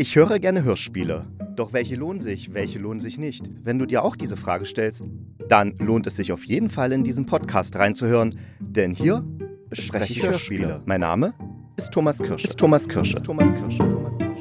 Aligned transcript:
Ich 0.00 0.14
höre 0.14 0.38
gerne 0.38 0.62
Hörspiele. 0.62 1.26
Doch 1.56 1.72
welche 1.72 1.96
lohnen 1.96 2.20
sich, 2.20 2.54
welche 2.54 2.78
lohnen 2.78 3.00
sich 3.00 3.18
nicht? 3.18 3.50
Wenn 3.64 3.80
du 3.80 3.84
dir 3.84 4.04
auch 4.04 4.14
diese 4.14 4.36
Frage 4.36 4.64
stellst, 4.64 5.02
dann 5.48 5.76
lohnt 5.78 6.06
es 6.06 6.14
sich 6.14 6.30
auf 6.30 6.44
jeden 6.44 6.70
Fall 6.70 6.92
in 6.92 7.02
diesen 7.02 7.26
Podcast 7.26 7.74
reinzuhören, 7.74 8.38
denn 8.60 8.92
hier 8.92 9.24
bespreche 9.68 10.12
ich 10.12 10.22
Hörspiele. 10.22 10.82
Mein 10.84 11.00
Name 11.00 11.34
ist 11.76 11.90
Thomas 11.90 12.18
Kirsch. 12.18 12.44
Ist 12.44 12.56
Thomas 12.56 12.88
Kirsch. 12.88 13.12
Ist 13.12 13.24
Thomas 13.24 13.52
Kirsch. 13.52 13.76
Thomas 13.78 14.18
Kirsch. 14.18 14.38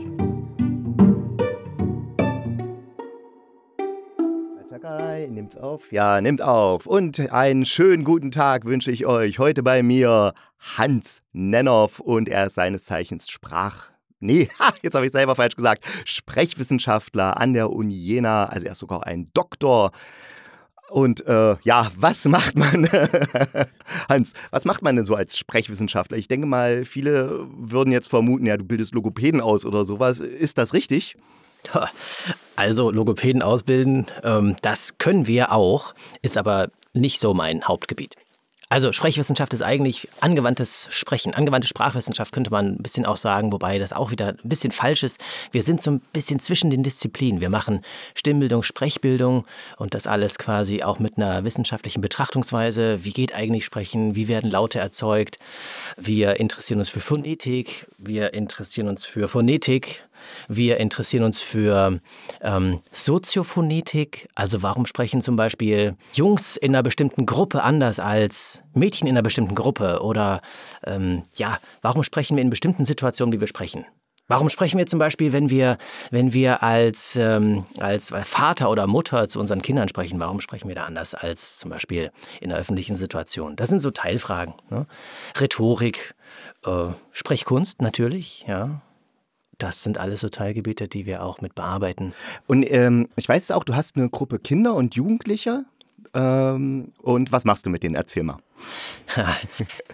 Nimmt 5.32 5.58
auf? 5.60 5.92
Ja, 5.92 6.22
nimmt 6.22 6.44
auf. 6.44 6.86
Und 6.86 7.32
einen 7.32 7.66
schönen 7.66 8.04
guten 8.04 8.30
Tag 8.30 8.66
wünsche 8.66 8.92
ich 8.92 9.08
euch. 9.08 9.40
Heute 9.40 9.64
bei 9.64 9.82
mir 9.82 10.36
Hans 10.60 11.24
Nennoff 11.34 12.00
und 12.00 12.30
er 12.30 12.46
ist 12.46 12.54
seines 12.54 12.84
Zeichens 12.84 13.28
Sprach 13.28 13.97
nee, 14.20 14.50
jetzt 14.82 14.96
habe 14.96 15.06
ich 15.06 15.12
selber 15.12 15.36
falsch 15.36 15.56
gesagt, 15.56 15.86
Sprechwissenschaftler 16.06 17.38
an 17.38 17.54
der 17.54 17.72
Uni 17.72 17.96
Jena, 17.96 18.46
also 18.46 18.66
er 18.66 18.74
ist 18.74 18.80
sogar 18.80 19.06
ein 19.06 19.30
Doktor. 19.34 19.92
Und 20.90 21.26
äh, 21.28 21.58
ja, 21.64 21.92
was 21.98 22.24
macht 22.26 22.56
man, 22.56 22.90
Hans, 24.10 24.34
was 24.52 24.64
macht 24.64 24.82
man 24.82 24.96
denn 24.96 25.04
so 25.04 25.16
als 25.16 25.38
Sprechwissenschaftler? 25.38 26.18
Ich 26.18 26.30
denke 26.30 26.48
mal, 26.48 26.86
viele 26.86 27.46
würden 27.52 27.92
jetzt 27.92 28.08
vermuten, 28.08 28.46
ja, 28.46 28.56
du 28.56 28.64
bildest 28.64 28.94
Logopäden 28.94 29.42
aus 29.42 29.66
oder 29.66 29.84
sowas. 29.84 30.20
Ist 30.20 30.58
das 30.58 30.74
richtig? 30.74 31.18
Also 32.56 32.90
Logopäden 32.90 33.44
ausbilden, 33.44 34.08
ähm, 34.24 34.56
das 34.64 34.98
können 34.98 35.28
wir 35.28 35.52
auch, 35.52 35.94
ist 36.24 36.40
aber 36.40 36.70
nicht 36.94 37.20
so 37.20 37.36
mein 37.36 37.64
Hauptgebiet. 37.64 38.16
Also 38.70 38.92
Sprechwissenschaft 38.92 39.54
ist 39.54 39.62
eigentlich 39.62 40.10
angewandtes 40.20 40.90
Sprechen, 40.92 41.34
angewandte 41.34 41.70
Sprachwissenschaft 41.70 42.34
könnte 42.34 42.52
man 42.52 42.74
ein 42.74 42.84
bisschen 42.84 43.06
auch 43.06 43.16
sagen, 43.16 43.54
wobei 43.54 43.80
das 43.80 43.94
auch 43.94 44.12
wieder 44.12 44.36
ein 44.44 44.50
bisschen 44.50 44.72
falsch 44.72 45.04
ist. 45.04 45.22
Wir 45.54 45.64
sind 45.64 45.82
so 45.82 45.92
ein 45.92 46.02
bisschen 46.12 46.42
zwischen 46.42 46.70
den 46.70 46.84
Disziplinen. 46.84 47.40
Wir 47.40 47.50
machen 47.50 47.82
Stimmbildung, 48.14 48.64
Sprechbildung 48.64 49.46
und 49.78 49.94
das 49.94 50.06
alles 50.06 50.38
quasi 50.38 50.84
auch 50.84 51.00
mit 51.00 51.16
einer 51.16 51.46
wissenschaftlichen 51.46 52.02
Betrachtungsweise. 52.02 53.06
Wie 53.06 53.14
geht 53.14 53.34
eigentlich 53.34 53.64
Sprechen? 53.64 54.16
Wie 54.16 54.28
werden 54.28 54.52
Laute 54.52 54.80
erzeugt? 54.80 55.40
Wir 55.96 56.38
interessieren 56.38 56.80
uns 56.80 56.90
für 56.90 57.00
Phonetik, 57.00 57.88
wir 57.98 58.34
interessieren 58.34 58.90
uns 58.90 59.06
für 59.06 59.30
Phonetik, 59.30 60.07
wir 60.48 60.78
interessieren 60.78 61.24
uns 61.24 61.40
für 61.42 62.00
ähm, 62.42 62.82
Soziophonetik, 62.92 64.28
also 64.36 64.64
warum 64.64 64.86
sprechen 64.86 65.22
zum 65.22 65.36
Beispiel 65.36 65.96
Jungs 66.14 66.58
in 66.58 66.76
einer 66.76 66.84
bestimmten 66.84 67.26
Gruppe 67.26 67.64
anders 67.64 68.00
als 68.00 68.64
Mädchen 68.74 69.08
in 69.08 69.16
einer 69.16 69.24
bestimmten 69.24 69.56
Gruppe 69.56 70.02
oder 70.02 70.42
ähm, 70.86 71.24
ja, 71.36 71.58
warum 71.82 72.04
sprechen 72.04 72.38
wir 72.38 72.44
in 72.44 72.50
bestimmten 72.50 72.86
Situationen, 72.86 73.34
wie 73.34 73.40
wir 73.40 73.48
sprechen. 73.48 73.86
Warum 74.30 74.50
sprechen 74.50 74.78
wir 74.78 74.86
zum 74.88 75.00
Beispiel, 75.00 75.32
wenn 75.32 75.50
wir, 75.50 75.78
wenn 76.12 76.34
wir 76.34 76.62
als, 76.62 77.16
ähm, 77.16 77.66
als 77.80 78.12
Vater 78.24 78.70
oder 78.70 78.86
Mutter 78.86 79.30
zu 79.30 79.40
unseren 79.40 79.62
Kindern 79.62 79.88
sprechen, 79.88 80.20
warum 80.20 80.42
sprechen 80.42 80.68
wir 80.68 80.76
da 80.76 80.84
anders 80.84 81.14
als 81.14 81.58
zum 81.58 81.70
Beispiel 81.70 82.12
in 82.42 82.52
einer 82.52 82.60
öffentlichen 82.60 82.98
Situation? 82.98 83.56
Das 83.56 83.70
sind 83.70 83.80
so 83.80 83.90
Teilfragen. 83.90 84.54
Ne? 84.70 84.86
Rhetorik, 85.40 86.14
äh, 86.66 86.90
Sprechkunst 87.14 87.82
natürlich, 87.82 88.44
ja. 88.48 88.82
Das 89.58 89.84
sind 89.84 89.98
alles 89.98 90.22
so 90.22 90.30
Teilgebiete, 90.30 90.88
die 90.88 91.06
wir 91.06 91.24
auch 91.24 91.42
mit 91.42 91.56
bearbeiten. 91.56 92.14
Und 92.46 92.64
ähm, 92.70 93.10
ich 93.16 93.28
weiß 93.28 93.52
auch, 93.52 93.64
du 93.64 93.76
hast 93.76 93.96
eine 93.96 94.10
Gruppe 94.10 94.40
Kinder 94.40 94.76
und 94.76 94.96
Jugendliche. 94.96 95.66
Ähm, 96.14 96.94
und 97.02 97.32
was 97.32 97.44
machst 97.44 97.66
du 97.66 97.70
mit 97.70 97.84
denen? 97.84 97.96
Erzähl 97.96 98.24
mal. 98.24 98.38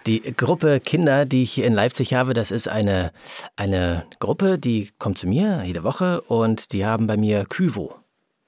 Die 0.06 0.20
Gruppe 0.34 0.80
Kinder, 0.80 1.24
die 1.26 1.42
ich 1.42 1.52
hier 1.52 1.66
in 1.66 1.74
Leipzig 1.74 2.14
habe, 2.14 2.34
das 2.34 2.50
ist 2.50 2.68
eine, 2.68 3.12
eine 3.56 4.06
Gruppe, 4.20 4.58
die 4.58 4.90
kommt 4.98 5.18
zu 5.18 5.26
mir 5.26 5.62
jede 5.64 5.82
Woche 5.82 6.20
und 6.22 6.72
die 6.72 6.84
haben 6.84 7.06
bei 7.06 7.16
mir 7.16 7.44
Kyvo. 7.46 7.94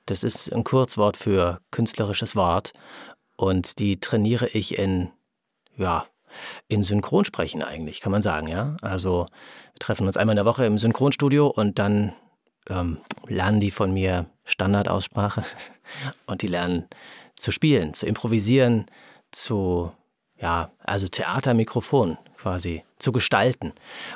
Das 0.06 0.22
ist 0.22 0.52
ein 0.52 0.64
Kurzwort 0.64 1.16
für 1.16 1.60
künstlerisches 1.70 2.36
Wort. 2.36 2.72
Und 3.36 3.78
die 3.78 4.00
trainiere 4.00 4.48
ich 4.48 4.78
in, 4.78 5.10
ja, 5.76 6.06
in 6.68 6.82
Synchronsprechen 6.82 7.62
eigentlich, 7.62 8.00
kann 8.00 8.12
man 8.12 8.22
sagen, 8.22 8.48
ja. 8.48 8.76
Also 8.82 9.26
wir 9.72 9.78
treffen 9.78 10.06
uns 10.06 10.16
einmal 10.16 10.34
in 10.34 10.44
der 10.44 10.46
Woche 10.46 10.66
im 10.66 10.78
Synchronstudio 10.78 11.46
und 11.46 11.78
dann 11.78 12.12
ähm, 12.68 12.98
lernen 13.26 13.60
die 13.60 13.70
von 13.70 13.92
mir 13.92 14.26
Standardaussprache 14.44 15.44
und 16.26 16.42
die 16.42 16.48
lernen 16.48 16.86
zu 17.36 17.52
spielen, 17.52 17.94
zu 17.94 18.06
improvisieren, 18.06 18.86
zu, 19.30 19.92
ja, 20.40 20.70
also 20.84 21.08
Theatermikrofon 21.08 22.18
quasi 22.36 22.84
zu 22.98 23.12
gestalten, 23.12 23.72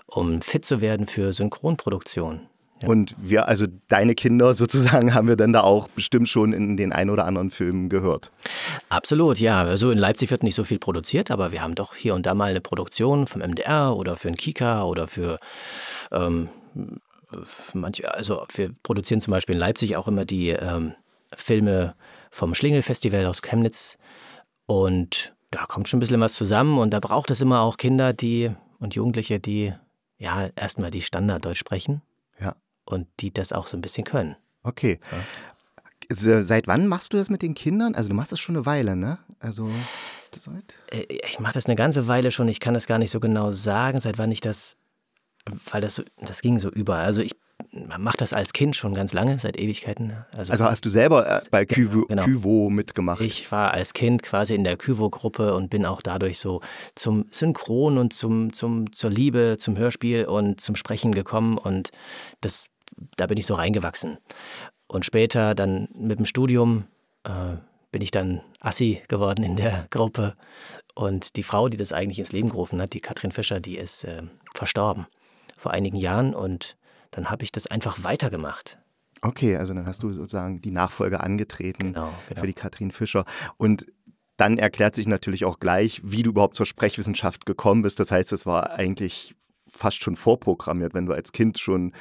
um 0.07 0.43
fit 0.43 0.65
zu 0.65 0.81
werden 0.81 1.07
für 1.07 1.33
Synchronproduktion. 1.33 2.50
Ja. 2.83 2.89
Und 2.89 3.15
wir, 3.19 3.49
also 3.49 3.67
deine 3.89 4.15
Kinder 4.15 4.55
sozusagen, 4.61 5.15
haben 5.15 5.29
wir 5.29 5.37
dann 5.37 5.53
da 5.53 5.63
auch 5.63 5.89
bestimmt 5.89 6.29
schon 6.29 6.53
in 6.53 6.77
den 6.77 6.93
ein 6.93 7.11
oder 7.11 7.25
anderen 7.27 7.51
Filmen 7.51 7.89
gehört. 7.89 8.31
Absolut, 8.89 9.39
ja. 9.39 9.63
Also 9.63 9.91
in 9.91 9.99
Leipzig 9.99 10.31
wird 10.31 10.43
nicht 10.43 10.55
so 10.55 10.65
viel 10.65 10.79
produziert, 10.79 11.31
aber 11.31 11.53
wir 11.53 11.63
haben 11.63 11.75
doch 11.75 11.95
hier 11.95 12.15
und 12.15 12.27
da 12.27 12.35
mal 12.35 12.51
eine 12.51 12.61
Produktion 12.61 13.27
vom 13.27 13.43
MDR 13.43 13.97
oder 13.97 14.17
für 14.17 14.29
ein 14.29 14.37
Kika 14.37 14.85
oder 14.85 15.07
für 15.07 15.39
ähm, 16.11 16.49
manche, 17.75 18.13
also 18.13 18.45
wir 18.55 18.71
produzieren 18.83 19.21
zum 19.21 19.33
Beispiel 19.33 19.55
in 19.55 19.61
Leipzig 19.61 19.97
auch 19.97 20.09
immer 20.09 20.25
die 20.25 20.51
ähm, 20.51 20.95
Filme 21.37 21.95
vom 22.31 22.55
Schlingelfestival 22.55 23.27
aus 23.27 23.43
Chemnitz 23.43 23.99
und 24.67 25.35
da 25.51 25.65
kommt 25.67 25.89
schon 25.89 25.99
ein 25.99 26.01
bisschen 26.01 26.21
was 26.21 26.35
zusammen 26.35 26.79
und 26.79 26.91
da 26.91 27.01
braucht 27.01 27.31
es 27.31 27.41
immer 27.41 27.61
auch 27.61 27.77
Kinder, 27.77 28.13
die 28.13 28.51
und 28.79 28.95
Jugendliche, 28.95 29.41
die 29.41 29.75
ja 30.19 30.49
erstmal 30.57 30.91
die 30.91 31.03
Standarddeutsch 31.03 31.59
sprechen 31.59 32.03
und 32.91 33.07
die 33.21 33.33
das 33.33 33.53
auch 33.53 33.67
so 33.67 33.77
ein 33.77 33.81
bisschen 33.81 34.05
können. 34.05 34.37
Okay. 34.63 35.01
Ja. 35.11 36.43
Seit 36.43 36.67
wann 36.67 36.87
machst 36.87 37.13
du 37.13 37.17
das 37.17 37.31
mit 37.31 37.41
den 37.43 37.55
Kindern? 37.55 37.95
Also 37.95 38.09
du 38.09 38.15
machst 38.15 38.33
das 38.33 38.41
schon 38.41 38.57
eine 38.57 38.67
Weile, 38.67 38.97
ne? 38.97 39.19
Also 39.39 39.71
seit? 40.39 40.75
Äh, 40.91 41.19
ich 41.29 41.41
mache 41.41 41.55
das 41.55 41.67
eine 41.67 41.77
ganze 41.77 42.07
Weile 42.07 42.31
schon. 42.31 42.49
Ich 42.49 42.61
kann 42.61 42.75
das 42.75 42.87
gar 42.87 42.99
nicht 42.99 43.11
so 43.11 43.21
genau 43.21 43.53
sagen, 43.53 44.01
seit 44.01 44.19
wann 44.19 44.33
ich 44.33 44.41
das, 44.41 44.77
weil 45.71 45.81
das 45.81 45.95
so, 45.95 46.03
das 46.21 46.43
ging 46.43 46.59
so 46.59 46.69
über. 46.69 46.97
Also 46.97 47.23
ich 47.23 47.37
mache 47.73 48.17
das 48.17 48.33
als 48.33 48.53
Kind 48.53 48.77
schon 48.77 48.95
ganz 48.95 49.13
lange, 49.13 49.39
seit 49.39 49.59
Ewigkeiten. 49.59 50.13
Also, 50.33 50.53
also 50.53 50.65
hast 50.65 50.85
du 50.85 50.89
selber 50.89 51.43
äh, 51.43 51.43
bei 51.51 51.65
Kyvo, 51.67 52.07
genau. 52.07 52.25
Kyvo 52.25 52.71
mitgemacht? 52.71 53.21
Ich 53.21 53.51
war 53.53 53.73
als 53.73 53.93
Kind 53.93 54.23
quasi 54.23 54.55
in 54.55 54.65
der 54.65 54.77
Kyvo-Gruppe 54.77 55.55
und 55.55 55.71
bin 55.71 55.87
auch 55.87 56.03
dadurch 56.03 56.39
so 56.39 56.61
zum 56.95 57.27
Synchron 57.31 57.99
und 57.99 58.13
zum, 58.13 58.53
zum, 58.53 58.93
zur 58.93 59.11
Liebe, 59.11 59.57
zum 59.59 59.77
Hörspiel 59.77 60.25
und 60.25 60.61
zum 60.61 60.77
Sprechen 60.77 61.13
gekommen 61.13 61.59
und 61.59 61.91
das 62.41 62.67
da 63.17 63.27
bin 63.27 63.39
ich 63.39 63.47
so 63.47 63.55
reingewachsen. 63.55 64.19
Und 64.87 65.05
später 65.05 65.55
dann 65.55 65.89
mit 65.95 66.19
dem 66.19 66.27
Studium 66.27 66.85
äh, 67.25 67.57
bin 67.93 68.03
ich 68.03 68.11
dann 68.11 68.41
Assi 68.61 69.03
geworden 69.09 69.45
in 69.45 69.57
der 69.57 69.87
Gruppe. 69.91 70.35
Und 70.95 71.37
die 71.37 71.43
Frau, 71.43 71.69
die 71.69 71.77
das 71.77 71.93
eigentlich 71.93 72.19
ins 72.19 72.33
Leben 72.33 72.51
gerufen 72.51 72.81
hat, 72.81 72.93
die 72.93 73.01
Katrin 73.01 73.33
Fischer, 73.33 73.61
die 73.61 73.77
ist 73.77 74.05
äh, 74.05 74.23
verstorben 74.55 75.07
vor 75.57 75.73
einigen 75.73 75.97
Jahren. 75.97 76.35
Und 76.35 76.77
dann 77.11 77.31
habe 77.31 77.45
ich 77.45 77.53
das 77.53 77.67
einfach 77.67 78.05
weitergemacht. 78.05 78.79
Okay, 79.23 79.57
also 79.57 79.75
dann 79.75 79.87
hast 79.87 80.03
du 80.03 80.13
sozusagen 80.13 80.63
die 80.63 80.71
Nachfolge 80.71 81.21
angetreten 81.21 81.93
genau, 81.93 82.13
genau. 82.29 82.41
für 82.41 82.47
die 82.47 82.55
Katrin 82.55 82.91
Fischer. 82.91 83.25
Und 83.59 83.87
dann 84.37 84.57
erklärt 84.57 84.95
sich 84.95 85.07
natürlich 85.07 85.45
auch 85.45 85.61
gleich, 85.61 86.01
wie 86.03 86.23
du 86.23 86.31
überhaupt 86.31 86.57
zur 86.57 86.65
Sprechwissenschaft 86.65 87.45
gekommen 87.45 87.83
bist. 87.83 88.01
Das 88.01 88.11
heißt, 88.11 88.33
es 88.33 88.47
war 88.47 88.71
eigentlich 88.71 89.35
fast 89.71 90.03
schon 90.03 90.17
vorprogrammiert, 90.17 90.95
wenn 90.95 91.07
du 91.07 91.13
als 91.13 91.33
Kind 91.33 91.59
schon 91.59 91.93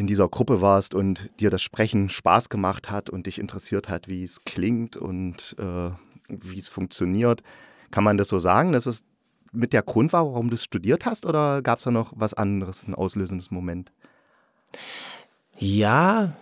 in 0.00 0.06
dieser 0.06 0.30
Gruppe 0.30 0.62
warst 0.62 0.94
und 0.94 1.28
dir 1.40 1.50
das 1.50 1.60
Sprechen 1.60 2.08
Spaß 2.08 2.48
gemacht 2.48 2.90
hat 2.90 3.10
und 3.10 3.26
dich 3.26 3.38
interessiert 3.38 3.90
hat, 3.90 4.08
wie 4.08 4.24
es 4.24 4.46
klingt 4.46 4.96
und 4.96 5.54
äh, 5.58 5.90
wie 6.30 6.58
es 6.58 6.70
funktioniert. 6.70 7.42
Kann 7.90 8.02
man 8.02 8.16
das 8.16 8.28
so 8.28 8.38
sagen, 8.38 8.72
dass 8.72 8.86
es 8.86 9.04
mit 9.52 9.74
der 9.74 9.82
Grund 9.82 10.14
war, 10.14 10.24
warum 10.24 10.48
du 10.48 10.54
es 10.54 10.64
studiert 10.64 11.04
hast 11.04 11.26
oder 11.26 11.60
gab 11.60 11.80
es 11.80 11.84
da 11.84 11.90
noch 11.90 12.14
was 12.16 12.32
anderes, 12.32 12.82
ein 12.82 12.94
auslösendes 12.94 13.50
Moment? 13.50 13.92
Ja, 15.58 16.34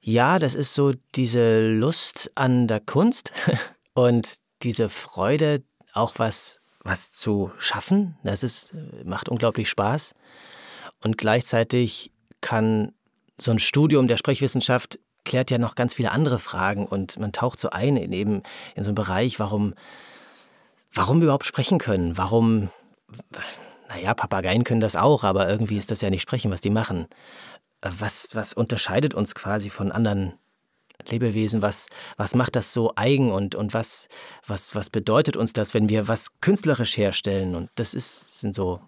ja, 0.00 0.40
das 0.40 0.56
ist 0.56 0.74
so 0.74 0.90
diese 1.14 1.68
Lust 1.68 2.32
an 2.34 2.66
der 2.66 2.80
Kunst 2.80 3.30
und 3.94 4.34
diese 4.62 4.88
Freude, 4.88 5.62
auch 5.92 6.14
was, 6.16 6.60
was 6.82 7.12
zu 7.12 7.52
schaffen. 7.56 8.16
Das 8.24 8.42
ist, 8.42 8.74
macht 9.04 9.28
unglaublich 9.28 9.68
Spaß. 9.68 10.16
Und 11.02 11.18
gleichzeitig 11.18 12.10
kann 12.40 12.92
so 13.38 13.50
ein 13.50 13.58
Studium 13.58 14.08
der 14.08 14.16
Sprechwissenschaft 14.16 14.98
klärt 15.24 15.50
ja 15.50 15.58
noch 15.58 15.74
ganz 15.74 15.94
viele 15.94 16.12
andere 16.12 16.38
Fragen 16.38 16.86
und 16.86 17.18
man 17.18 17.32
taucht 17.32 17.60
so 17.60 17.70
ein 17.70 17.96
in 17.96 18.12
eben 18.12 18.42
in 18.74 18.84
so 18.84 18.88
einen 18.88 18.94
Bereich, 18.94 19.38
warum, 19.38 19.74
warum 20.92 21.18
wir 21.20 21.24
überhaupt 21.24 21.44
sprechen 21.44 21.78
können, 21.78 22.16
warum, 22.16 22.70
naja, 23.88 24.14
Papageien 24.14 24.64
können 24.64 24.80
das 24.80 24.96
auch, 24.96 25.24
aber 25.24 25.48
irgendwie 25.48 25.78
ist 25.78 25.90
das 25.90 26.00
ja 26.00 26.10
nicht 26.10 26.22
sprechen, 26.22 26.50
was 26.50 26.60
die 26.60 26.70
machen. 26.70 27.06
Was, 27.82 28.34
was 28.34 28.52
unterscheidet 28.52 29.14
uns 29.14 29.34
quasi 29.34 29.70
von 29.70 29.90
anderen 29.90 30.34
Lebewesen? 31.08 31.62
Was, 31.62 31.88
was 32.16 32.34
macht 32.34 32.56
das 32.56 32.72
so 32.72 32.92
eigen 32.96 33.32
und, 33.32 33.54
und 33.54 33.72
was, 33.72 34.08
was, 34.46 34.74
was 34.74 34.90
bedeutet 34.90 35.36
uns 35.36 35.52
das, 35.52 35.72
wenn 35.72 35.88
wir 35.88 36.08
was 36.08 36.40
künstlerisch 36.40 36.96
herstellen? 36.96 37.54
Und 37.54 37.70
das 37.76 37.94
ist, 37.94 38.40
sind 38.40 38.54
so 38.54 38.80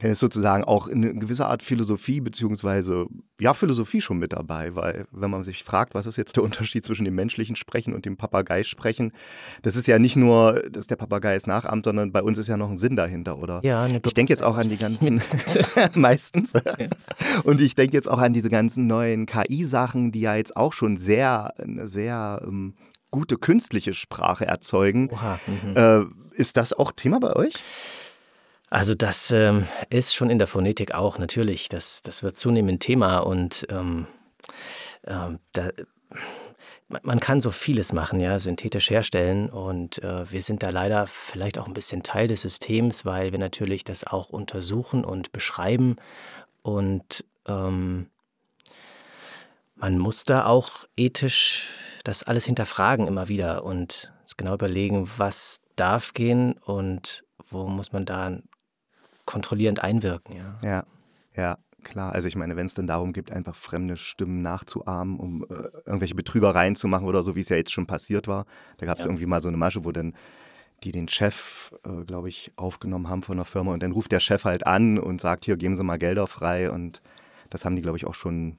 Dann 0.00 0.10
ist 0.10 0.18
sozusagen 0.18 0.64
auch 0.64 0.88
eine 0.88 1.14
gewisse 1.14 1.46
Art 1.46 1.62
Philosophie, 1.62 2.20
beziehungsweise 2.20 3.06
ja, 3.40 3.54
Philosophie 3.54 4.00
schon 4.00 4.18
mit 4.18 4.32
dabei, 4.32 4.74
weil 4.74 5.06
wenn 5.12 5.30
man 5.30 5.44
sich 5.44 5.62
fragt, 5.62 5.94
was 5.94 6.06
ist 6.06 6.16
jetzt 6.16 6.36
der 6.36 6.42
Unterschied 6.42 6.84
zwischen 6.84 7.04
dem 7.04 7.14
menschlichen 7.14 7.56
Sprechen 7.56 7.94
und 7.94 8.04
dem 8.04 8.16
Papagei-Sprechen, 8.16 9.12
das 9.62 9.76
ist 9.76 9.86
ja 9.86 9.98
nicht 9.98 10.16
nur, 10.16 10.64
dass 10.70 10.86
der 10.86 10.96
Papagei 10.96 11.34
es 11.34 11.46
nachahmt, 11.46 11.84
sondern 11.84 12.12
bei 12.12 12.22
uns 12.22 12.38
ist 12.38 12.48
ja 12.48 12.56
noch 12.56 12.70
ein 12.70 12.78
Sinn 12.78 12.96
dahinter, 12.96 13.38
oder? 13.38 13.60
Ja, 13.64 13.84
eine 13.84 14.00
Ich 14.04 14.14
denke 14.14 14.32
jetzt 14.32 14.42
auch 14.42 14.56
an 14.56 14.68
die 14.68 14.76
ganzen, 14.76 15.22
meistens. 15.94 16.52
Und 17.44 17.60
ich 17.60 17.74
denke 17.74 17.96
jetzt 17.96 18.08
auch 18.08 18.18
an 18.18 18.32
diese 18.32 18.50
ganzen 18.50 18.86
neuen 18.86 19.26
KI-Sachen, 19.26 20.12
die 20.12 20.20
ja 20.20 20.34
jetzt 20.34 20.56
auch 20.56 20.72
schon 20.72 20.96
sehr, 20.96 21.54
eine 21.58 21.86
sehr 21.86 22.42
ähm, 22.44 22.74
gute 23.10 23.36
künstliche 23.36 23.94
Sprache 23.94 24.46
erzeugen. 24.46 25.10
Oha, 25.10 25.38
mhm. 25.46 25.76
äh, 25.76 26.40
ist 26.40 26.56
das 26.56 26.72
auch 26.72 26.92
Thema 26.92 27.20
bei 27.20 27.34
euch? 27.34 27.54
Also 28.70 28.94
das 28.94 29.30
ähm, 29.30 29.66
ist 29.88 30.14
schon 30.14 30.30
in 30.30 30.38
der 30.38 30.46
Phonetik 30.46 30.94
auch 30.94 31.18
natürlich. 31.18 31.68
Das, 31.68 32.02
das 32.02 32.22
wird 32.22 32.36
zunehmend 32.36 32.82
Thema 32.82 33.18
und 33.18 33.66
ähm, 33.70 34.06
ähm, 35.06 35.38
da, 35.52 35.70
man 37.02 37.20
kann 37.20 37.40
so 37.40 37.50
vieles 37.50 37.92
machen, 37.92 38.18
ja, 38.18 38.38
synthetisch 38.38 38.90
herstellen 38.90 39.50
und 39.50 40.02
äh, 40.02 40.30
wir 40.30 40.42
sind 40.42 40.62
da 40.62 40.70
leider 40.70 41.06
vielleicht 41.06 41.58
auch 41.58 41.66
ein 41.66 41.74
bisschen 41.74 42.02
Teil 42.02 42.28
des 42.28 42.42
Systems, 42.42 43.04
weil 43.04 43.32
wir 43.32 43.38
natürlich 43.38 43.84
das 43.84 44.06
auch 44.06 44.30
untersuchen 44.30 45.04
und 45.04 45.32
beschreiben 45.32 45.96
und 46.62 47.24
ähm, 47.46 48.08
man 49.76 49.98
muss 49.98 50.24
da 50.24 50.46
auch 50.46 50.86
ethisch 50.96 51.68
das 52.04 52.22
alles 52.22 52.46
hinterfragen 52.46 53.06
immer 53.06 53.28
wieder 53.28 53.64
und 53.64 54.12
genau 54.38 54.54
überlegen, 54.54 55.10
was 55.18 55.60
darf 55.76 56.14
gehen 56.14 56.54
und 56.64 57.24
wo 57.46 57.66
muss 57.66 57.92
man 57.92 58.06
da 58.06 58.38
kontrollierend 59.28 59.84
einwirken. 59.84 60.36
Ja, 60.36 60.58
ja, 60.62 60.84
ja 61.36 61.58
klar. 61.84 62.12
Also 62.12 62.28
ich 62.28 62.34
meine, 62.34 62.56
wenn 62.56 62.66
es 62.66 62.72
dann 62.72 62.86
darum 62.86 63.12
geht, 63.12 63.30
einfach 63.30 63.54
fremde 63.54 63.98
Stimmen 63.98 64.40
nachzuahmen, 64.40 65.18
um 65.18 65.44
äh, 65.44 65.68
irgendwelche 65.84 66.14
Betrügereien 66.14 66.76
zu 66.76 66.88
machen 66.88 67.06
oder 67.06 67.22
so, 67.22 67.36
wie 67.36 67.42
es 67.42 67.50
ja 67.50 67.56
jetzt 67.56 67.72
schon 67.72 67.86
passiert 67.86 68.26
war. 68.26 68.46
Da 68.78 68.86
gab 68.86 68.98
es 68.98 69.04
ja. 69.04 69.10
irgendwie 69.10 69.26
mal 69.26 69.42
so 69.42 69.48
eine 69.48 69.58
Masche, 69.58 69.84
wo 69.84 69.92
dann 69.92 70.14
die 70.82 70.92
den 70.92 71.08
Chef, 71.08 71.74
äh, 71.84 72.04
glaube 72.04 72.30
ich, 72.30 72.52
aufgenommen 72.56 73.08
haben 73.08 73.22
von 73.22 73.36
der 73.36 73.44
Firma 73.44 73.72
und 73.72 73.82
dann 73.82 73.92
ruft 73.92 74.12
der 74.12 74.20
Chef 74.20 74.44
halt 74.44 74.66
an 74.66 74.98
und 74.98 75.20
sagt, 75.20 75.44
hier, 75.44 75.56
geben 75.56 75.76
Sie 75.76 75.84
mal 75.84 75.98
Gelder 75.98 76.26
frei 76.26 76.70
und 76.70 77.02
das 77.50 77.64
haben 77.64 77.76
die, 77.76 77.82
glaube 77.82 77.98
ich, 77.98 78.06
auch 78.06 78.14
schon 78.14 78.58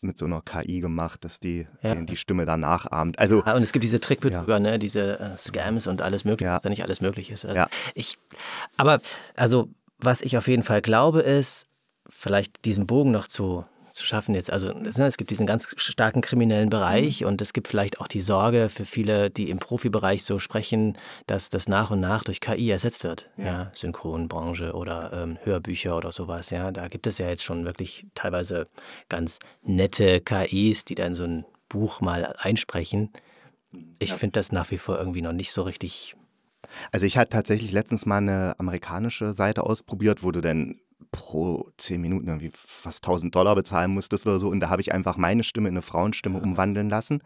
mit 0.00 0.18
so 0.18 0.24
einer 0.24 0.42
KI 0.42 0.80
gemacht, 0.80 1.24
dass 1.24 1.38
die 1.38 1.68
ja. 1.82 1.94
die 1.94 2.16
Stimme 2.16 2.44
dann 2.44 2.60
nachahmt. 2.60 3.20
Also, 3.20 3.42
ja, 3.46 3.54
und 3.54 3.62
es 3.62 3.72
gibt 3.72 3.84
diese 3.84 4.00
Trickbetrüger, 4.00 4.54
ja. 4.54 4.58
ne, 4.58 4.78
diese 4.80 5.20
äh, 5.20 5.38
Scams 5.38 5.86
und 5.86 6.02
alles 6.02 6.24
mögliche, 6.24 6.48
ja. 6.48 6.56
was 6.56 6.64
ja 6.64 6.70
nicht 6.70 6.82
alles 6.82 7.00
möglich 7.00 7.30
ist. 7.30 7.44
Also 7.44 7.62
ich, 7.94 8.18
aber 8.76 9.00
also 9.36 9.68
was 10.04 10.22
ich 10.22 10.36
auf 10.36 10.48
jeden 10.48 10.62
Fall 10.62 10.82
glaube, 10.82 11.20
ist, 11.20 11.66
vielleicht 12.08 12.64
diesen 12.64 12.86
Bogen 12.86 13.10
noch 13.10 13.26
zu, 13.26 13.64
zu 13.90 14.04
schaffen 14.04 14.34
jetzt. 14.34 14.50
Also 14.50 14.70
es 14.70 15.16
gibt 15.16 15.30
diesen 15.30 15.46
ganz 15.46 15.74
starken 15.76 16.20
kriminellen 16.20 16.70
Bereich 16.70 17.20
mhm. 17.20 17.28
und 17.28 17.42
es 17.42 17.52
gibt 17.52 17.68
vielleicht 17.68 18.00
auch 18.00 18.08
die 18.08 18.20
Sorge 18.20 18.68
für 18.68 18.84
viele, 18.84 19.30
die 19.30 19.50
im 19.50 19.58
Profibereich 19.58 20.24
so 20.24 20.38
sprechen, 20.38 20.98
dass 21.26 21.50
das 21.50 21.68
nach 21.68 21.90
und 21.90 22.00
nach 22.00 22.24
durch 22.24 22.40
KI 22.40 22.70
ersetzt 22.70 23.04
wird. 23.04 23.30
Ja, 23.36 23.44
ja 23.44 23.70
Synchronbranche 23.74 24.72
oder 24.72 25.12
ähm, 25.12 25.38
Hörbücher 25.42 25.96
oder 25.96 26.12
sowas. 26.12 26.50
Ja, 26.50 26.72
da 26.72 26.88
gibt 26.88 27.06
es 27.06 27.18
ja 27.18 27.28
jetzt 27.28 27.44
schon 27.44 27.64
wirklich 27.64 28.06
teilweise 28.14 28.68
ganz 29.08 29.38
nette 29.62 30.20
KIs, 30.20 30.84
die 30.84 30.94
dann 30.94 31.14
so 31.14 31.24
ein 31.24 31.44
Buch 31.68 32.00
mal 32.00 32.34
einsprechen. 32.38 33.10
Ich 33.98 34.10
ja. 34.10 34.16
finde 34.16 34.32
das 34.32 34.52
nach 34.52 34.70
wie 34.70 34.78
vor 34.78 34.98
irgendwie 34.98 35.22
noch 35.22 35.32
nicht 35.32 35.52
so 35.52 35.62
richtig 35.62 36.14
also 36.90 37.06
ich 37.06 37.16
hatte 37.16 37.30
tatsächlich 37.30 37.72
letztens 37.72 38.06
mal 38.06 38.18
eine 38.18 38.58
amerikanische 38.58 39.32
Seite 39.32 39.64
ausprobiert, 39.64 40.22
wo 40.22 40.30
du 40.30 40.40
dann 40.40 40.76
pro 41.10 41.70
zehn 41.76 42.00
Minuten 42.00 42.28
irgendwie 42.28 42.52
fast 42.54 43.04
1000 43.04 43.34
Dollar 43.34 43.54
bezahlen 43.54 43.90
musstest 43.90 44.26
oder 44.26 44.38
so. 44.38 44.48
Und 44.48 44.60
da 44.60 44.70
habe 44.70 44.82
ich 44.82 44.92
einfach 44.92 45.16
meine 45.16 45.44
Stimme 45.44 45.68
in 45.68 45.74
eine 45.74 45.82
Frauenstimme 45.82 46.40
umwandeln 46.40 46.88
lassen, 46.88 47.22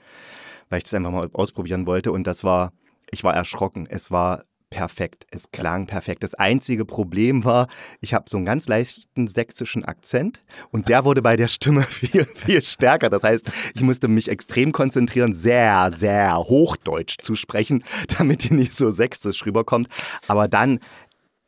weil 0.68 0.78
ich 0.78 0.84
das 0.84 0.94
einfach 0.94 1.12
mal 1.12 1.30
ausprobieren 1.32 1.86
wollte. 1.86 2.12
Und 2.12 2.26
das 2.26 2.44
war, 2.44 2.72
ich 3.10 3.24
war 3.24 3.34
erschrocken. 3.34 3.86
Es 3.88 4.10
war 4.10 4.44
perfekt. 4.70 5.26
Es 5.30 5.50
klang 5.50 5.86
perfekt. 5.86 6.22
Das 6.22 6.34
einzige 6.34 6.84
Problem 6.84 7.44
war, 7.44 7.68
ich 8.00 8.14
habe 8.14 8.28
so 8.28 8.36
einen 8.36 8.46
ganz 8.46 8.68
leichten 8.68 9.28
sächsischen 9.28 9.84
Akzent 9.84 10.42
und 10.70 10.88
der 10.88 11.04
wurde 11.04 11.22
bei 11.22 11.36
der 11.36 11.48
Stimme 11.48 11.82
viel, 11.88 12.24
viel 12.24 12.62
stärker. 12.62 13.10
Das 13.10 13.22
heißt, 13.22 13.50
ich 13.74 13.82
musste 13.82 14.08
mich 14.08 14.28
extrem 14.28 14.72
konzentrieren, 14.72 15.34
sehr, 15.34 15.92
sehr 15.96 16.36
hochdeutsch 16.36 17.18
zu 17.20 17.36
sprechen, 17.36 17.84
damit 18.18 18.44
die 18.44 18.54
nicht 18.54 18.74
so 18.74 18.90
sächsisch 18.90 19.44
rüberkommt. 19.46 19.88
Aber 20.26 20.48
dann, 20.48 20.80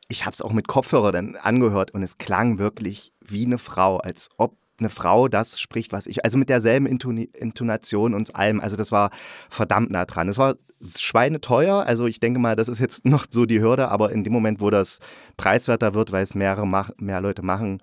ich 0.07 0.25
habe 0.25 0.33
es 0.33 0.41
auch 0.41 0.53
mit 0.53 0.67
Kopfhörer 0.67 1.11
dann 1.11 1.35
angehört 1.35 1.91
und 1.91 2.03
es 2.03 2.17
klang 2.17 2.57
wirklich 2.57 3.11
wie 3.19 3.45
eine 3.45 3.57
Frau, 3.57 3.97
als 3.97 4.29
ob 4.37 4.57
eine 4.79 4.89
Frau 4.89 5.27
das 5.27 5.59
spricht, 5.59 5.91
was 5.91 6.07
ich, 6.07 6.23
also 6.23 6.37
mit 6.37 6.49
derselben 6.49 6.85
Intonation 6.85 8.13
und 8.13 8.35
allem. 8.35 8.59
Also 8.59 8.75
das 8.75 8.91
war 8.91 9.11
verdammt 9.49 9.91
nah 9.91 10.05
dran. 10.05 10.29
Es 10.29 10.37
war 10.37 10.55
schweineteuer. 10.81 11.85
Also 11.85 12.07
ich 12.07 12.19
denke 12.19 12.39
mal, 12.39 12.55
das 12.55 12.67
ist 12.67 12.79
jetzt 12.79 13.05
noch 13.05 13.25
so 13.29 13.45
die 13.45 13.61
Hürde, 13.61 13.89
aber 13.89 14.11
in 14.11 14.23
dem 14.23 14.33
Moment, 14.33 14.61
wo 14.61 14.69
das 14.69 14.99
preiswerter 15.37 15.93
wird, 15.93 16.11
weil 16.11 16.23
es 16.23 16.35
mehrere 16.35 16.67
mehr 16.97 17.21
Leute 17.21 17.41
machen, 17.41 17.79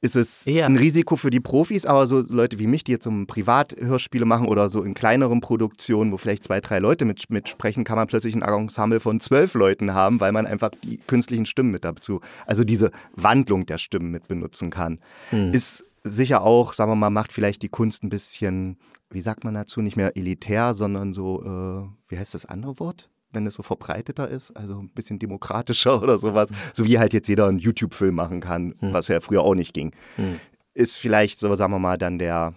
ist 0.00 0.16
es 0.16 0.44
ja. 0.44 0.66
ein 0.66 0.76
Risiko 0.76 1.16
für 1.16 1.30
die 1.30 1.40
Profis, 1.40 1.86
aber 1.86 2.06
so 2.06 2.20
Leute 2.20 2.58
wie 2.58 2.66
mich, 2.66 2.84
die 2.84 2.92
jetzt 2.92 3.04
so 3.04 3.12
Privathörspiele 3.26 4.24
machen 4.24 4.46
oder 4.46 4.68
so 4.68 4.82
in 4.82 4.94
kleineren 4.94 5.40
Produktionen, 5.40 6.12
wo 6.12 6.16
vielleicht 6.16 6.44
zwei, 6.44 6.60
drei 6.60 6.78
Leute 6.78 7.04
mit, 7.04 7.28
mitsprechen, 7.30 7.84
kann 7.84 7.96
man 7.96 8.06
plötzlich 8.06 8.34
ein 8.34 8.42
Ensemble 8.42 9.00
von 9.00 9.20
zwölf 9.20 9.54
Leuten 9.54 9.94
haben, 9.94 10.20
weil 10.20 10.32
man 10.32 10.46
einfach 10.46 10.70
die 10.82 10.98
künstlichen 10.98 11.46
Stimmen 11.46 11.70
mit 11.70 11.84
dazu, 11.84 12.20
also 12.46 12.62
diese 12.62 12.90
Wandlung 13.14 13.66
der 13.66 13.78
Stimmen 13.78 14.10
mit 14.10 14.28
benutzen 14.28 14.70
kann. 14.70 14.98
Mhm. 15.30 15.52
Ist 15.52 15.85
sicher 16.06 16.42
auch, 16.42 16.72
sagen 16.72 16.90
wir 16.90 16.96
mal, 16.96 17.10
macht 17.10 17.32
vielleicht 17.32 17.62
die 17.62 17.68
Kunst 17.68 18.02
ein 18.04 18.08
bisschen, 18.08 18.78
wie 19.10 19.20
sagt 19.20 19.44
man 19.44 19.54
dazu, 19.54 19.82
nicht 19.82 19.96
mehr 19.96 20.16
elitär, 20.16 20.74
sondern 20.74 21.12
so, 21.12 21.42
äh, 21.42 22.10
wie 22.10 22.18
heißt 22.18 22.34
das 22.34 22.46
andere 22.46 22.78
Wort? 22.78 23.10
Wenn 23.32 23.46
es 23.46 23.54
so 23.54 23.62
verbreiteter 23.62 24.28
ist, 24.28 24.52
also 24.52 24.78
ein 24.78 24.90
bisschen 24.90 25.18
demokratischer 25.18 26.02
oder 26.02 26.18
sowas, 26.18 26.48
so 26.72 26.84
wie 26.84 26.98
halt 26.98 27.12
jetzt 27.12 27.28
jeder 27.28 27.46
einen 27.46 27.58
YouTube-Film 27.58 28.14
machen 28.14 28.40
kann, 28.40 28.74
mhm. 28.80 28.92
was 28.92 29.08
ja 29.08 29.20
früher 29.20 29.42
auch 29.42 29.54
nicht 29.54 29.74
ging. 29.74 29.92
Mhm. 30.16 30.40
Ist 30.74 30.96
vielleicht, 30.96 31.40
so 31.40 31.54
sagen 31.54 31.72
wir 31.72 31.78
mal, 31.78 31.98
dann 31.98 32.18
der, 32.18 32.54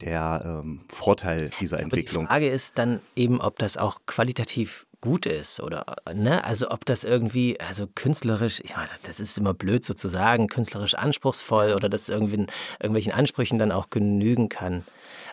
der 0.00 0.42
ähm, 0.44 0.80
Vorteil 0.88 1.50
dieser 1.60 1.80
Entwicklung. 1.80 2.26
Aber 2.26 2.40
die 2.40 2.46
Frage 2.46 2.54
ist 2.54 2.78
dann 2.78 3.00
eben, 3.16 3.40
ob 3.40 3.58
das 3.58 3.76
auch 3.76 4.00
qualitativ 4.06 4.86
gut 5.02 5.26
ist 5.26 5.60
oder 5.60 5.84
ne, 6.14 6.42
also 6.44 6.70
ob 6.70 6.86
das 6.86 7.04
irgendwie, 7.04 7.60
also 7.60 7.86
künstlerisch, 7.94 8.60
ich 8.64 8.76
meine, 8.76 8.88
das 9.02 9.20
ist 9.20 9.36
immer 9.36 9.52
blöd 9.52 9.84
sozusagen, 9.84 10.46
künstlerisch 10.46 10.94
anspruchsvoll 10.94 11.74
oder 11.74 11.90
das 11.90 12.08
irgendwie 12.08 12.46
irgendwelchen 12.80 13.12
Ansprüchen 13.12 13.58
dann 13.58 13.72
auch 13.72 13.90
genügen 13.90 14.48
kann. 14.48 14.84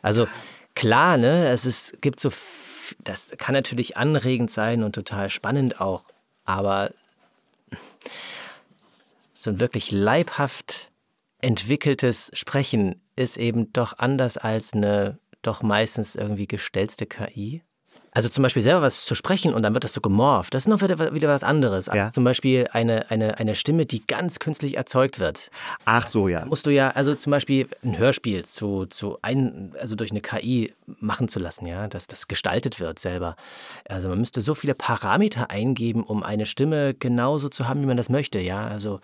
Also 0.02 0.28
klar, 0.76 1.16
ne, 1.16 1.50
es 1.50 1.66
ist, 1.66 2.02
gibt 2.02 2.20
so, 2.20 2.32
das 3.04 3.32
kann 3.38 3.54
natürlich 3.54 3.96
anregend 3.96 4.52
sein 4.52 4.84
und 4.84 4.94
total 4.94 5.30
spannend 5.30 5.80
auch, 5.80 6.04
aber 6.44 6.92
so 9.32 9.52
ein 9.52 9.60
wirklich 9.60 9.92
leibhaft 9.92 10.90
entwickeltes 11.42 12.32
Sprechen 12.34 13.02
ist 13.16 13.38
eben 13.38 13.72
doch 13.72 13.98
anders 14.00 14.38
als 14.38 14.74
eine 14.74 15.20
doch 15.42 15.62
meistens 15.62 16.16
irgendwie 16.16 16.48
gestellte 16.48 17.06
KI. 17.06 17.62
Also 18.12 18.30
zum 18.30 18.42
Beispiel 18.42 18.62
selber 18.62 18.82
was 18.82 19.06
zu 19.06 19.16
sprechen 19.16 19.54
und 19.54 19.64
dann 19.64 19.74
wird 19.74 19.84
das 19.84 19.94
so 19.94 20.02
gemorpht, 20.02 20.54
das 20.54 20.64
ist 20.64 20.68
noch 20.68 20.82
wieder, 20.82 21.14
wieder 21.14 21.30
was 21.30 21.44
anderes. 21.44 21.88
Ja. 21.88 21.94
Also 21.94 22.14
zum 22.14 22.24
Beispiel 22.24 22.68
eine, 22.72 23.10
eine, 23.12 23.38
eine 23.38 23.56
Stimme, 23.56 23.86
die 23.86 24.06
ganz 24.06 24.40
künstlich 24.40 24.78
erzeugt 24.78 25.20
wird. 25.20 25.52
Ach 25.86 26.08
so, 26.08 26.28
ja. 26.28 26.46
Musst 26.46 26.66
du 26.66 26.72
ja, 26.72 26.92
also 26.92 27.16
zum 27.16 27.32
Beispiel 27.32 27.68
ein 27.84 27.98
Hörspiel 27.98 28.46
zu, 28.46 28.86
zu 28.88 29.20
ein, 29.22 29.74
also 29.80 29.96
durch 29.96 30.12
eine 30.12 30.22
KI 30.22 30.74
machen 31.00 31.28
zu 31.28 31.40
lassen, 31.40 31.66
ja, 31.66 31.88
dass 31.88 32.08
das 32.08 32.28
gestaltet 32.28 32.80
wird 32.80 33.00
selber. 33.00 33.36
Also 33.88 34.10
man 34.10 34.20
müsste 34.20 34.42
so 34.42 34.56
viele 34.56 34.74
Parameter 34.74 35.50
eingeben, 35.50 36.04
um 36.04 36.24
eine 36.24 36.46
Stimme 36.46 36.94
genauso 36.94 37.50
zu 37.50 37.68
haben, 37.68 37.82
wie 37.82 37.88
man 37.88 37.98
das 37.98 38.10
möchte, 38.10 38.40
ja. 38.40 38.68
Also 38.68 39.00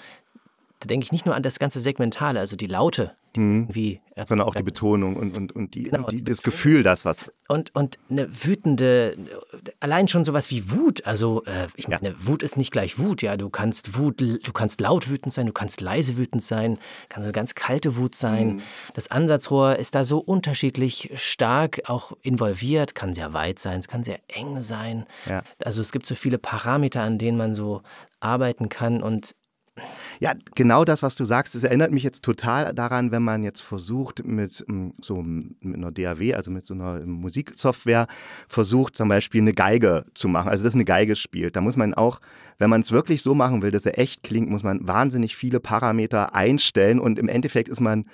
da 0.80 0.88
denke 0.88 1.04
ich 1.06 1.12
nicht 1.12 1.26
nur 1.26 1.36
an 1.36 1.44
das 1.44 1.60
ganze 1.60 1.80
Segmentale, 1.80 2.40
also 2.40 2.56
die 2.56 2.68
Laute, 2.68 3.12
mhm. 3.38 3.68
wie 3.72 4.02
sondern 4.24 4.48
auch 4.48 4.56
die 4.56 4.64
Betonung 4.64 5.18
und, 5.18 5.36
und, 5.36 5.52
und, 5.52 5.74
die, 5.74 5.84
genau, 5.84 6.08
die, 6.08 6.24
das 6.24 6.42
Gefühl, 6.42 6.84
das 6.84 7.04
was. 7.04 7.30
Und, 7.50 7.76
und 7.76 7.98
eine 8.10 8.30
wütende, 8.46 9.18
allein 9.82 10.08
schon 10.08 10.24
sowas 10.24 10.52
wie 10.52 10.72
Wut. 10.72 11.06
Also, 11.06 11.44
äh, 11.44 11.68
ich 11.76 11.90
meine, 11.90 12.10
ja. 12.10 12.16
Wut 12.20 12.42
ist 12.42 12.58
nicht 12.58 12.72
gleich 12.72 12.98
Wut, 12.98 13.22
ja. 13.22 13.36
Du 13.36 13.50
kannst 13.50 13.98
Wut, 13.98 14.22
du 14.22 14.54
kannst 14.54 14.80
laut 14.80 15.10
wütend 15.10 15.34
sein, 15.34 15.48
du 15.48 15.52
kannst 15.52 15.82
leise 15.82 16.16
wütend 16.16 16.44
sein, 16.44 16.78
kann 17.10 17.24
eine 17.24 17.34
ganz 17.34 17.56
kalte 17.56 17.98
Wut 17.98 18.16
sein. 18.16 18.56
Mhm. 18.56 18.62
Das 18.94 19.12
Ansatzrohr 19.12 19.76
ist 19.76 19.96
da 19.96 20.06
so 20.06 20.20
unterschiedlich 20.20 21.12
stark 21.16 21.82
auch 21.88 22.14
involviert, 22.22 22.96
kann 22.96 23.14
sehr 23.14 23.34
weit 23.34 23.60
sein, 23.60 23.80
es 23.80 23.90
kann 23.90 24.06
sehr 24.06 24.20
eng 24.30 24.62
sein. 24.62 25.06
Ja. 25.26 25.44
Also 25.64 25.82
es 25.82 25.92
gibt 25.92 26.06
so 26.06 26.16
viele 26.16 26.38
Parameter, 26.38 27.02
an 27.02 27.18
denen 27.18 27.38
man 27.38 27.54
so 27.54 27.82
arbeiten 28.22 28.70
kann 28.70 29.04
und 29.04 29.36
Ja, 30.20 30.34
genau 30.56 30.86
das, 30.86 31.04
was 31.04 31.16
du 31.16 31.26
sagst, 31.26 31.56
es 31.56 31.64
erinnert 31.64 31.92
mich 31.92 32.04
jetzt 32.04 32.24
total 32.24 32.74
daran, 32.74 33.12
wenn 33.12 33.24
man 33.24 33.44
jetzt 33.44 33.62
versucht, 33.62 34.26
mit 34.26 34.64
ähm, 34.70 34.94
so 35.02 35.22
mit 35.22 35.76
einer 35.76 35.92
DAW, 35.92 36.34
also 36.34 36.52
mit 36.52 36.66
so 36.66 36.74
einer 36.74 37.00
Musiksoftware, 37.06 38.08
versucht 38.48 38.96
zum 38.96 39.10
Beispiel 39.10 39.42
eine 39.42 39.54
Geige 39.54 40.06
zu 40.14 40.28
machen, 40.28 40.50
also 40.50 40.64
dass 40.64 40.74
eine 40.74 40.86
Geige 40.86 41.16
spielt. 41.16 41.56
Da 41.56 41.62
muss 41.62 41.78
man 41.78 41.94
auch, 41.94 42.20
wenn 42.58 42.70
man 42.70 42.82
es 42.82 42.92
wirklich 42.92 43.22
so 43.22 43.36
machen 43.36 43.62
will, 43.62 43.72
dass 43.72 43.86
er 43.86 44.00
echt 44.00 44.24
klingt, 44.24 44.50
muss 44.50 44.64
man 44.64 44.88
wahnsinnig 44.88 45.36
viele 45.36 45.60
Parameter 45.60 46.34
einstellen 46.34 47.00
und 47.00 47.20
im 47.20 47.28
Endeffekt 47.28 47.70
ist 47.70 47.82
man 47.82 48.06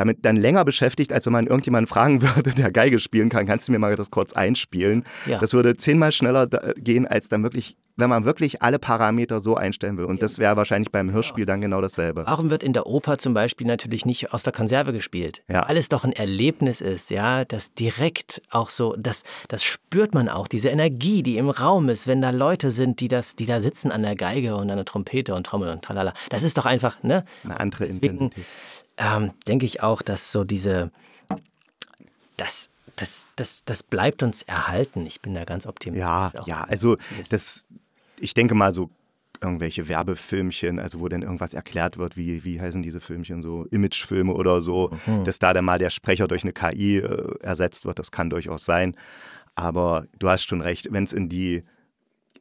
damit 0.00 0.24
dann 0.24 0.36
länger 0.36 0.64
beschäftigt, 0.64 1.12
als 1.12 1.26
wenn 1.26 1.34
man 1.34 1.46
irgendjemanden 1.46 1.86
fragen 1.86 2.22
würde, 2.36 2.52
der 2.52 2.72
Geige 2.72 2.98
spielen 2.98 3.28
kann, 3.28 3.46
kannst 3.46 3.68
du 3.68 3.72
mir 3.72 3.78
mal 3.78 3.94
das 3.96 4.10
kurz 4.10 4.32
einspielen? 4.32 5.04
Ja. 5.26 5.38
Das 5.38 5.52
würde 5.52 5.76
zehnmal 5.76 6.10
schneller 6.10 6.48
gehen, 6.76 7.06
als 7.06 7.28
dann 7.28 7.42
wirklich, 7.42 7.76
wenn 7.96 8.08
man 8.08 8.24
wirklich 8.24 8.62
alle 8.62 8.78
Parameter 8.78 9.40
so 9.40 9.56
einstellen 9.56 9.98
will. 9.98 10.06
Und 10.06 10.16
ja. 10.16 10.20
das 10.22 10.38
wäre 10.38 10.56
wahrscheinlich 10.56 10.90
beim 10.90 11.12
Hörspiel 11.12 11.44
dann 11.44 11.60
genau 11.60 11.82
dasselbe. 11.82 12.24
Warum 12.26 12.48
wird 12.48 12.62
in 12.62 12.72
der 12.72 12.86
Oper 12.86 13.18
zum 13.18 13.34
Beispiel 13.34 13.66
natürlich 13.66 14.06
nicht 14.06 14.32
aus 14.32 14.42
der 14.42 14.54
Konserve 14.54 14.94
gespielt? 14.94 15.42
Ja. 15.48 15.68
Weil 15.68 15.76
es 15.76 15.90
doch 15.90 16.04
ein 16.04 16.12
Erlebnis 16.12 16.80
ist, 16.80 17.10
ja, 17.10 17.44
das 17.44 17.74
direkt 17.74 18.40
auch 18.50 18.70
so, 18.70 18.96
das, 18.98 19.22
das 19.48 19.62
spürt 19.62 20.14
man 20.14 20.30
auch, 20.30 20.48
diese 20.48 20.70
Energie, 20.70 21.22
die 21.22 21.36
im 21.36 21.50
Raum 21.50 21.90
ist, 21.90 22.06
wenn 22.06 22.22
da 22.22 22.30
Leute 22.30 22.70
sind, 22.70 23.00
die 23.00 23.08
das, 23.08 23.36
die 23.36 23.44
da 23.44 23.60
sitzen 23.60 23.92
an 23.92 24.02
der 24.02 24.14
Geige 24.14 24.56
und 24.56 24.70
an 24.70 24.76
der 24.76 24.86
Trompete 24.86 25.34
und 25.34 25.44
Trommel 25.44 25.68
und 25.68 25.82
tralala. 25.82 26.14
Das 26.30 26.42
ist 26.42 26.56
doch 26.56 26.64
einfach, 26.64 27.02
ne? 27.02 27.26
Eine 27.44 27.60
andere 27.60 27.84
Deswegen, 27.84 28.14
Intensität 28.14 28.46
ähm, 29.00 29.32
denke 29.48 29.66
ich 29.66 29.82
auch, 29.82 30.02
dass 30.02 30.30
so 30.30 30.44
diese, 30.44 30.92
das, 32.36 32.70
das, 32.96 33.28
das, 33.34 33.64
das 33.64 33.82
bleibt 33.82 34.22
uns 34.22 34.42
erhalten. 34.42 35.06
Ich 35.06 35.20
bin 35.20 35.34
da 35.34 35.44
ganz 35.44 35.66
optimistisch. 35.66 36.06
Ja, 36.06 36.32
ja, 36.46 36.64
also 36.64 36.96
das, 37.30 37.64
ich 38.20 38.34
denke 38.34 38.54
mal 38.54 38.72
so 38.72 38.90
irgendwelche 39.40 39.88
Werbefilmchen, 39.88 40.78
also 40.78 41.00
wo 41.00 41.08
dann 41.08 41.22
irgendwas 41.22 41.54
erklärt 41.54 41.96
wird, 41.96 42.18
wie, 42.18 42.44
wie 42.44 42.60
heißen 42.60 42.82
diese 42.82 43.00
Filmchen, 43.00 43.42
so 43.42 43.64
Imagefilme 43.70 44.34
oder 44.34 44.60
so, 44.60 44.90
mhm. 45.06 45.24
dass 45.24 45.38
da 45.38 45.54
dann 45.54 45.64
mal 45.64 45.78
der 45.78 45.88
Sprecher 45.88 46.28
durch 46.28 46.42
eine 46.42 46.52
KI 46.52 46.98
äh, 46.98 47.38
ersetzt 47.40 47.86
wird, 47.86 47.98
das 47.98 48.10
kann 48.10 48.28
durchaus 48.28 48.66
sein. 48.66 48.94
Aber 49.54 50.06
du 50.18 50.28
hast 50.28 50.44
schon 50.44 50.60
recht, 50.60 50.88
wenn 50.92 51.04
es 51.04 51.14
in 51.14 51.30
die 51.30 51.64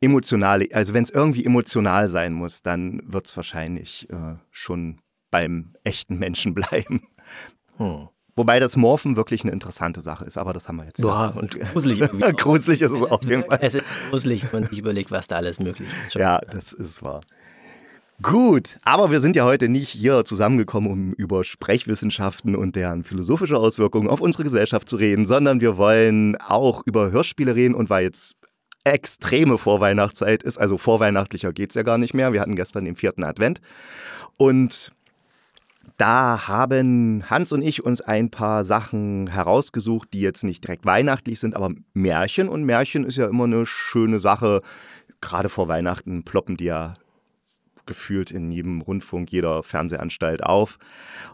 emotionale, 0.01 0.68
also 0.74 0.94
wenn 0.94 1.04
es 1.04 1.10
irgendwie 1.10 1.46
emotional 1.46 2.10
sein 2.10 2.34
muss, 2.34 2.62
dann 2.62 3.01
wird 3.06 3.28
es 3.28 3.38
wahrscheinlich 3.38 4.10
äh, 4.10 4.36
schon 4.51 5.00
beim 5.32 5.76
echten 5.84 6.18
Menschen 6.18 6.54
bleiben. 6.54 7.08
Hm. 7.78 8.10
Wobei 8.36 8.62
das 8.62 8.78
Morphen 8.78 9.18
wirklich 9.18 9.44
eine 9.44 9.52
interessante 9.52 10.00
Sache 10.00 10.24
ist, 10.24 10.38
aber 10.38 10.54
das 10.54 10.70
haben 10.70 10.78
wir 10.78 10.86
jetzt. 10.86 11.00
Ja, 11.00 11.28
und 11.28 11.60
gruselig. 11.60 12.00
gruselig 12.38 12.82
ist 12.82 12.92
es 12.92 13.04
auf 13.04 13.26
jeden 13.26 13.44
Fall. 13.44 13.60
Es 13.62 13.74
ist 13.74 13.94
gruselig, 14.10 14.44
wenn 14.44 14.62
man 14.62 14.70
sich 14.70 14.80
überlegt, 14.80 15.12
was 15.12 15.28
da 15.28 15.36
alles 15.36 15.60
möglich 15.60 15.90
ist. 16.06 16.14
Schon 16.14 16.22
ja, 16.22 16.40
das 16.50 16.72
ist 16.72 17.04
wahr. 17.04 17.22
Gut, 18.22 18.80
aber 18.84 19.12
wir 19.12 19.22
sind 19.22 19.36
ja 19.36 19.46
heute 19.46 19.70
nicht 19.70 19.90
hier 19.90 20.26
zusammengekommen, 20.26 20.92
um 20.92 21.14
über 21.14 21.46
Sprechwissenschaften 21.46 22.56
und 22.56 22.76
deren 22.76 23.04
philosophische 23.04 23.58
Auswirkungen 23.58 24.10
auf 24.10 24.20
unsere 24.20 24.44
Gesellschaft 24.44 24.90
zu 24.90 24.98
reden, 24.98 25.26
sondern 25.26 25.62
wir 25.62 25.78
wollen 25.78 26.36
auch 26.38 26.84
über 26.86 27.12
Hörspiele 27.12 27.56
reden 27.56 27.76
und 27.76 27.90
weil 27.90 28.04
jetzt 28.04 28.36
extreme 28.84 29.58
Vorweihnachtszeit 29.58 30.44
ist, 30.44 30.58
also 30.58 30.78
vorweihnachtlicher 30.78 31.54
geht 31.54 31.72
es 31.72 31.76
ja 31.76 31.84
gar 31.84 31.98
nicht 31.98 32.14
mehr. 32.14 32.34
Wir 32.34 32.42
hatten 32.42 32.56
gestern 32.56 32.86
den 32.86 32.96
vierten 32.96 33.24
Advent 33.24 33.62
und 34.38 34.92
da 36.00 36.48
haben 36.48 37.29
Hans 37.29 37.51
und 37.51 37.62
ich 37.62 37.84
uns 37.84 38.00
ein 38.00 38.32
paar 38.32 38.63
Sachen 38.63 39.27
herausgesucht, 39.27 40.10
die 40.13 40.22
jetzt 40.22 40.44
nicht 40.44 40.63
direkt 40.63 40.86
weihnachtlich 40.86 41.39
sind, 41.39 41.56
aber 41.56 41.72
Märchen. 41.94 42.48
Und 42.48 42.63
Märchen 42.63 43.03
ist 43.03 43.18
ja 43.18 43.27
immer 43.27 43.44
eine 43.44 43.65
schöne 43.65 44.20
Sache. 44.20 44.62
Gerade 45.20 45.50
vor 45.50 45.68
Weihnachten 45.68 46.24
ploppen 46.24 46.56
die 46.56 46.65
ja 46.65 46.96
gefühlt 47.86 48.32
in 48.32 48.51
jedem 48.51 48.79
Rundfunk, 48.82 49.32
jeder 49.32 49.62
Fernsehanstalt 49.62 50.44
auf. 50.44 50.77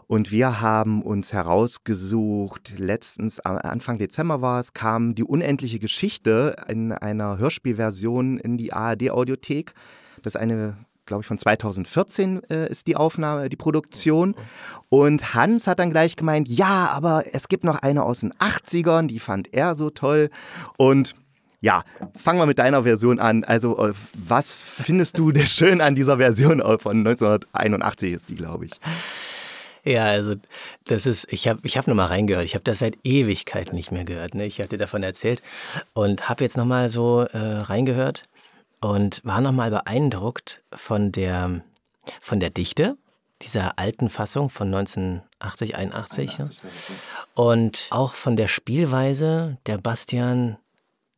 Und 0.08 0.32
wir 0.32 0.60
haben 0.60 1.02
uns 1.02 1.32
herausgesucht, 1.32 2.78
letztens, 2.78 3.38
Anfang 3.38 3.98
Dezember 3.98 4.40
war 4.40 4.58
es, 4.58 4.72
kam 4.72 5.14
die 5.14 5.22
unendliche 5.22 5.78
Geschichte 5.78 6.56
in 6.66 6.92
einer 6.92 7.38
Hörspielversion 7.38 8.38
in 8.38 8.56
die 8.56 8.72
ARD-Audiothek. 8.72 9.74
Das 10.22 10.34
ist 10.34 10.40
eine 10.40 10.76
glaube 11.06 11.22
ich, 11.22 11.26
von 11.26 11.38
2014 11.38 12.42
äh, 12.50 12.68
ist 12.68 12.86
die 12.86 12.96
Aufnahme, 12.96 13.48
die 13.48 13.56
Produktion. 13.56 14.34
Und 14.88 15.34
Hans 15.34 15.66
hat 15.66 15.78
dann 15.78 15.90
gleich 15.90 16.16
gemeint, 16.16 16.48
ja, 16.48 16.88
aber 16.88 17.24
es 17.32 17.48
gibt 17.48 17.64
noch 17.64 17.76
eine 17.76 18.02
aus 18.02 18.20
den 18.20 18.32
80ern, 18.34 19.06
die 19.06 19.20
fand 19.20 19.52
er 19.54 19.74
so 19.74 19.90
toll. 19.90 20.30
Und 20.76 21.14
ja, 21.60 21.84
fangen 22.16 22.38
wir 22.38 22.46
mit 22.46 22.58
deiner 22.58 22.82
Version 22.82 23.18
an. 23.18 23.44
Also, 23.44 23.78
äh, 23.78 23.92
was 24.14 24.64
findest 24.64 25.18
du 25.18 25.32
denn 25.32 25.46
schön 25.46 25.80
an 25.80 25.94
dieser 25.94 26.18
Version 26.18 26.60
von 26.80 26.98
1981 26.98 28.12
ist 28.12 28.28
die, 28.28 28.34
glaube 28.34 28.66
ich? 28.66 28.72
Ja, 29.86 30.06
also 30.06 30.34
das 30.86 31.06
ist, 31.06 31.32
ich 31.32 31.46
habe 31.46 31.60
ich 31.62 31.78
hab 31.78 31.86
nochmal 31.86 32.06
reingehört. 32.06 32.44
Ich 32.44 32.54
habe 32.54 32.64
das 32.64 32.80
seit 32.80 32.98
Ewigkeiten 33.04 33.76
nicht 33.76 33.92
mehr 33.92 34.04
gehört. 34.04 34.34
Ne? 34.34 34.44
Ich 34.44 34.60
hatte 34.60 34.78
davon 34.78 35.04
erzählt 35.04 35.42
und 35.94 36.28
habe 36.28 36.42
jetzt 36.42 36.56
nochmal 36.56 36.90
so 36.90 37.20
äh, 37.20 37.38
reingehört 37.38 38.24
und 38.80 39.20
war 39.24 39.40
nochmal 39.40 39.70
beeindruckt 39.70 40.62
von 40.72 41.12
der, 41.12 41.62
von 42.20 42.40
der 42.40 42.50
Dichte 42.50 42.96
dieser 43.42 43.78
alten 43.78 44.08
Fassung 44.08 44.48
von 44.50 44.68
1980, 44.68 45.76
81. 45.76 46.40
81 46.40 46.58
ne? 46.60 46.96
Und 47.34 47.88
auch 47.90 48.14
von 48.14 48.36
der 48.36 48.48
Spielweise 48.48 49.58
der 49.66 49.78
Bastian, 49.78 50.56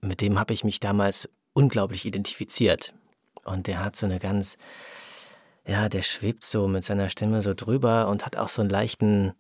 mit 0.00 0.21
dem 0.21 0.38
habe 0.38 0.53
ich 0.53 0.65
mich 0.65 0.81
damals 0.81 1.29
unglaublich 1.53 2.05
identifiziert. 2.05 2.93
Und 3.45 3.67
der 3.67 3.85
hat 3.85 3.97
so 3.97 4.07
eine 4.07 4.19
ganz, 4.19 4.57
ja, 5.67 5.88
der 5.88 6.03
schwebt 6.03 6.45
so 6.45 6.69
mit 6.69 6.85
seiner 6.85 7.09
Stimme 7.09 7.43
so 7.43 7.55
drüber 7.55 8.09
und 8.09 8.27
hat 8.27 8.37
auch 8.37 8.49
so 8.49 8.62
einen 8.62 8.71
leichten, 8.71 9.33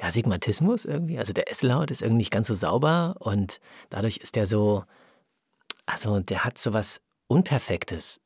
ja, 0.00 0.10
Sigmatismus 0.10 0.84
irgendwie. 0.84 1.18
Also 1.18 1.32
der 1.32 1.50
S-Laut 1.50 1.90
ist 1.90 2.02
irgendwie 2.02 2.18
nicht 2.18 2.32
ganz 2.32 2.48
so 2.48 2.54
sauber 2.54 3.16
und 3.20 3.60
dadurch 3.90 4.16
ist 4.16 4.36
der 4.36 4.46
so, 4.46 4.84
also 5.86 6.20
der 6.20 6.44
hat 6.44 6.58
so 6.58 6.72
was 6.72 7.00
Unperfektes. 7.26 8.20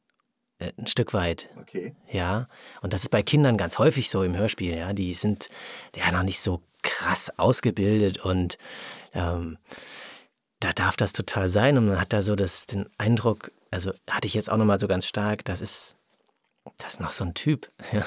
Äh, 0.58 0.72
ein 0.78 0.86
Stück 0.86 1.12
weit. 1.12 1.50
Okay. 1.60 1.94
Ja. 2.10 2.48
Und 2.80 2.92
das 2.92 3.02
ist 3.02 3.10
bei 3.10 3.22
Kindern 3.22 3.56
ganz 3.56 3.78
häufig 3.78 4.10
so 4.10 4.22
im 4.22 4.36
Hörspiel, 4.36 4.76
ja. 4.76 4.92
Die 4.92 5.14
sind 5.14 5.48
ja 5.94 6.10
noch 6.10 6.22
nicht 6.22 6.40
so 6.40 6.62
krass 6.82 7.32
ausgebildet 7.36 8.18
und 8.18 8.58
ähm, 9.12 9.58
da 10.60 10.72
darf 10.72 10.96
das 10.96 11.12
total 11.12 11.48
sein. 11.48 11.76
Und 11.78 11.88
man 11.88 12.00
hat 12.00 12.12
da 12.12 12.22
so 12.22 12.36
das, 12.36 12.66
den 12.66 12.88
Eindruck, 12.98 13.50
also 13.70 13.92
hatte 14.08 14.26
ich 14.26 14.34
jetzt 14.34 14.50
auch 14.50 14.56
nochmal 14.56 14.78
so 14.78 14.88
ganz 14.88 15.06
stark, 15.06 15.44
das 15.44 15.60
ist, 15.60 15.96
das 16.78 16.94
ist 16.94 17.00
noch 17.00 17.12
so 17.12 17.24
ein 17.24 17.34
Typ. 17.34 17.70
Ja, 17.92 18.04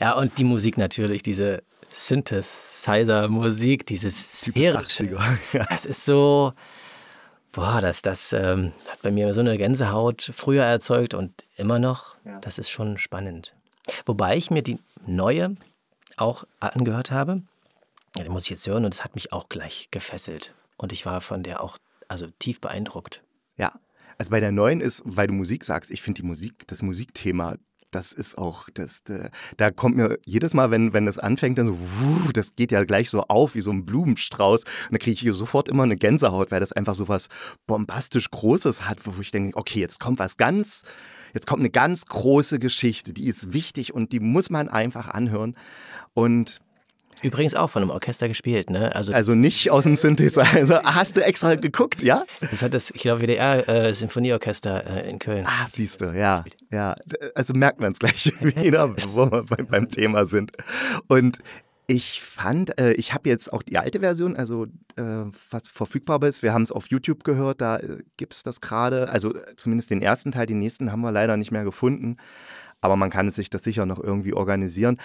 ja 0.00 0.12
und 0.14 0.38
die 0.38 0.44
Musik 0.44 0.76
natürlich, 0.76 1.22
diese 1.22 1.62
Synthesizer-Musik, 1.90 3.86
dieses 3.86 4.40
sphärische. 4.40 5.16
Das 5.68 5.84
ist 5.84 6.04
so, 6.04 6.52
Boah, 7.52 7.80
das, 7.80 8.02
das 8.02 8.32
ähm, 8.32 8.72
hat 8.88 9.02
bei 9.02 9.10
mir 9.10 9.32
so 9.34 9.40
eine 9.40 9.56
Gänsehaut 9.56 10.30
früher 10.34 10.64
erzeugt 10.64 11.14
und 11.14 11.44
immer 11.56 11.78
noch. 11.78 12.16
Ja. 12.24 12.38
Das 12.40 12.58
ist 12.58 12.70
schon 12.70 12.98
spannend. 12.98 13.54
Wobei 14.06 14.36
ich 14.36 14.50
mir 14.50 14.62
die 14.62 14.78
neue 15.06 15.56
auch 16.16 16.44
angehört 16.60 17.10
habe. 17.10 17.42
Ja, 18.16 18.24
die 18.24 18.28
muss 18.28 18.44
ich 18.44 18.50
jetzt 18.50 18.66
hören 18.66 18.84
und 18.84 18.94
es 18.94 19.04
hat 19.04 19.14
mich 19.14 19.32
auch 19.32 19.48
gleich 19.48 19.88
gefesselt. 19.90 20.54
Und 20.76 20.92
ich 20.92 21.06
war 21.06 21.20
von 21.20 21.42
der 21.42 21.62
auch 21.62 21.78
also 22.08 22.26
tief 22.38 22.60
beeindruckt. 22.60 23.22
Ja, 23.56 23.72
also 24.18 24.30
bei 24.30 24.40
der 24.40 24.52
neuen 24.52 24.80
ist, 24.80 25.02
weil 25.04 25.28
du 25.28 25.32
Musik 25.32 25.64
sagst, 25.64 25.90
ich 25.90 26.02
finde 26.02 26.22
die 26.22 26.26
Musik, 26.26 26.66
das 26.66 26.82
Musikthema 26.82 27.56
das 27.90 28.12
ist 28.12 28.36
auch, 28.36 28.68
das, 28.74 29.02
da 29.56 29.70
kommt 29.70 29.96
mir 29.96 30.18
jedes 30.24 30.52
Mal, 30.52 30.70
wenn, 30.70 30.92
wenn 30.92 31.06
das 31.06 31.18
anfängt, 31.18 31.58
dann 31.58 31.68
so, 31.68 32.32
das 32.32 32.54
geht 32.54 32.70
ja 32.70 32.84
gleich 32.84 33.08
so 33.08 33.22
auf 33.24 33.54
wie 33.54 33.60
so 33.60 33.70
ein 33.70 33.86
Blumenstrauß. 33.86 34.64
Und 34.64 34.92
da 34.92 34.98
kriege 34.98 35.12
ich 35.12 35.20
hier 35.20 35.34
sofort 35.34 35.68
immer 35.68 35.84
eine 35.84 35.96
Gänsehaut, 35.96 36.50
weil 36.50 36.60
das 36.60 36.72
einfach 36.72 36.94
so 36.94 37.08
was 37.08 37.28
bombastisch 37.66 38.30
Großes 38.30 38.88
hat, 38.88 38.98
wo 39.04 39.20
ich 39.20 39.30
denke, 39.30 39.56
okay, 39.56 39.80
jetzt 39.80 40.00
kommt 40.00 40.18
was 40.18 40.36
ganz, 40.36 40.82
jetzt 41.34 41.46
kommt 41.46 41.60
eine 41.60 41.70
ganz 41.70 42.06
große 42.06 42.58
Geschichte, 42.58 43.12
die 43.12 43.26
ist 43.26 43.52
wichtig 43.52 43.94
und 43.94 44.12
die 44.12 44.20
muss 44.20 44.50
man 44.50 44.68
einfach 44.68 45.08
anhören. 45.08 45.56
Und 46.12 46.60
Übrigens 47.22 47.54
auch 47.54 47.68
von 47.70 47.82
einem 47.82 47.90
Orchester 47.90 48.28
gespielt, 48.28 48.70
ne? 48.70 48.94
Also, 48.94 49.12
also 49.12 49.34
nicht 49.34 49.70
aus 49.70 49.84
dem 49.84 49.96
Synthesizer. 49.96 50.82
Hast 50.84 51.16
du 51.16 51.24
extra 51.24 51.54
geguckt, 51.54 52.02
ja? 52.02 52.24
Das 52.50 52.62
hat 52.62 52.74
das, 52.74 52.90
ich 52.90 53.02
glaube, 53.02 53.22
WDR 53.22 53.68
äh, 53.68 53.90
äh, 53.90 55.10
in 55.10 55.18
Köln. 55.18 55.44
Ah, 55.46 55.66
siehst 55.72 56.00
du, 56.00 56.16
ja. 56.16 56.44
ja. 56.70 56.94
Also 57.34 57.54
merkt 57.54 57.80
man 57.80 57.92
es 57.92 57.98
gleich 57.98 58.32
wieder, 58.40 58.94
wo 59.14 59.30
wir 59.30 59.44
beim, 59.44 59.66
beim 59.66 59.88
Thema 59.88 60.26
sind. 60.26 60.52
Und 61.08 61.38
ich 61.90 62.22
fand, 62.22 62.78
äh, 62.78 62.92
ich 62.92 63.14
habe 63.14 63.30
jetzt 63.30 63.50
auch 63.50 63.62
die 63.62 63.78
alte 63.78 64.00
Version, 64.00 64.36
also 64.36 64.66
äh, 64.96 65.24
was 65.50 65.68
verfügbar 65.68 66.22
ist. 66.24 66.42
Wir 66.42 66.52
haben 66.52 66.62
es 66.62 66.70
auf 66.70 66.88
YouTube 66.88 67.24
gehört, 67.24 67.62
da 67.62 67.78
äh, 67.78 68.02
gibt 68.18 68.34
es 68.34 68.42
das 68.42 68.60
gerade. 68.60 69.08
Also 69.08 69.34
zumindest 69.56 69.90
den 69.90 70.02
ersten 70.02 70.30
Teil, 70.30 70.46
den 70.46 70.58
nächsten 70.58 70.92
haben 70.92 71.00
wir 71.00 71.12
leider 71.12 71.38
nicht 71.38 71.50
mehr 71.50 71.64
gefunden. 71.64 72.18
Aber 72.82 72.96
man 72.96 73.08
kann 73.08 73.30
sich 73.30 73.48
das 73.48 73.64
sicher 73.64 73.86
noch 73.86 73.98
irgendwie 73.98 74.34
organisieren. 74.34 74.98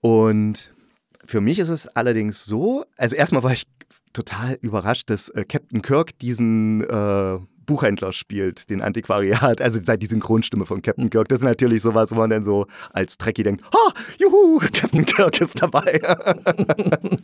Und 0.00 0.74
für 1.24 1.40
mich 1.40 1.58
ist 1.58 1.68
es 1.68 1.86
allerdings 1.86 2.44
so, 2.44 2.84
also 2.96 3.16
erstmal 3.16 3.42
war 3.42 3.52
ich 3.52 3.64
total 4.12 4.58
überrascht, 4.60 5.10
dass 5.10 5.28
äh, 5.30 5.44
Captain 5.44 5.82
Kirk 5.82 6.18
diesen 6.18 6.82
äh, 6.84 7.38
Buchhändler 7.70 8.12
spielt, 8.12 8.68
den 8.68 8.82
Antiquariat, 8.82 9.60
also 9.60 9.78
die 9.78 10.06
Synchronstimme 10.06 10.66
von 10.66 10.82
Captain 10.82 11.08
Kirk. 11.08 11.28
Das 11.28 11.38
ist 11.38 11.44
natürlich 11.44 11.82
sowas, 11.82 12.10
wo 12.10 12.16
man 12.16 12.28
dann 12.28 12.44
so 12.44 12.66
als 12.92 13.16
Trekkie 13.16 13.44
denkt, 13.44 13.64
ha, 13.72 13.94
juhu, 14.18 14.58
Captain 14.72 15.06
Kirk 15.06 15.40
ist 15.40 15.62
dabei. 15.62 16.00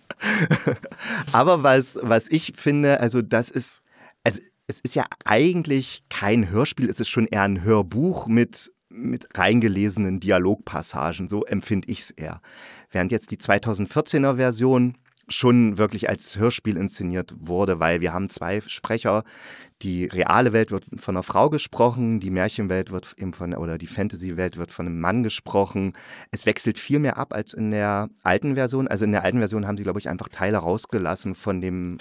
Aber 1.32 1.64
was, 1.64 1.98
was 2.00 2.30
ich 2.30 2.52
finde, 2.56 3.00
also 3.00 3.22
das 3.22 3.50
ist, 3.50 3.82
also 4.22 4.40
es 4.68 4.78
ist 4.80 4.94
ja 4.94 5.06
eigentlich 5.24 6.04
kein 6.10 6.48
Hörspiel, 6.48 6.88
es 6.88 7.00
ist 7.00 7.08
schon 7.08 7.26
eher 7.26 7.42
ein 7.42 7.64
Hörbuch 7.64 8.28
mit, 8.28 8.72
mit 8.88 9.26
reingelesenen 9.34 10.20
Dialogpassagen, 10.20 11.28
so 11.28 11.44
empfinde 11.44 11.88
ich 11.88 12.02
es 12.02 12.10
eher. 12.12 12.40
Während 12.90 13.12
jetzt 13.12 13.30
die 13.30 13.38
2014er 13.38 14.36
Version 14.36 14.96
schon 15.28 15.76
wirklich 15.76 16.08
als 16.08 16.36
Hörspiel 16.36 16.76
inszeniert 16.76 17.34
wurde, 17.38 17.80
weil 17.80 18.00
wir 18.00 18.12
haben 18.12 18.30
zwei 18.30 18.60
Sprecher. 18.66 19.24
Die 19.82 20.06
reale 20.06 20.52
Welt 20.52 20.70
wird 20.70 20.86
von 20.98 21.16
einer 21.16 21.22
Frau 21.22 21.50
gesprochen, 21.50 22.20
die 22.20 22.30
Märchenwelt 22.30 22.90
wird 22.90 23.14
eben 23.18 23.32
von, 23.32 23.52
oder 23.54 23.76
die 23.76 23.88
Fantasy-Welt 23.88 24.56
wird 24.56 24.72
von 24.72 24.86
einem 24.86 25.00
Mann 25.00 25.22
gesprochen. 25.22 25.94
Es 26.30 26.46
wechselt 26.46 26.78
viel 26.78 26.98
mehr 26.98 27.18
ab 27.18 27.32
als 27.34 27.54
in 27.54 27.70
der 27.70 28.08
alten 28.22 28.54
Version. 28.54 28.88
Also 28.88 29.04
in 29.04 29.12
der 29.12 29.24
alten 29.24 29.38
Version 29.38 29.66
haben 29.66 29.76
sie, 29.76 29.82
glaube 29.82 29.98
ich, 29.98 30.08
einfach 30.08 30.28
Teile 30.28 30.58
rausgelassen 30.58 31.34
von 31.34 31.60
dem 31.60 31.98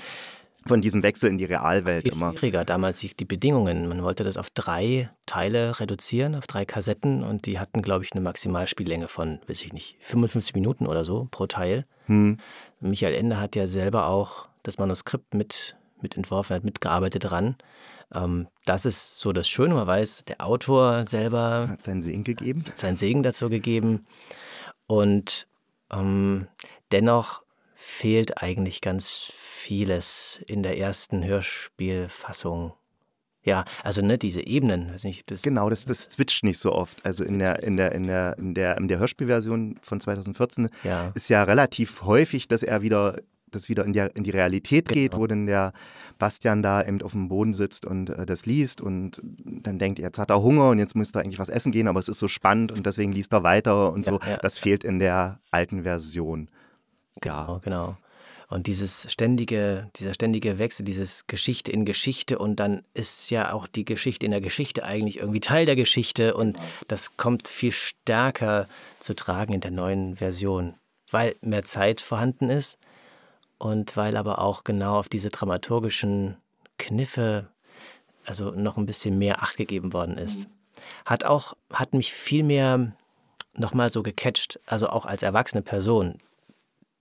von 0.68 0.82
diesem 0.82 1.04
Wechsel 1.04 1.30
in 1.30 1.38
die 1.38 1.46
Realwelt 1.46 2.08
immer. 2.08 2.32
schwieriger 2.32 2.66
damals 2.66 3.00
die 3.00 3.26
Bedingungen. 3.26 3.88
Man 3.88 4.04
wollte 4.04 4.24
das 4.24 4.38
auf 4.38 4.50
drei 4.50 5.10
Teile 5.26 5.80
reduzieren, 5.80 6.36
auf 6.36 6.48
drei 6.48 6.66
Kassetten 6.66 7.24
und 7.24 7.46
die 7.46 7.60
hatten, 7.60 7.82
glaube 7.82 8.04
ich, 8.04 8.12
eine 8.14 8.22
Maximalspiellänge 8.22 9.08
von, 9.08 9.40
weiß 9.48 9.62
ich 9.62 9.74
nicht, 9.74 9.98
55 10.00 10.56
Minuten 10.56 10.88
oder 10.88 11.04
so 11.04 11.28
pro 11.30 11.46
Teil. 11.46 11.86
Hm. 12.08 12.38
Michael 12.80 13.14
Ende 13.14 13.40
hat 13.40 13.56
ja 13.56 13.68
selber 13.68 14.08
auch 14.08 14.48
das 14.64 14.78
Manuskript 14.78 15.34
mit, 15.36 15.76
mit 16.02 16.18
entworfen, 16.18 16.56
hat 16.56 16.64
mitgearbeitet 16.64 17.30
dran. 17.30 17.56
Ähm, 18.14 18.48
das 18.66 18.86
ist 18.86 19.20
so 19.20 19.34
das 19.34 19.48
Schöne, 19.48 19.76
man 19.76 19.86
weiß, 19.86 20.26
der 20.26 20.46
Autor 20.46 21.06
selber 21.06 21.68
hat 21.70 21.84
seinen 21.84 22.02
Segen 22.02 22.24
gegeben. 22.24 22.64
Seinen 22.74 22.98
Segen 22.98 23.22
dazu 23.22 23.50
gegeben. 23.50 24.06
Und 24.88 25.48
ähm, 25.92 26.48
dennoch 26.92 27.45
fehlt 27.76 28.42
eigentlich 28.42 28.82
ganz 28.82 29.32
vieles 29.34 30.42
in 30.48 30.64
der 30.64 30.78
ersten 30.78 31.24
Hörspielfassung. 31.24 32.74
Ja, 33.44 33.64
also 33.84 34.02
ne, 34.02 34.18
diese 34.18 34.42
Ebenen, 34.42 34.92
weiß 34.92 35.04
nicht, 35.04 35.30
das 35.30 35.44
genau, 35.44 35.70
das, 35.70 35.86
das 35.86 36.06
switcht 36.06 36.44
nicht 36.44 36.58
so 36.58 36.72
oft. 36.72 37.06
Also 37.06 37.24
in 37.24 37.38
der, 37.38 37.62
in 37.62 37.78
der, 37.78 37.92
in 37.92 38.08
der, 38.08 38.38
in 38.40 38.54
der, 38.56 38.78
in 38.78 38.88
der 38.88 38.98
Hörspielversion 38.98 39.78
von 39.84 40.00
2014 40.00 40.70
ja. 40.84 41.12
ist 41.14 41.30
ja 41.30 41.44
relativ 41.44 42.02
häufig, 42.02 42.48
dass 42.48 42.64
er 42.64 42.82
wieder 42.82 43.20
das 43.52 43.70
wieder 43.70 43.86
in 43.86 43.94
die, 43.94 44.06
in 44.14 44.24
die 44.24 44.32
Realität 44.32 44.90
geht, 44.90 45.12
genau. 45.12 45.22
wo 45.22 45.28
dann 45.28 45.46
der 45.46 45.74
Bastian 46.20 46.62
da 46.62 46.84
eben 46.84 47.02
auf 47.02 47.14
dem 47.14 47.30
Boden 47.30 47.54
sitzt 47.54 47.86
und 47.86 48.10
äh, 48.10 48.26
das 48.26 48.46
liest 48.46 48.82
und 48.82 49.22
dann 49.24 49.80
denkt, 49.80 50.00
jetzt 50.00 50.20
hat 50.20 50.30
er 50.30 50.42
Hunger 50.42 50.70
und 50.70 50.80
jetzt 50.80 50.96
müsste 50.96 51.20
er 51.20 51.24
eigentlich 51.24 51.40
was 51.40 51.50
essen 51.50 51.72
gehen, 51.72 51.88
aber 51.88 52.00
es 52.00 52.10
ist 52.10 52.20
so 52.20 52.28
spannend 52.28 52.72
und 52.72 52.86
deswegen 52.86 53.12
liest 53.12 53.34
er 53.34 53.44
weiter 53.44 53.94
und 53.94 54.06
ja, 54.06 54.14
so. 54.14 54.20
Ja. 54.20 54.38
Das 54.38 54.58
fehlt 54.58 54.84
in 54.84 55.00
der 55.00 55.40
alten 55.52 55.84
Version. 55.84 56.50
Genau, 57.22 57.60
genau. 57.64 57.98
Und 58.48 58.68
dieses 58.68 59.12
ständige, 59.12 59.90
dieser 59.96 60.14
ständige 60.14 60.60
Wechsel, 60.60 60.86
dieses 60.86 61.26
Geschichte 61.26 61.72
in 61.72 61.84
Geschichte 61.84 62.38
und 62.38 62.58
dann 62.58 62.84
ist 62.94 63.32
ja 63.32 63.52
auch 63.54 63.66
die 63.66 63.86
Geschichte 63.86 64.26
in 64.26 64.32
der 64.32 64.42
Geschichte 64.42 64.84
eigentlich 64.84 65.18
irgendwie 65.18 65.40
Teil 65.40 65.66
der 65.66 65.76
Geschichte 65.76 66.36
und 66.36 66.58
das 66.88 67.18
kommt 67.18 67.48
viel 67.48 67.72
stärker 67.72 68.68
zu 69.00 69.16
tragen 69.16 69.54
in 69.54 69.62
der 69.62 69.72
neuen 69.72 70.18
Version, 70.18 70.76
weil 71.10 71.36
mehr 71.42 71.64
Zeit 71.64 72.02
vorhanden 72.02 72.52
ist 72.52 72.78
und 73.58 73.98
weil 73.98 74.16
aber 74.16 74.40
auch 74.40 74.64
genau 74.64 75.00
auf 75.00 75.10
diese 75.10 75.32
dramaturgischen 75.32 76.38
Kniffe 76.78 77.48
also 78.26 78.52
noch 78.52 78.78
ein 78.78 78.86
bisschen 78.86 79.18
mehr 79.18 79.44
Acht 79.44 79.58
gegeben 79.58 79.94
worden 79.94 80.18
ist. 80.18 80.48
Hat 81.06 81.24
auch, 81.24 81.56
hat 81.72 81.94
mich 81.94 82.12
viel 82.12 82.44
mehr 82.44 82.94
nochmal 83.54 83.90
so 83.90 84.04
gecatcht, 84.04 84.60
also 84.66 84.88
auch 84.90 85.06
als 85.06 85.24
erwachsene 85.24 85.62
Person 85.62 86.20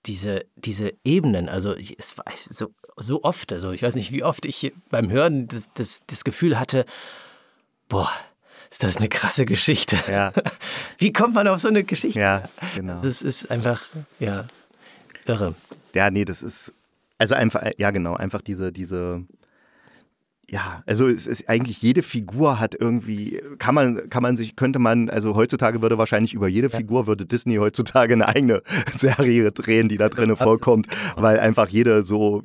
diese, 0.07 0.45
diese 0.57 0.93
Ebenen, 1.05 1.49
also 1.49 1.75
ich, 1.75 1.99
es 1.99 2.17
war 2.19 2.25
so, 2.37 2.73
so 2.97 3.23
oft, 3.25 3.53
also 3.53 3.73
ich 3.73 3.83
weiß 3.83 3.95
nicht, 3.97 4.13
wie 4.13 4.23
oft 4.23 4.45
ich 4.45 4.73
beim 4.91 5.11
Hören 5.11 5.49
das, 5.49 5.69
das, 5.75 6.03
das 6.07 6.25
Gefühl 6.25 6.59
hatte, 6.59 6.85
boah, 7.89 8.11
ist 8.71 8.83
das 8.83 8.97
eine 8.97 9.09
krasse 9.09 9.45
Geschichte. 9.47 9.97
Ja. 10.09 10.33
Wie 10.99 11.13
kommt 11.13 11.35
man 11.35 11.47
auf 11.47 11.61
so 11.61 11.69
eine 11.69 11.85
Geschichte? 11.85 12.19
Ja, 12.19 12.49
genau. 12.75 13.01
Das 13.01 13.23
ist 13.23 13.51
einfach, 13.51 13.83
ja, 14.19 14.47
irre. 15.27 15.55
Ja, 15.95 16.11
nee, 16.11 16.25
das 16.25 16.43
ist, 16.43 16.73
also 17.19 17.35
einfach, 17.37 17.63
ja 17.79 17.93
genau, 17.93 18.15
einfach 18.15 18.43
diese, 18.43 18.73
diese, 18.73 19.25
ja, 20.49 20.83
also 20.87 21.09
es 21.09 21.27
ist 21.27 21.49
eigentlich 21.49 21.81
jede 21.81 22.03
Figur 22.03 22.61
hat 22.61 22.75
irgendwie, 22.79 23.41
kann 23.59 23.75
man, 23.75 24.09
kann 24.11 24.23
man 24.23 24.37
sich, 24.37 24.57
könnte 24.57 24.79
man, 24.79 25.09
also 25.09 25.35
heutzutage 25.35 25.81
würde 25.83 25.99
wahrscheinlich 25.99 26.35
über 26.35 26.49
jede 26.49 26.69
ja. 26.69 26.77
Figur 26.77 27.07
würde 27.07 27.25
Disney 27.27 27.57
heutzutage 27.57 28.15
eine 28.15 28.29
eigene 28.29 28.63
Serie 28.97 29.53
drehen, 29.53 29.89
die 29.89 29.97
da 29.97 30.09
drin 30.09 30.37
vorkommt, 30.37 30.89
weil 31.17 31.39
einfach 31.39 31.69
jede 31.69 32.03
so 32.03 32.43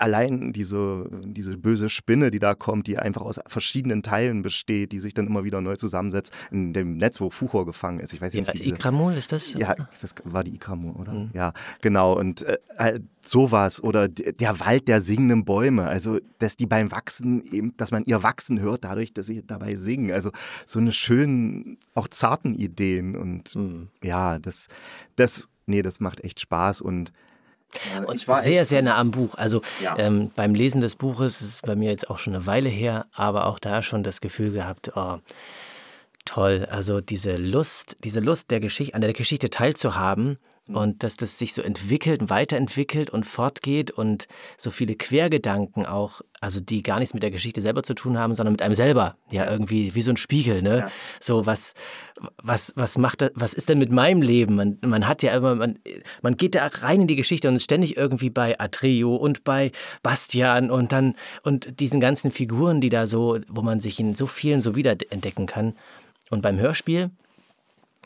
allein 0.00 0.52
diese, 0.52 1.08
diese 1.26 1.58
böse 1.58 1.90
Spinne, 1.90 2.30
die 2.30 2.38
da 2.38 2.54
kommt, 2.54 2.86
die 2.86 2.98
einfach 2.98 3.20
aus 3.20 3.38
verschiedenen 3.46 4.02
Teilen 4.02 4.40
besteht, 4.40 4.92
die 4.92 4.98
sich 4.98 5.12
dann 5.12 5.26
immer 5.26 5.44
wieder 5.44 5.60
neu 5.60 5.76
zusammensetzt, 5.76 6.32
in 6.50 6.72
dem 6.72 6.96
Netz, 6.96 7.20
wo 7.20 7.28
Fuchor 7.28 7.66
gefangen 7.66 8.00
ist. 8.00 8.14
Ich 8.14 8.20
weiß 8.20 8.32
nicht, 8.32 8.46
ja, 8.46 8.52
diese, 8.52 8.70
Ikramul 8.70 9.12
ist 9.12 9.30
das? 9.32 9.52
Ja, 9.52 9.74
das 10.00 10.14
war 10.24 10.42
die 10.42 10.54
Ikramul, 10.54 10.92
oder? 10.92 11.12
Mhm. 11.12 11.30
Ja, 11.34 11.52
genau. 11.82 12.18
Und 12.18 12.42
äh, 12.44 12.58
halt 12.78 13.02
sowas. 13.22 13.82
Oder 13.82 14.08
der 14.08 14.58
Wald 14.60 14.88
der 14.88 15.02
singenden 15.02 15.44
Bäume. 15.44 15.86
Also, 15.86 16.18
dass 16.38 16.56
die 16.56 16.66
beim 16.66 16.90
Wachsen 16.90 17.44
eben, 17.44 17.76
dass 17.76 17.90
man 17.90 18.04
ihr 18.04 18.22
Wachsen 18.22 18.58
hört, 18.58 18.84
dadurch, 18.84 19.12
dass 19.12 19.26
sie 19.26 19.44
dabei 19.46 19.76
singen. 19.76 20.12
Also, 20.12 20.30
so 20.64 20.78
eine 20.78 20.92
schönen, 20.92 21.76
auch 21.94 22.08
zarten 22.08 22.54
Ideen. 22.54 23.16
Und 23.16 23.54
mhm. 23.54 23.88
ja, 24.02 24.38
das, 24.38 24.68
das, 25.16 25.46
nee, 25.66 25.82
das 25.82 26.00
macht 26.00 26.24
echt 26.24 26.40
Spaß. 26.40 26.80
Und 26.80 27.12
und 28.06 28.20
sehr, 28.20 28.64
sehr 28.64 28.82
nah 28.82 28.96
am 28.96 29.10
Buch. 29.10 29.34
Also 29.34 29.62
ja. 29.82 29.96
ähm, 29.98 30.30
beim 30.34 30.54
Lesen 30.54 30.80
des 30.80 30.96
Buches 30.96 31.40
ist 31.40 31.54
es 31.54 31.62
bei 31.62 31.76
mir 31.76 31.90
jetzt 31.90 32.10
auch 32.10 32.18
schon 32.18 32.34
eine 32.34 32.46
Weile 32.46 32.68
her, 32.68 33.06
aber 33.12 33.46
auch 33.46 33.58
da 33.58 33.82
schon 33.82 34.02
das 34.02 34.20
Gefühl 34.20 34.52
gehabt, 34.52 34.92
oh, 34.96 35.18
toll. 36.24 36.66
Also 36.70 37.00
diese 37.00 37.36
Lust, 37.36 37.96
diese 38.04 38.20
Lust 38.20 38.50
der 38.50 38.60
Geschichte, 38.60 38.94
an 38.94 39.00
der 39.00 39.12
Geschichte 39.12 39.50
teilzuhaben. 39.50 40.38
Und 40.74 41.02
dass 41.02 41.16
das 41.16 41.38
sich 41.38 41.54
so 41.54 41.62
entwickelt, 41.62 42.30
weiterentwickelt 42.30 43.10
und 43.10 43.24
fortgeht 43.24 43.90
und 43.90 44.28
so 44.56 44.70
viele 44.70 44.94
Quergedanken 44.94 45.86
auch, 45.86 46.20
also 46.40 46.60
die 46.60 46.82
gar 46.82 46.98
nichts 46.98 47.14
mit 47.14 47.22
der 47.22 47.30
Geschichte 47.30 47.60
selber 47.60 47.82
zu 47.82 47.94
tun 47.94 48.18
haben, 48.18 48.34
sondern 48.34 48.52
mit 48.52 48.62
einem 48.62 48.74
selber, 48.74 49.16
ja 49.30 49.50
irgendwie 49.50 49.94
wie 49.94 50.02
so 50.02 50.10
ein 50.10 50.16
Spiegel, 50.16 50.62
ne? 50.62 50.78
Ja. 50.78 50.90
So 51.20 51.46
was, 51.46 51.74
was, 52.42 52.72
was 52.76 52.98
macht 52.98 53.22
das, 53.22 53.30
was 53.34 53.52
ist 53.52 53.68
denn 53.68 53.78
mit 53.78 53.90
meinem 53.90 54.22
Leben? 54.22 54.56
Man, 54.56 54.78
man 54.82 55.06
hat 55.06 55.22
ja 55.22 55.34
immer, 55.36 55.54
man, 55.54 55.78
man 56.22 56.36
geht 56.36 56.54
da 56.54 56.66
rein 56.66 57.02
in 57.02 57.06
die 57.06 57.16
Geschichte 57.16 57.48
und 57.48 57.56
ist 57.56 57.64
ständig 57.64 57.96
irgendwie 57.96 58.30
bei 58.30 58.58
Atreo 58.58 59.16
und 59.16 59.44
bei 59.44 59.72
Bastian 60.02 60.70
und 60.70 60.92
dann 60.92 61.14
und 61.42 61.80
diesen 61.80 62.00
ganzen 62.00 62.30
Figuren, 62.30 62.80
die 62.80 62.90
da 62.90 63.06
so, 63.06 63.38
wo 63.48 63.62
man 63.62 63.80
sich 63.80 64.00
in 64.00 64.14
so 64.14 64.26
vielen 64.26 64.60
so 64.60 64.76
wiederentdecken 64.76 65.46
kann. 65.46 65.74
Und 66.30 66.42
beim 66.42 66.58
Hörspiel 66.58 67.10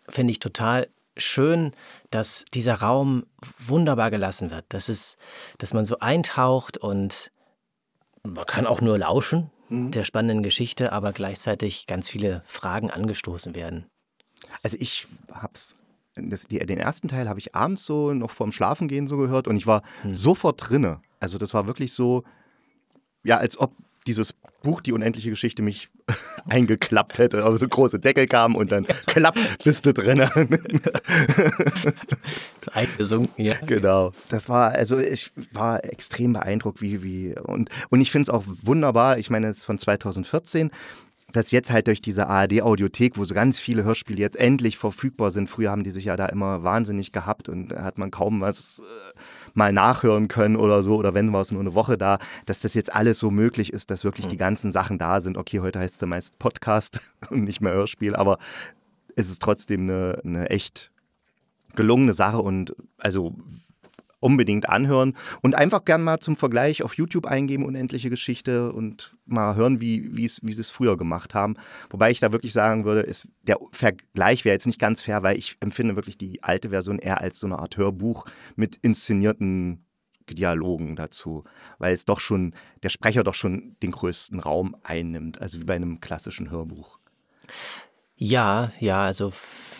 finde 0.08 0.32
ich 0.32 0.38
total 0.38 0.88
schön, 1.16 1.72
dass 2.10 2.44
dieser 2.54 2.76
Raum 2.76 3.26
wunderbar 3.58 4.10
gelassen 4.10 4.50
wird. 4.50 4.64
Das 4.68 4.88
ist, 4.88 5.16
dass 5.58 5.74
man 5.74 5.86
so 5.86 5.98
eintaucht 5.98 6.78
und 6.78 7.30
man 8.22 8.46
kann 8.46 8.66
auch 8.66 8.80
nur 8.80 8.98
lauschen 8.98 9.50
mhm. 9.68 9.90
der 9.90 10.04
spannenden 10.04 10.42
Geschichte, 10.42 10.92
aber 10.92 11.12
gleichzeitig 11.12 11.86
ganz 11.86 12.08
viele 12.08 12.42
Fragen 12.46 12.90
angestoßen 12.90 13.54
werden. 13.54 13.86
Also 14.62 14.76
ich 14.80 15.06
hab's 15.32 15.74
das, 16.16 16.44
die, 16.44 16.58
den 16.60 16.78
ersten 16.78 17.08
Teil 17.08 17.28
habe 17.28 17.40
ich 17.40 17.54
abends 17.54 17.84
so 17.84 18.14
noch 18.14 18.30
vorm 18.30 18.52
Schlafengehen 18.52 19.08
so 19.08 19.16
gehört 19.16 19.48
und 19.48 19.56
ich 19.56 19.66
war 19.66 19.82
hm. 20.02 20.14
sofort 20.14 20.68
drinne. 20.68 21.00
Also 21.18 21.38
das 21.38 21.54
war 21.54 21.66
wirklich 21.66 21.92
so, 21.92 22.22
ja, 23.24 23.38
als 23.38 23.58
ob 23.58 23.72
dieses 24.06 24.34
Buch, 24.62 24.80
die 24.80 24.92
unendliche 24.92 25.30
Geschichte, 25.30 25.62
mich 25.62 25.90
eingeklappt 26.48 27.18
hätte. 27.18 27.44
Aber 27.44 27.56
so 27.56 27.66
große 27.68 27.98
Deckel 27.98 28.26
kamen 28.26 28.56
und 28.56 28.72
dann 28.72 28.86
Klappliste 29.06 29.94
drin. 29.94 30.20
Eingesunken, 32.72 33.44
ja. 33.44 33.54
Genau. 33.66 34.12
Das 34.28 34.48
war, 34.48 34.72
also 34.72 34.98
ich 34.98 35.30
war 35.52 35.84
extrem 35.84 36.32
beeindruckt, 36.32 36.80
wie, 36.82 37.02
wie, 37.02 37.34
und, 37.38 37.70
und 37.90 38.00
ich 38.00 38.10
finde 38.10 38.24
es 38.24 38.30
auch 38.30 38.44
wunderbar, 38.46 39.18
ich 39.18 39.30
meine, 39.30 39.48
es 39.48 39.58
ist 39.58 39.64
von 39.64 39.78
2014 39.78 40.70
dass 41.34 41.50
jetzt 41.50 41.70
halt 41.70 41.88
durch 41.88 42.00
diese 42.00 42.28
ARD-Audiothek, 42.28 43.18
wo 43.18 43.24
so 43.24 43.34
ganz 43.34 43.58
viele 43.58 43.82
Hörspiele 43.84 44.20
jetzt 44.20 44.36
endlich 44.36 44.78
verfügbar 44.78 45.32
sind, 45.32 45.50
früher 45.50 45.70
haben 45.70 45.82
die 45.82 45.90
sich 45.90 46.04
ja 46.04 46.16
da 46.16 46.26
immer 46.26 46.62
wahnsinnig 46.62 47.10
gehabt 47.10 47.48
und 47.48 47.70
da 47.70 47.82
hat 47.82 47.98
man 47.98 48.10
kaum 48.12 48.40
was 48.40 48.78
äh, 48.78 49.03
mal 49.54 49.72
nachhören 49.72 50.28
können 50.28 50.56
oder 50.56 50.82
so, 50.82 50.96
oder 50.96 51.14
wenn 51.14 51.32
war 51.32 51.40
es 51.40 51.50
nur 51.50 51.60
eine 51.60 51.74
Woche 51.74 51.96
da, 51.96 52.18
dass 52.46 52.60
das 52.60 52.74
jetzt 52.74 52.92
alles 52.92 53.18
so 53.18 53.30
möglich 53.30 53.72
ist, 53.72 53.90
dass 53.90 54.04
wirklich 54.04 54.26
die 54.26 54.32
hm. 54.32 54.38
ganzen 54.38 54.72
Sachen 54.72 54.98
da 54.98 55.20
sind. 55.20 55.38
Okay, 55.38 55.60
heute 55.60 55.78
heißt 55.78 56.02
es 56.02 56.08
meist 56.08 56.38
Podcast 56.38 57.00
und 57.30 57.44
nicht 57.44 57.60
mehr 57.60 57.72
Hörspiel, 57.72 58.14
aber 58.14 58.38
es 59.16 59.30
ist 59.30 59.40
trotzdem 59.40 59.82
eine, 59.82 60.20
eine 60.24 60.50
echt 60.50 60.90
gelungene 61.74 62.14
Sache 62.14 62.38
und 62.38 62.74
also 62.98 63.34
unbedingt 64.24 64.70
anhören 64.70 65.16
und 65.42 65.54
einfach 65.54 65.84
gern 65.84 66.02
mal 66.02 66.18
zum 66.18 66.36
Vergleich 66.36 66.82
auf 66.82 66.94
YouTube 66.94 67.26
eingeben, 67.26 67.66
unendliche 67.66 68.08
Geschichte 68.08 68.72
und 68.72 69.16
mal 69.26 69.54
hören, 69.54 69.82
wie, 69.82 70.16
wie, 70.16 70.30
wie 70.40 70.52
sie 70.52 70.60
es 70.60 70.70
früher 70.70 70.96
gemacht 70.96 71.34
haben. 71.34 71.56
Wobei 71.90 72.10
ich 72.10 72.20
da 72.20 72.32
wirklich 72.32 72.54
sagen 72.54 72.86
würde, 72.86 73.00
ist, 73.00 73.28
der 73.42 73.58
Vergleich 73.72 74.46
wäre 74.46 74.54
jetzt 74.54 74.66
nicht 74.66 74.80
ganz 74.80 75.02
fair, 75.02 75.22
weil 75.22 75.36
ich 75.36 75.58
empfinde 75.60 75.94
wirklich 75.94 76.16
die 76.16 76.42
alte 76.42 76.70
Version 76.70 76.98
eher 76.98 77.20
als 77.20 77.38
so 77.38 77.46
eine 77.46 77.58
Art 77.58 77.76
Hörbuch 77.76 78.24
mit 78.56 78.76
inszenierten 78.76 79.84
Dialogen 80.30 80.96
dazu, 80.96 81.44
weil 81.78 81.92
es 81.92 82.06
doch 82.06 82.18
schon, 82.18 82.54
der 82.82 82.88
Sprecher 82.88 83.24
doch 83.24 83.34
schon 83.34 83.76
den 83.82 83.90
größten 83.90 84.40
Raum 84.40 84.74
einnimmt, 84.82 85.38
also 85.42 85.60
wie 85.60 85.64
bei 85.64 85.74
einem 85.74 86.00
klassischen 86.00 86.50
Hörbuch. 86.50 86.98
Ja, 88.24 88.72
ja, 88.80 89.02
also 89.02 89.32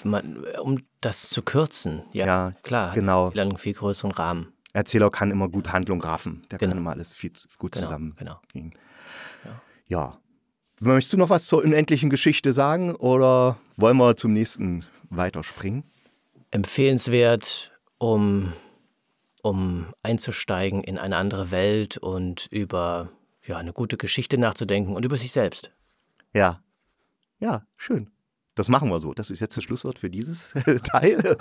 man, 0.05 0.45
um 0.61 0.83
das 1.01 1.31
zu 1.31 1.43
kürzen, 1.43 2.03
ja, 2.13 2.27
ja 2.27 2.53
klar, 2.63 2.95
genau. 2.95 3.25
Erzähler 3.27 3.43
einen 3.43 3.57
viel 3.57 3.73
größeren 3.73 4.13
Rahmen. 4.13 4.53
Erzähler 4.75 5.11
kann 5.11 5.31
immer 5.31 5.49
gut 5.49 5.73
Handlung 5.73 6.03
raffen, 6.03 6.43
der 6.51 6.59
genau. 6.59 6.73
kann 6.73 6.79
immer 6.79 6.91
alles 6.91 7.15
viel 7.15 7.33
gut 7.57 7.73
genau, 7.73 7.87
zusammen. 7.87 8.15
Genau. 8.19 8.41
Ja. 8.53 9.63
ja. 9.87 10.19
Möchtest 10.81 11.15
du 11.15 11.17
noch 11.17 11.31
was 11.31 11.47
zur 11.47 11.63
unendlichen 11.63 12.11
Geschichte 12.11 12.53
sagen 12.53 12.95
oder 12.95 13.57
wollen 13.77 13.97
wir 13.97 14.15
zum 14.17 14.35
nächsten 14.35 14.85
weiterspringen? 15.09 15.85
Empfehlenswert, 16.51 17.73
um, 17.97 18.53
um 19.43 19.87
einzusteigen 20.03 20.85
in 20.85 20.99
eine 20.99 21.17
andere 21.17 21.51
Welt 21.51 21.97
und 21.97 22.49
über 22.51 23.09
ja, 23.47 23.57
eine 23.57 23.73
gute 23.73 23.97
Geschichte 23.97 24.37
nachzudenken 24.37 24.95
und 24.95 25.05
über 25.05 25.17
sich 25.17 25.33
selbst. 25.33 25.73
Ja, 26.35 26.61
ja, 27.39 27.67
schön. 27.77 28.11
Das 28.55 28.69
machen 28.69 28.89
wir 28.89 29.01
so. 29.01 29.15
Das 29.15 29.31
ist 29.31 29.41
jetzt 29.41 29.57
das 29.57 29.65
Schlusswort 29.65 29.99
für 29.99 30.11
dieses 30.11 30.55
Teil. 30.85 31.37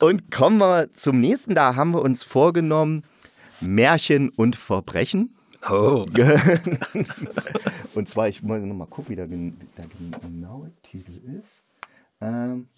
Und 0.00 0.30
kommen 0.30 0.58
wir 0.58 0.92
zum 0.92 1.20
nächsten. 1.20 1.54
Da 1.54 1.74
haben 1.74 1.92
wir 1.92 2.02
uns 2.02 2.22
vorgenommen, 2.22 3.02
Märchen 3.60 4.28
und 4.28 4.56
Verbrechen. 4.56 5.34
Oh. 5.70 6.04
und 7.94 8.08
zwar, 8.08 8.28
ich 8.28 8.42
muss 8.42 8.60
nochmal 8.60 8.86
gucken, 8.86 9.12
wie 9.12 9.16
der, 9.16 9.26
der 9.26 10.20
genaue 10.20 10.70
Titel 10.82 11.20
ist. 11.38 11.64
Ähm, 12.20 12.68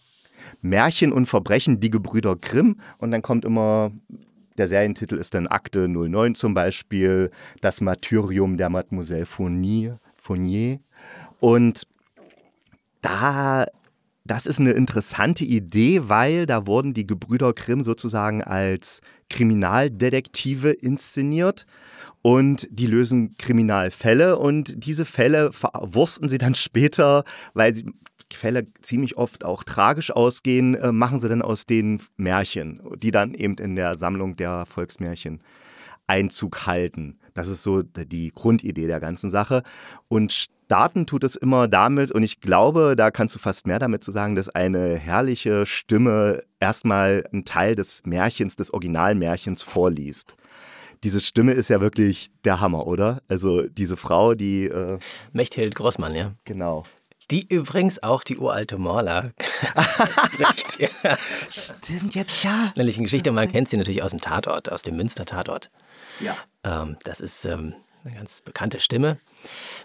Märchen 0.61 1.12
und 1.12 1.26
Verbrechen, 1.26 1.81
die 1.81 1.90
Gebrüder 1.90 2.37
Grimm. 2.37 2.81
Und 2.98 3.11
dann 3.11 3.22
kommt 3.22 3.44
immer, 3.44 3.90
der 4.59 4.68
Serientitel 4.68 5.16
ist 5.16 5.35
dann 5.35 5.48
Akte 5.48 5.88
09 5.88 6.37
zum 6.37 6.55
Beispiel, 6.55 7.33
das 7.61 7.81
Martyrium 7.81 8.57
der 8.57 8.70
Mademoiselle 8.70 9.26
Fournier. 9.26 9.98
Fournier. 10.14 10.79
Und 11.40 11.87
da 13.07 13.66
das 14.25 14.47
ist 14.47 14.59
eine 14.59 14.73
interessante 14.73 15.45
Idee, 15.45 16.09
weil 16.09 16.47
da 16.47 16.66
wurden 16.66 16.95
die 16.95 17.07
Gebrüder 17.07 17.53
Grimm 17.53 17.85
sozusagen 17.85 18.42
als 18.42 19.01
Kriminaldetektive 19.31 20.73
inszeniert 20.73 21.64
und 22.23 22.66
die 22.71 22.88
lösen 22.88 23.37
Kriminalfälle 23.38 24.37
und 24.37 24.85
diese 24.85 25.05
Fälle 25.05 25.53
verwursten 25.53 26.29
sie 26.29 26.38
dann 26.38 26.57
später, 26.57 27.23
weil 27.55 27.73
die 27.73 27.87
Fälle 28.33 28.66
ziemlich 28.83 29.16
oft 29.16 29.45
auch 29.45 29.62
tragisch 29.62 30.11
ausgehen, 30.11 30.75
äh, 30.75 30.90
machen 30.90 31.21
sie 31.21 31.29
dann 31.29 31.42
aus 31.42 31.66
den 31.66 32.03
Märchen, 32.16 32.81
die 32.99 33.12
dann 33.12 33.33
eben 33.35 33.55
in 33.59 33.77
der 33.77 33.97
Sammlung 33.97 34.35
der 34.35 34.66
Volksmärchen 34.66 35.40
Einzug 36.09 36.66
halten. 36.66 37.19
Das 37.37 37.49
ist 37.49 37.62
so 37.62 37.83
die 37.83 38.33
Grundidee 38.35 38.87
der 38.87 38.99
ganzen 38.99 39.29
Sache. 39.29 39.62
Und 40.09 40.33
starten 40.33 41.07
tut 41.07 41.22
es 41.22 41.37
immer 41.37 41.68
damit, 41.68 42.11
und 42.11 42.22
ich 42.22 42.40
glaube, 42.40 42.96
da 42.96 43.11
kannst 43.11 43.35
du 43.35 43.38
fast 43.38 43.66
mehr 43.66 43.79
damit 43.79 44.03
zu 44.03 44.11
sagen, 44.11 44.35
dass 44.35 44.49
eine 44.49 44.96
herrliche 44.96 45.66
Stimme 45.66 46.42
erstmal 46.61 47.27
einen 47.31 47.44
Teil 47.44 47.77
des 47.77 48.07
Märchens, 48.07 48.57
des 48.57 48.72
Originalmärchens 48.72 49.62
vorliest. 49.62 50.35
Diese 51.05 51.20
Stimme 51.20 51.53
ist 51.53 51.68
ja 51.68 51.83
wirklich 51.83 52.31
der 52.44 52.61
Hammer, 52.61 52.87
oder? 52.87 53.20
Also 53.29 53.68
diese 53.68 53.99
Frau, 53.99 54.35
die. 54.35 54.64
Äh 54.64 54.99
Mechthild 55.33 55.75
Grossmann, 55.75 56.14
ja. 56.14 56.33
Genau. 56.46 56.85
Die 57.31 57.46
übrigens 57.53 58.03
auch 58.03 58.22
die 58.22 58.38
uralte 58.38 58.79
Morla 58.79 59.33
spricht. 60.25 60.79
ja. 61.05 61.18
Stimmt, 61.51 62.14
jetzt 62.14 62.44
ja. 62.44 62.72
Nämlich 62.77 62.96
eine 62.96 63.05
Geschichte, 63.05 63.31
man 63.31 63.53
kennt 63.53 63.68
sie 63.68 63.77
natürlich 63.77 64.03
aus 64.03 64.12
dem 64.12 64.22
Tatort, 64.22 64.72
aus 64.72 64.81
dem 64.81 64.96
Münster-Tatort. 64.96 65.70
Ja. 66.20 66.37
Ähm, 66.64 66.96
das 67.05 67.20
ist 67.20 67.44
ähm, 67.44 67.74
eine 68.05 68.14
ganz 68.14 68.40
bekannte 68.40 68.81
Stimme. 68.81 69.18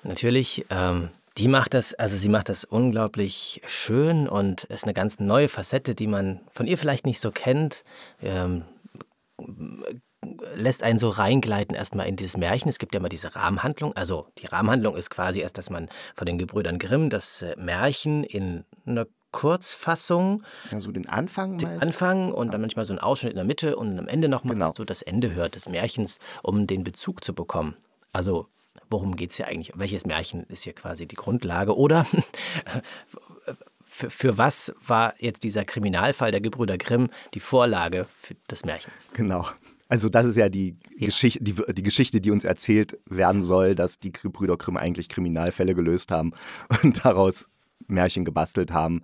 Natürlich, 0.04 0.66
ähm, 0.70 1.10
die 1.38 1.48
macht 1.48 1.74
das, 1.74 1.94
also 1.94 2.18
sie 2.18 2.30
macht 2.30 2.50
das 2.50 2.66
unglaublich 2.66 3.62
schön 3.66 4.28
und 4.28 4.66
ist 4.66 4.84
eine 4.84 4.94
ganz 4.94 5.20
neue 5.20 5.50
Facette, 5.50 5.96
die 5.96 6.08
man 6.08 6.42
von 6.52 6.68
ihr 6.68 6.78
vielleicht 6.78 7.06
nicht 7.06 7.22
so 7.22 7.32
kennt. 7.32 7.84
Ähm, 8.22 8.64
lässt 10.54 10.84
einen 10.84 11.00
so 11.00 11.10
reingleiten 11.10 11.76
erstmal 11.76 12.08
in 12.08 12.16
dieses 12.16 12.38
Märchen. 12.38 12.70
Es 12.70 12.80
gibt 12.80 12.94
ja 12.94 13.00
immer 13.00 13.10
diese 13.10 13.36
Rahmenhandlung. 13.36 13.96
Also 13.96 14.28
die 14.38 14.46
Rahmenhandlung 14.46 14.96
ist 14.96 15.10
quasi 15.10 15.40
erst, 15.40 15.58
dass 15.58 15.70
man 15.70 15.90
von 16.16 16.26
den 16.26 16.38
Gebrüdern 16.38 16.80
Grimm 16.80 17.10
das 17.10 17.42
äh, 17.42 17.56
Märchen 17.58 18.24
in 18.24 18.66
einer 18.86 19.08
Kurzfassung. 19.32 20.44
Ja, 20.72 20.82
so 20.82 20.92
den 20.92 21.08
Anfang 21.08 21.58
Den 21.58 21.70
meist. 21.70 21.84
Anfang 21.84 22.32
und 22.32 22.54
dann 22.54 22.62
manchmal 22.62 22.86
so 22.86 22.94
ein 22.94 23.00
Ausschnitt 23.00 23.32
in 23.32 23.38
der 23.38 23.46
Mitte 23.46 23.76
und 23.76 23.98
am 23.98 24.08
Ende 24.08 24.30
nochmal 24.30 24.56
genau. 24.56 24.72
so 24.74 24.84
das 24.86 25.02
Ende 25.02 25.34
hört 25.34 25.56
des 25.56 25.70
Märchens, 25.70 26.20
um 26.44 26.68
den 26.68 26.84
Bezug 26.84 27.24
zu 27.24 27.34
bekommen. 27.34 27.76
Also, 28.12 28.46
worum 28.90 29.16
geht 29.16 29.32
es 29.32 29.38
hier 29.38 29.48
eigentlich? 29.48 29.72
Welches 29.76 30.06
Märchen 30.06 30.44
ist 30.46 30.64
hier 30.64 30.74
quasi 30.74 31.06
die 31.08 31.16
Grundlage? 31.16 31.76
Oder 31.76 32.06
für, 33.82 34.10
für 34.10 34.38
was 34.38 34.74
war 34.86 35.14
jetzt 35.20 35.44
dieser 35.44 35.66
Kriminalfall 35.66 36.32
der 36.32 36.42
Gebrüder 36.42 36.78
Grimm 36.78 37.10
die 37.34 37.40
Vorlage 37.40 38.08
für 38.20 38.36
das 38.48 38.66
Märchen? 38.66 38.92
Genau. 39.14 39.48
Also 39.92 40.08
das 40.08 40.26
ist 40.26 40.38
ja 40.38 40.48
die, 40.48 40.78
ja. 40.98 41.08
Geschichte, 41.08 41.44
die, 41.44 41.54
die, 41.54 41.84
Geschichte, 41.84 42.22
die 42.22 42.32
uns 42.32 42.46
erzählt 42.46 42.98
werden 43.06 43.42
soll, 43.42 43.76
dass 43.76 44.00
die 44.00 44.12
Brüder 44.12 44.56
Grimm 44.56 44.78
eigentlich 44.78 45.10
Kriminalfälle 45.10 45.76
gelöst 45.76 46.12
haben 46.12 46.32
und 46.84 47.04
daraus 47.04 47.46
Märchen 47.88 48.24
gebastelt 48.24 48.72
haben, 48.72 49.04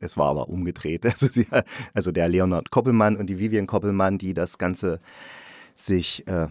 es 0.00 0.16
war 0.16 0.28
aber 0.28 0.48
umgedreht. 0.48 1.04
Also, 1.08 1.28
sie, 1.28 1.46
also 1.94 2.12
der 2.12 2.28
Leonard 2.28 2.70
Koppelmann 2.70 3.16
und 3.16 3.26
die 3.26 3.38
Vivian 3.38 3.66
Koppelmann, 3.66 4.18
die 4.18 4.34
das 4.34 4.58
Ganze 4.58 5.00
sich 5.74 6.26
äh, 6.26 6.48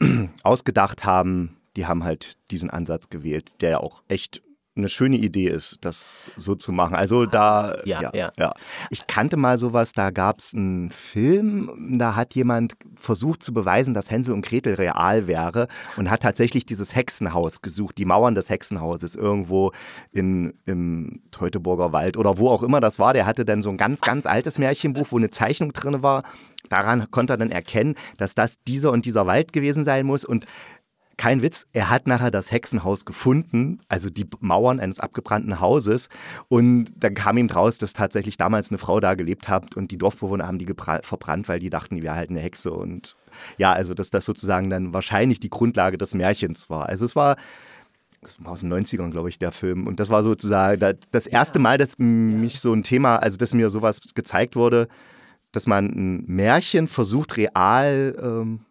ausgedacht 0.42 1.04
haben, 1.04 1.56
die 1.76 1.86
haben 1.86 2.04
halt 2.04 2.36
diesen 2.50 2.70
Ansatz 2.70 3.10
gewählt, 3.10 3.52
der 3.60 3.70
ja 3.70 3.78
auch 3.78 4.02
echt 4.08 4.42
eine 4.76 4.88
schöne 4.88 5.16
Idee 5.16 5.48
ist, 5.48 5.78
das 5.80 6.30
so 6.36 6.54
zu 6.54 6.70
machen. 6.70 6.94
Also 6.94 7.24
da, 7.24 7.78
ja, 7.84 8.02
ja. 8.02 8.10
ja. 8.14 8.32
ja. 8.38 8.54
Ich 8.90 9.06
kannte 9.06 9.36
mal 9.36 9.56
sowas, 9.56 9.92
da 9.92 10.10
gab 10.10 10.38
es 10.38 10.54
einen 10.54 10.90
Film, 10.90 11.98
da 11.98 12.14
hat 12.14 12.34
jemand 12.34 12.74
versucht 12.96 13.42
zu 13.42 13.52
beweisen, 13.52 13.94
dass 13.94 14.10
Hänsel 14.10 14.34
und 14.34 14.44
Gretel 14.44 14.74
real 14.74 15.26
wäre 15.26 15.68
und 15.96 16.10
hat 16.10 16.22
tatsächlich 16.22 16.66
dieses 16.66 16.94
Hexenhaus 16.94 17.62
gesucht, 17.62 17.96
die 17.98 18.04
Mauern 18.04 18.34
des 18.34 18.50
Hexenhauses 18.50 19.14
irgendwo 19.14 19.72
in, 20.12 20.54
im 20.66 21.22
Teutoburger 21.30 21.92
Wald 21.92 22.16
oder 22.16 22.36
wo 22.36 22.50
auch 22.50 22.62
immer 22.62 22.80
das 22.80 22.98
war. 22.98 23.14
Der 23.14 23.26
hatte 23.26 23.44
dann 23.44 23.62
so 23.62 23.70
ein 23.70 23.78
ganz, 23.78 24.00
ganz 24.00 24.26
altes 24.26 24.58
Märchenbuch, 24.58 25.06
wo 25.10 25.16
eine 25.16 25.30
Zeichnung 25.30 25.72
drin 25.72 26.02
war. 26.02 26.22
Daran 26.68 27.10
konnte 27.10 27.34
er 27.34 27.36
dann 27.36 27.50
erkennen, 27.50 27.94
dass 28.18 28.34
das 28.34 28.62
dieser 28.64 28.90
und 28.92 29.04
dieser 29.04 29.26
Wald 29.26 29.52
gewesen 29.52 29.84
sein 29.84 30.04
muss 30.04 30.24
und 30.24 30.46
kein 31.16 31.40
Witz, 31.40 31.66
er 31.72 31.88
hat 31.88 32.06
nachher 32.06 32.30
das 32.30 32.52
Hexenhaus 32.52 33.04
gefunden, 33.04 33.80
also 33.88 34.10
die 34.10 34.28
Mauern 34.40 34.80
eines 34.80 35.00
abgebrannten 35.00 35.60
Hauses. 35.60 36.08
Und 36.48 36.92
dann 36.96 37.14
kam 37.14 37.38
ihm 37.38 37.48
raus, 37.48 37.78
dass 37.78 37.94
tatsächlich 37.94 38.36
damals 38.36 38.70
eine 38.70 38.78
Frau 38.78 39.00
da 39.00 39.14
gelebt 39.14 39.48
hat 39.48 39.76
und 39.76 39.90
die 39.90 39.98
Dorfbewohner 39.98 40.46
haben 40.46 40.58
die 40.58 40.66
verbrannt, 40.66 41.48
weil 41.48 41.58
die 41.58 41.70
dachten, 41.70 41.96
die 41.96 42.02
wäre 42.02 42.16
halt 42.16 42.30
eine 42.30 42.40
Hexe. 42.40 42.72
Und 42.72 43.16
ja, 43.56 43.72
also 43.72 43.94
dass 43.94 44.10
das 44.10 44.24
sozusagen 44.26 44.68
dann 44.68 44.92
wahrscheinlich 44.92 45.40
die 45.40 45.50
Grundlage 45.50 45.96
des 45.96 46.14
Märchens 46.14 46.68
war. 46.68 46.86
Also 46.86 47.04
es 47.04 47.16
war 47.16 47.36
das 48.20 48.42
war 48.42 48.52
aus 48.52 48.60
den 48.60 48.72
90ern, 48.72 49.10
glaube 49.10 49.28
ich, 49.28 49.38
der 49.38 49.52
Film. 49.52 49.86
Und 49.86 50.00
das 50.00 50.10
war 50.10 50.22
sozusagen 50.22 50.98
das 51.12 51.26
erste 51.26 51.58
Mal, 51.58 51.78
dass 51.78 51.98
mich 51.98 52.60
so 52.60 52.72
ein 52.72 52.82
Thema, 52.82 53.16
also 53.18 53.36
dass 53.36 53.54
mir 53.54 53.70
sowas 53.70 54.00
gezeigt 54.14 54.56
wurde, 54.56 54.88
dass 55.52 55.66
man 55.66 55.86
ein 55.86 56.24
Märchen 56.26 56.88
versucht, 56.88 57.36
real 57.36 58.16
ähm, 58.20 58.65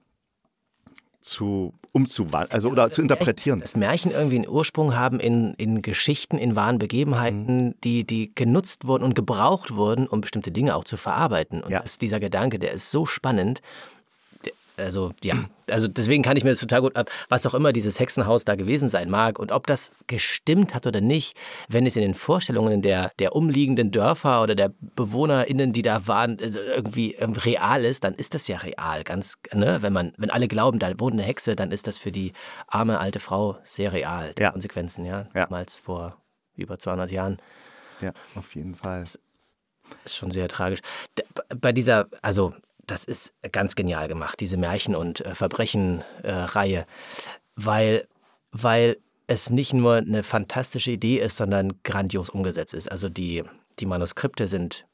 zu 1.25 1.73
umzuwandeln, 1.91 2.51
also 2.51 2.69
oder 2.69 2.91
zu 2.91 3.01
interpretieren. 3.01 3.59
Märchen, 3.59 3.73
das 3.73 3.75
Märchen 3.75 4.11
irgendwie 4.11 4.35
einen 4.35 4.47
Ursprung 4.47 4.95
haben 4.95 5.19
in, 5.19 5.53
in 5.55 5.81
Geschichten, 5.81 6.37
in 6.37 6.55
wahren 6.55 6.77
Begebenheiten, 6.77 7.67
mhm. 7.67 7.75
die, 7.83 8.05
die 8.05 8.33
genutzt 8.35 8.85
wurden 8.85 9.03
und 9.03 9.15
gebraucht 9.15 9.75
wurden, 9.75 10.07
um 10.07 10.21
bestimmte 10.21 10.51
Dinge 10.51 10.75
auch 10.75 10.83
zu 10.83 10.97
verarbeiten. 10.97 11.63
Und 11.63 11.71
ja. 11.71 11.83
dieser 12.01 12.19
Gedanke, 12.19 12.59
der 12.59 12.73
ist 12.73 12.91
so 12.91 13.05
spannend, 13.05 13.61
also 14.77 15.11
ja, 15.23 15.45
also 15.69 15.87
deswegen 15.87 16.23
kann 16.23 16.37
ich 16.37 16.43
mir 16.43 16.51
das 16.51 16.59
total 16.59 16.81
gut 16.81 16.95
ab, 16.95 17.09
was 17.29 17.45
auch 17.45 17.53
immer 17.53 17.71
dieses 17.71 17.99
Hexenhaus 17.99 18.45
da 18.45 18.55
gewesen 18.55 18.89
sein 18.89 19.09
mag 19.09 19.39
und 19.39 19.51
ob 19.51 19.67
das 19.67 19.91
gestimmt 20.07 20.73
hat 20.73 20.85
oder 20.85 21.01
nicht, 21.01 21.37
wenn 21.67 21.85
es 21.85 21.95
in 21.95 22.01
den 22.01 22.13
Vorstellungen 22.13 22.81
der, 22.81 23.11
der 23.19 23.35
umliegenden 23.35 23.91
Dörfer 23.91 24.41
oder 24.41 24.55
der 24.55 24.71
BewohnerInnen, 24.79 25.73
die 25.73 25.81
da 25.81 26.07
waren, 26.07 26.37
also 26.41 26.59
irgendwie 26.59 27.15
real 27.19 27.85
ist, 27.85 28.03
dann 28.03 28.13
ist 28.15 28.33
das 28.33 28.47
ja 28.47 28.57
real, 28.57 29.03
ganz, 29.03 29.35
ne? 29.53 29.81
Wenn 29.81 29.93
man, 29.93 30.13
wenn 30.17 30.29
alle 30.29 30.47
glauben, 30.47 30.79
da 30.79 30.91
wohnt 30.99 31.13
eine 31.13 31.23
Hexe, 31.23 31.55
dann 31.55 31.71
ist 31.71 31.87
das 31.87 31.97
für 31.97 32.11
die 32.11 32.33
arme 32.67 32.99
alte 32.99 33.19
Frau 33.19 33.57
sehr 33.63 33.93
real, 33.93 34.33
die 34.37 34.43
ja. 34.43 34.51
Konsequenzen, 34.51 35.05
ja, 35.05 35.27
ja. 35.33 35.45
damals 35.45 35.79
vor 35.79 36.17
über 36.55 36.79
200 36.79 37.11
Jahren. 37.11 37.37
Ja, 38.01 38.11
auf 38.35 38.55
jeden 38.55 38.75
Fall. 38.75 38.99
Das 38.99 39.19
ist 40.05 40.15
schon 40.15 40.31
sehr 40.31 40.47
tragisch. 40.47 40.79
Bei 41.59 41.71
dieser, 41.71 42.07
also 42.21 42.53
das 42.87 43.03
ist 43.03 43.33
ganz 43.51 43.75
genial 43.75 44.07
gemacht, 44.07 44.39
diese 44.39 44.57
Märchen- 44.57 44.95
und 44.95 45.21
äh, 45.21 45.35
Verbrechen-Reihe, 45.35 46.79
äh, 46.79 46.85
weil, 47.55 48.07
weil 48.51 48.97
es 49.27 49.49
nicht 49.49 49.73
nur 49.73 49.95
eine 49.95 50.23
fantastische 50.23 50.91
Idee 50.91 51.19
ist, 51.19 51.37
sondern 51.37 51.73
grandios 51.83 52.29
umgesetzt 52.29 52.73
ist. 52.73 52.91
Also 52.91 53.09
die, 53.09 53.43
die 53.79 53.85
Manuskripte 53.85 54.47
sind, 54.47 54.85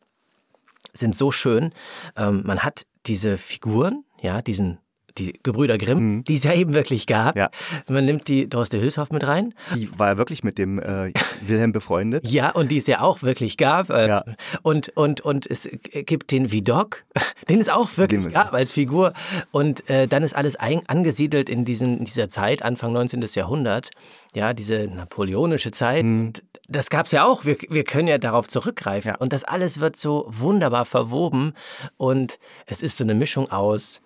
sind 0.93 1.15
so 1.15 1.31
schön. 1.31 1.73
Ähm, 2.15 2.43
man 2.45 2.59
hat 2.59 2.85
diese 3.05 3.37
Figuren, 3.37 4.05
ja, 4.21 4.41
diesen 4.41 4.77
die 5.17 5.39
Gebrüder 5.43 5.77
Grimm, 5.77 6.17
mhm. 6.17 6.23
die 6.23 6.35
es 6.35 6.43
ja 6.43 6.53
eben 6.53 6.73
wirklich 6.73 7.07
gab. 7.07 7.35
Ja. 7.35 7.49
Man 7.87 8.05
nimmt 8.05 8.27
die 8.27 8.49
Dorste 8.49 8.81
Hülshoff 8.81 9.11
mit 9.11 9.25
rein. 9.25 9.53
Die 9.75 9.89
war 9.97 10.09
ja 10.09 10.17
wirklich 10.17 10.43
mit 10.43 10.57
dem 10.57 10.79
äh, 10.79 11.13
Wilhelm 11.41 11.71
befreundet. 11.71 12.27
Ja, 12.27 12.51
und 12.51 12.71
die 12.71 12.77
es 12.77 12.87
ja 12.87 13.01
auch 13.01 13.21
wirklich 13.21 13.57
gab. 13.57 13.89
Äh, 13.89 14.07
ja. 14.07 14.25
Und, 14.61 14.89
und, 14.89 15.21
und 15.21 15.49
es 15.49 15.69
gibt 16.05 16.31
den 16.31 16.51
Vidocq, 16.51 17.03
den 17.49 17.59
es 17.59 17.69
auch 17.69 17.97
wirklich 17.97 18.21
den 18.21 18.31
gab 18.31 18.53
als 18.53 18.71
Figur. 18.71 19.13
Und 19.51 19.89
äh, 19.89 20.07
dann 20.07 20.23
ist 20.23 20.35
alles 20.35 20.55
ein, 20.55 20.81
angesiedelt 20.87 21.49
in, 21.49 21.65
diesen, 21.65 21.99
in 21.99 22.05
dieser 22.05 22.29
Zeit, 22.29 22.63
Anfang 22.63 22.93
19. 22.93 23.23
Jahrhundert. 23.33 23.91
Ja, 24.33 24.53
diese 24.53 24.87
napoleonische 24.87 25.71
Zeit. 25.71 26.05
Mhm. 26.05 26.33
Das 26.67 26.89
gab 26.89 27.05
es 27.05 27.11
ja 27.11 27.25
auch. 27.25 27.43
Wir, 27.43 27.57
wir 27.69 27.83
können 27.83 28.07
ja 28.07 28.17
darauf 28.17 28.47
zurückgreifen. 28.47 29.09
Ja. 29.09 29.17
Und 29.17 29.33
das 29.33 29.43
alles 29.43 29.79
wird 29.79 29.97
so 29.97 30.25
wunderbar 30.29 30.85
verwoben. 30.85 31.53
Und 31.97 32.39
es 32.65 32.81
ist 32.81 32.97
so 32.97 33.03
eine 33.03 33.13
Mischung 33.13 33.51
aus 33.51 34.01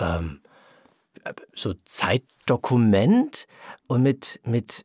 ähm, 0.00 0.40
so 1.54 1.74
Zeitdokument 1.84 3.46
und 3.86 4.02
mit, 4.02 4.40
mit, 4.44 4.84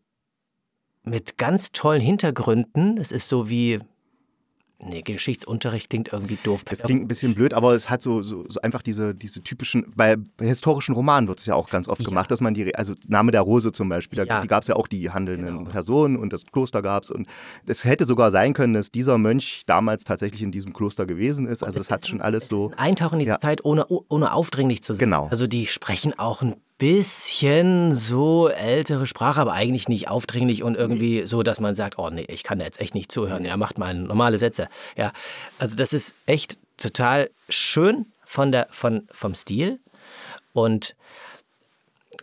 mit 1.04 1.38
ganz 1.38 1.72
tollen 1.72 2.02
Hintergründen. 2.02 2.98
Es 2.98 3.12
ist 3.12 3.28
so 3.28 3.50
wie 3.50 3.80
Nee, 4.88 5.02
Geschichtsunterricht 5.02 5.90
klingt 5.90 6.12
irgendwie 6.12 6.38
doof. 6.44 6.64
Das 6.64 6.80
klingt 6.80 7.04
ein 7.04 7.08
bisschen 7.08 7.36
blöd, 7.36 7.54
aber 7.54 7.74
es 7.74 7.90
hat 7.90 8.02
so, 8.02 8.24
so, 8.24 8.46
so 8.48 8.62
einfach 8.62 8.82
diese, 8.82 9.14
diese 9.14 9.44
typischen, 9.44 9.94
bei, 9.96 10.16
bei, 10.16 10.48
historischen 10.48 10.96
Romanen 10.96 11.28
wird 11.28 11.40
es 11.40 11.46
ja 11.46 11.56
auch 11.56 11.70
ganz 11.70 11.88
oft 11.88 12.02
ja. 12.02 12.10
gemacht, 12.10 12.32
dass 12.32 12.42
man 12.42 12.54
die, 12.54 12.74
also 12.76 12.94
Name 13.08 13.32
der 13.32 13.42
Rose 13.42 13.72
zum 13.72 13.90
Beispiel, 13.90 14.18
da 14.18 14.24
ja. 14.24 14.46
gab 14.46 14.64
es 14.64 14.68
ja 14.68 14.76
auch 14.76 14.88
die 14.88 15.12
handelnden 15.12 15.60
genau. 15.60 15.70
Personen 15.70 16.18
und 16.18 16.34
das 16.34 16.46
Kloster 16.46 16.82
gab 16.82 17.04
es 17.04 17.12
und 17.12 17.28
es 17.66 17.86
hätte 17.86 18.06
sogar 18.06 18.32
sein 18.32 18.54
können, 18.54 18.74
dass 18.74 18.92
dieser 18.92 19.18
Mönch 19.18 19.64
damals 19.68 20.04
tatsächlich 20.04 20.42
in 20.42 20.52
diesem 20.52 20.74
Kloster 20.74 21.06
gewesen 21.06 21.48
ist. 21.48 21.64
Also 21.64 21.80
es 21.80 21.92
hat 21.92 22.08
schon 22.08 22.22
alles 22.22 22.50
so. 22.50 22.72
Ein 22.72 22.92
Eintauchen 22.92 23.16
in 23.16 23.20
diese 23.20 23.32
ja. 23.32 23.40
Zeit, 23.40 23.64
ohne, 23.64 23.86
ohne 23.88 24.34
aufdringlich 24.34 24.82
zu 24.82 24.94
sein. 24.94 25.06
Genau. 25.06 25.28
Also 25.30 25.48
die 25.48 25.68
sprechen 25.68 26.18
auch 26.18 26.42
ein 26.42 26.56
bisschen 26.82 27.94
so 27.94 28.50
ältere 28.50 29.06
Sprache, 29.06 29.40
aber 29.40 29.54
eigentlich 29.54 29.88
nicht 29.88 30.08
aufdringlich 30.08 30.64
und 30.64 30.76
irgendwie 30.76 31.28
so, 31.28 31.44
dass 31.44 31.60
man 31.60 31.76
sagt, 31.76 32.00
oh 32.00 32.10
nee, 32.10 32.26
ich 32.28 32.42
kann 32.42 32.58
da 32.58 32.66
jetzt 32.66 32.82
echt 32.82 32.96
nicht 32.96 33.12
zuhören. 33.12 33.46
Er 33.46 33.56
macht 33.56 33.78
mal 33.78 33.94
normale 33.94 34.40
Sätze. 34.40 34.68
Ja, 34.98 35.14
also 35.60 35.76
das 35.76 35.94
ist 35.94 36.16
echt 36.26 36.58
total 36.78 37.30
schön 37.50 38.08
von 38.26 38.52
der, 38.52 38.66
von, 38.72 39.08
vom 39.12 39.36
Stil 39.36 39.80
und 40.54 40.96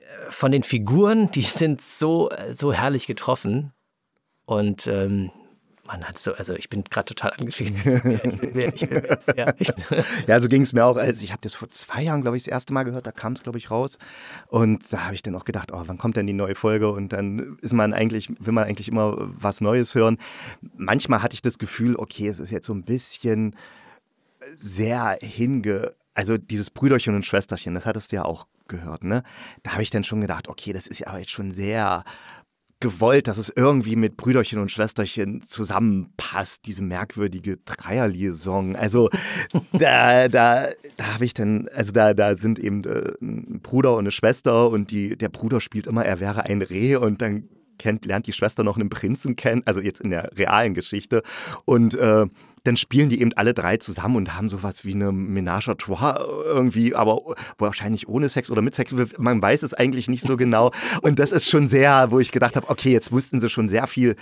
äh, 0.01 0.29
von 0.29 0.51
den 0.51 0.65
Figuren, 0.65 1.31
die 1.31 1.43
sind 1.43 1.81
so, 1.81 2.29
so 2.53 2.73
herrlich 2.73 3.07
getroffen. 3.07 3.73
Und 4.45 4.89
ähm, 4.89 5.31
man 5.89 6.05
hat 6.05 6.19
so, 6.19 6.33
also 6.35 6.55
ich 6.55 6.69
bin 6.69 6.85
gerade 6.85 7.07
total 7.07 7.33
angefixt. 7.39 7.85
ja, 9.37 9.53
ja, 10.27 10.41
so 10.41 10.49
ging 10.49 10.63
es 10.63 10.73
mir 10.73 10.85
auch. 10.85 10.97
Also 10.97 11.25
ich 11.25 11.33
habe 11.33 11.41
das 11.43 11.55
vor 11.55 11.71
zwei 11.71 12.03
Jahren, 12.03 12.23
glaube 12.23 12.37
ich, 12.37 12.45
das 12.45 12.53
erste 12.53 12.73
Mal 12.73 12.85
gehört, 12.85 13.07
da 13.07 13.13
kam 13.13 13.33
es, 13.33 13.43
glaube 13.43 13.59
ich, 13.59 13.71
raus. 13.71 13.99
Und 14.47 14.93
da 14.93 15.05
habe 15.05 15.15
ich 15.15 15.23
dann 15.23 15.35
auch 15.35 15.45
gedacht, 15.45 15.73
oh, 15.73 15.83
wann 15.87 15.99
kommt 15.99 16.17
denn 16.17 16.27
die 16.27 16.33
neue 16.35 16.55
Folge? 16.55 16.91
Und 16.93 17.13
dann 17.13 17.59
ist 17.63 17.73
man 17.73 17.93
eigentlich, 17.95 18.29
will 18.39 18.53
man 18.53 18.65
eigentlich 18.65 18.89
immer 18.89 19.17
was 19.19 19.61
Neues 19.61 19.95
hören. 19.95 20.19
Manchmal 20.77 21.23
hatte 21.23 21.35
ich 21.35 21.43
das 21.43 21.59
Gefühl, 21.59 21.97
okay, 21.97 22.29
es 22.29 22.39
ist 22.39 22.51
jetzt 22.51 22.67
so 22.67 22.75
ein 22.75 22.85
bisschen 22.85 23.57
sehr 24.55 25.19
hinge. 25.21 25.95
Also 26.15 26.37
dieses 26.37 26.71
Brüderchen 26.71 27.15
und 27.15 27.25
Schwesterchen, 27.25 27.75
das 27.75 27.87
hattest 27.87 28.13
du 28.13 28.17
ja 28.17 28.25
auch 28.25 28.47
gehört, 28.69 29.03
ne? 29.03 29.23
Da 29.63 29.73
habe 29.73 29.83
ich 29.83 29.91
dann 29.91 30.05
schon 30.05 30.21
gedacht, 30.21 30.49
okay, 30.49 30.73
das 30.73 30.87
ist 30.87 30.99
ja 31.01 31.17
jetzt 31.19 31.31
schon 31.31 31.53
sehr 31.53 32.05
gewollt, 32.81 33.27
dass 33.27 33.39
es 33.39 33.53
irgendwie 33.55 33.97
mit 33.97 34.17
Brüderchen 34.17 34.61
und 34.61 34.71
Schwesterchen 34.71 35.43
zusammenpasst, 35.43 36.67
diese 36.67 36.85
merkwürdige 36.85 37.57
Dreierliaison. 37.57 38.77
Also 38.77 39.11
da, 39.73 40.29
da, 40.29 40.69
da 40.97 41.15
habe 41.15 41.25
ich 41.25 41.35
dann, 41.35 41.69
also 41.75 41.93
da, 41.93 42.15
da 42.15 42.37
sind 42.37 42.59
eben 42.59 42.85
äh, 42.85 43.13
ein 43.21 43.61
Bruder 43.63 43.95
und 43.95 44.01
eine 44.01 44.11
Schwester 44.11 44.71
und 44.71 44.91
die, 44.91 45.17
der 45.17 45.29
Bruder 45.29 45.61
spielt 45.61 45.87
immer, 45.87 46.05
er 46.05 46.21
wäre 46.21 46.45
ein 46.45 46.63
Reh 46.63 46.97
und 46.97 47.21
dann 47.21 47.49
kennt, 47.79 48.05
lernt 48.05 48.27
die 48.27 48.33
Schwester 48.33 48.65
noch 48.65 48.77
einen 48.77 48.91
Prinzen 48.91 49.37
kennen, 49.37 49.63
also 49.65 49.81
jetzt 49.81 50.01
in 50.01 50.11
der 50.11 50.31
realen 50.37 50.75
Geschichte. 50.75 51.23
Und 51.65 51.95
äh, 51.95 52.27
dann 52.69 52.77
spielen 52.77 53.09
die 53.09 53.23
eben 53.23 53.33
alle 53.33 53.55
drei 53.55 53.79
zusammen 53.79 54.17
und 54.17 54.37
haben 54.37 54.51
sowas 54.51 54.85
wie 54.85 54.93
eine 54.93 55.11
Ménage 55.11 55.71
à 55.71 55.75
trois 55.75 56.17
irgendwie, 56.45 56.95
aber 56.95 57.35
wahrscheinlich 57.57 58.09
ohne 58.09 58.29
Sex 58.29 58.51
oder 58.51 58.61
mit 58.61 58.75
Sex. 58.75 58.95
Man 59.17 59.41
weiß 59.41 59.63
es 59.63 59.73
eigentlich 59.73 60.07
nicht 60.07 60.23
so 60.23 60.37
genau. 60.37 60.71
Und 61.01 61.19
das 61.19 61.33
ist 61.33 61.49
schon 61.49 61.67
sehr, 61.67 62.11
wo 62.11 62.21
ich 62.21 62.31
gedacht 62.31 62.57
habe, 62.57 62.69
okay, 62.69 62.93
jetzt 62.93 63.11
wussten 63.11 63.41
sie 63.41 63.49
schon 63.49 63.69
sehr 63.69 63.87
viel 63.87 64.17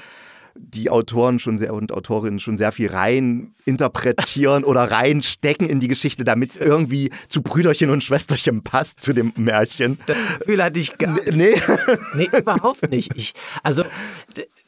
die 0.58 0.90
Autoren 0.90 1.38
schon 1.38 1.58
sehr 1.58 1.72
und 1.74 1.92
Autorinnen 1.92 2.40
schon 2.40 2.56
sehr 2.56 2.72
viel 2.72 2.90
rein 2.90 3.54
interpretieren 3.64 4.64
oder 4.64 4.90
reinstecken 4.90 5.68
in 5.68 5.80
die 5.80 5.88
Geschichte, 5.88 6.24
damit 6.24 6.50
es 6.50 6.56
irgendwie 6.56 7.10
zu 7.28 7.42
Brüderchen 7.42 7.90
und 7.90 8.02
Schwesterchen 8.02 8.62
passt, 8.62 9.00
zu 9.00 9.12
dem 9.12 9.32
Märchen. 9.36 9.98
Das 10.06 10.16
Gefühl 10.38 10.62
hatte 10.62 10.78
ich 10.78 10.98
gar 10.98 11.14
nicht. 11.14 11.34
Nee. 11.34 11.60
nee, 12.14 12.28
überhaupt 12.36 12.90
nicht. 12.90 13.16
Ich, 13.16 13.34
also, 13.62 13.84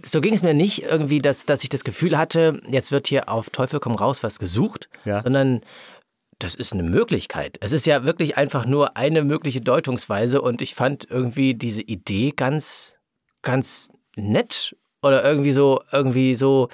so 0.04 0.20
ging 0.20 0.34
es 0.34 0.42
mir 0.42 0.54
nicht 0.54 0.82
irgendwie, 0.82 1.20
dass, 1.20 1.46
dass 1.46 1.62
ich 1.62 1.68
das 1.68 1.84
Gefühl 1.84 2.18
hatte, 2.18 2.60
jetzt 2.68 2.92
wird 2.92 3.08
hier 3.08 3.28
auf 3.28 3.50
Teufel 3.50 3.80
komm 3.80 3.94
raus 3.94 4.22
was 4.22 4.38
gesucht, 4.38 4.88
ja. 5.04 5.22
sondern 5.22 5.60
das 6.38 6.54
ist 6.54 6.72
eine 6.72 6.84
Möglichkeit. 6.84 7.58
Es 7.60 7.72
ist 7.72 7.86
ja 7.86 8.04
wirklich 8.04 8.36
einfach 8.36 8.64
nur 8.64 8.96
eine 8.96 9.24
mögliche 9.24 9.60
Deutungsweise 9.60 10.40
und 10.40 10.62
ich 10.62 10.74
fand 10.74 11.08
irgendwie 11.10 11.54
diese 11.54 11.82
Idee 11.82 12.32
ganz, 12.34 12.94
ganz 13.42 13.90
nett 14.16 14.76
oder 15.02 15.24
irgendwie 15.24 15.52
so, 15.52 15.80
irgendwie 15.92 16.34
so, 16.34 16.68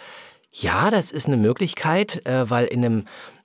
ja, 0.53 0.91
das 0.91 1.11
ist 1.11 1.27
eine 1.27 1.37
Möglichkeit, 1.37 2.25
äh, 2.27 2.49
weil 2.49 2.67
in 2.67 2.85
einem 2.85 3.05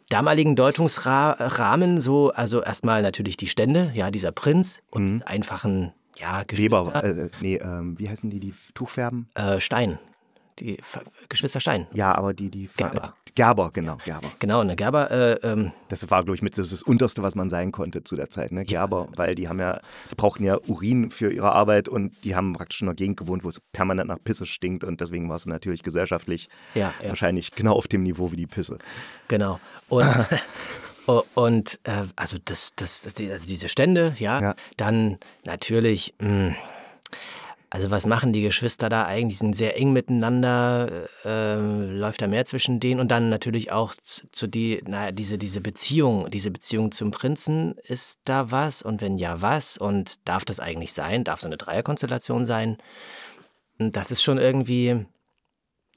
damaligen 0.10 0.56
Deutungsrahmen 0.56 2.02
so, 2.02 2.32
also 2.32 2.62
erstmal 2.62 3.02
natürlich 3.02 3.38
die 3.38 3.48
Stände, 3.48 3.92
ja, 3.94 4.12
dieser 4.12 4.32
Prinz 4.32 4.82
und 4.89 5.15
mhm. 5.15 5.24
einfachen, 5.26 5.94
ja, 6.18 6.44
Geschwister. 6.44 6.86
Weber, 6.88 7.04
äh, 7.04 7.30
nee, 7.42 7.56
ähm, 7.58 7.98
wie 7.98 8.10
heißen 8.10 8.30
die, 8.30 8.39
die 8.39 8.54
Tuchfärben? 8.74 9.30
Äh, 9.36 9.60
Stein 9.60 10.00
die 10.60 10.78
Geschwister 11.30 11.60
Stein. 11.60 11.88
Ja, 11.93 12.15
aber 12.15 12.34
die, 12.34 12.50
die 12.50 12.69
Gerber. 12.78 13.13
Gerber, 13.36 13.72
genau, 13.72 13.98
Gerber. 14.04 14.32
Genau, 14.39 14.60
eine 14.60 14.76
Gerber. 14.76 15.12
Äh, 15.12 15.34
ähm, 15.43 15.72
das 15.88 16.10
war, 16.10 16.24
glaube 16.24 16.36
ich, 16.36 16.41
mit 16.41 16.58
das, 16.58 16.69
das 16.72 16.82
Unterste, 16.82 17.24
was 17.24 17.36
man 17.36 17.50
sein 17.50 17.72
konnte 17.72 18.04
zu 18.04 18.15
der 18.15 18.30
Zeit, 18.30 18.52
ne? 18.52 18.65
Gerber, 18.65 19.08
ja. 19.12 19.17
weil 19.17 19.36
die 19.36 19.48
haben 19.48 19.60
ja, 19.60 19.80
die 20.12 20.15
brauchten 20.15 20.43
ja 20.43 20.58
Urin 20.67 21.12
für 21.12 21.32
ihre 21.32 21.52
Arbeit 21.52 21.88
und 21.88 22.24
die 22.24 22.36
haben 22.36 22.54
praktisch 22.54 22.82
in 22.82 22.88
einer 22.88 22.95
Gegend 22.95 23.17
gewohnt, 23.17 23.43
wo 23.43 23.50
es 23.50 23.62
permanent 23.72 24.08
nach 24.10 24.19
Pisse 24.24 24.45
stinkt 24.45 24.84
und 24.84 25.00
deswegen 25.02 25.30
war 25.30 25.36
es 25.36 25.45
natürlich 25.45 25.84
gesellschaftlich 25.84 26.50
ja, 26.76 26.93
ja. 27.02 27.10
wahrscheinlich 27.10 27.52
genau 27.52 27.74
auf 27.74 27.88
dem 27.88 28.04
Niveau 28.04 28.32
wie 28.32 28.38
die 28.38 28.48
Pisse. 28.48 28.78
Genau. 29.28 29.60
Und. 29.88 30.06
Und 31.34 31.80
äh, 31.86 32.04
also 32.15 32.38
das, 32.45 32.74
das, 32.76 33.04
also 33.08 33.48
diese 33.48 33.67
Stände, 33.67 34.13
ja, 34.19 34.41
ja. 34.41 34.56
dann 34.78 35.17
natürlich 35.43 36.13
mh, 36.19 36.28
hm, 36.28 36.56
also 37.71 37.91
was 37.91 38.05
machen 38.05 38.34
die 38.34 38.41
Geschwister 38.41 38.89
da 38.89 39.05
eigentlich? 39.05 39.38
Die 39.38 39.45
sind 39.45 39.55
sehr 39.55 39.77
eng 39.77 39.93
miteinander, 39.93 41.08
äh, 41.23 41.55
läuft 41.55 42.21
da 42.21 42.27
mehr 42.27 42.45
zwischen 42.45 42.79
denen 42.79 42.99
und 42.99 43.10
dann 43.10 43.29
natürlich 43.29 43.71
auch 43.71 43.93
zu 44.03 44.47
die, 44.47 44.82
naja, 44.88 45.12
diese, 45.12 45.38
diese 45.38 45.62
Beziehung, 45.62 46.32
diese 46.32 46.49
Beziehung 46.49 46.91
zum 46.91 47.12
Prinzen, 47.12 47.75
ist 47.84 48.21
da 48.25 48.49
was? 48.49 48.82
Und 48.82 49.01
wenn 49.01 49.19
ja, 49.19 49.41
was? 49.41 49.77
Und 49.77 50.19
darf 50.27 50.45
das 50.45 50.60
eigentlich 50.60 50.93
sein? 50.93 51.23
Darf 51.23 51.41
so 51.41 51.47
eine 51.47 51.58
Dreierkonstellation 51.58 52.43
sein? 52.43 52.77
Das 53.77 54.10
ist 54.10 54.23
schon 54.23 54.39
irgendwie, 54.39 55.05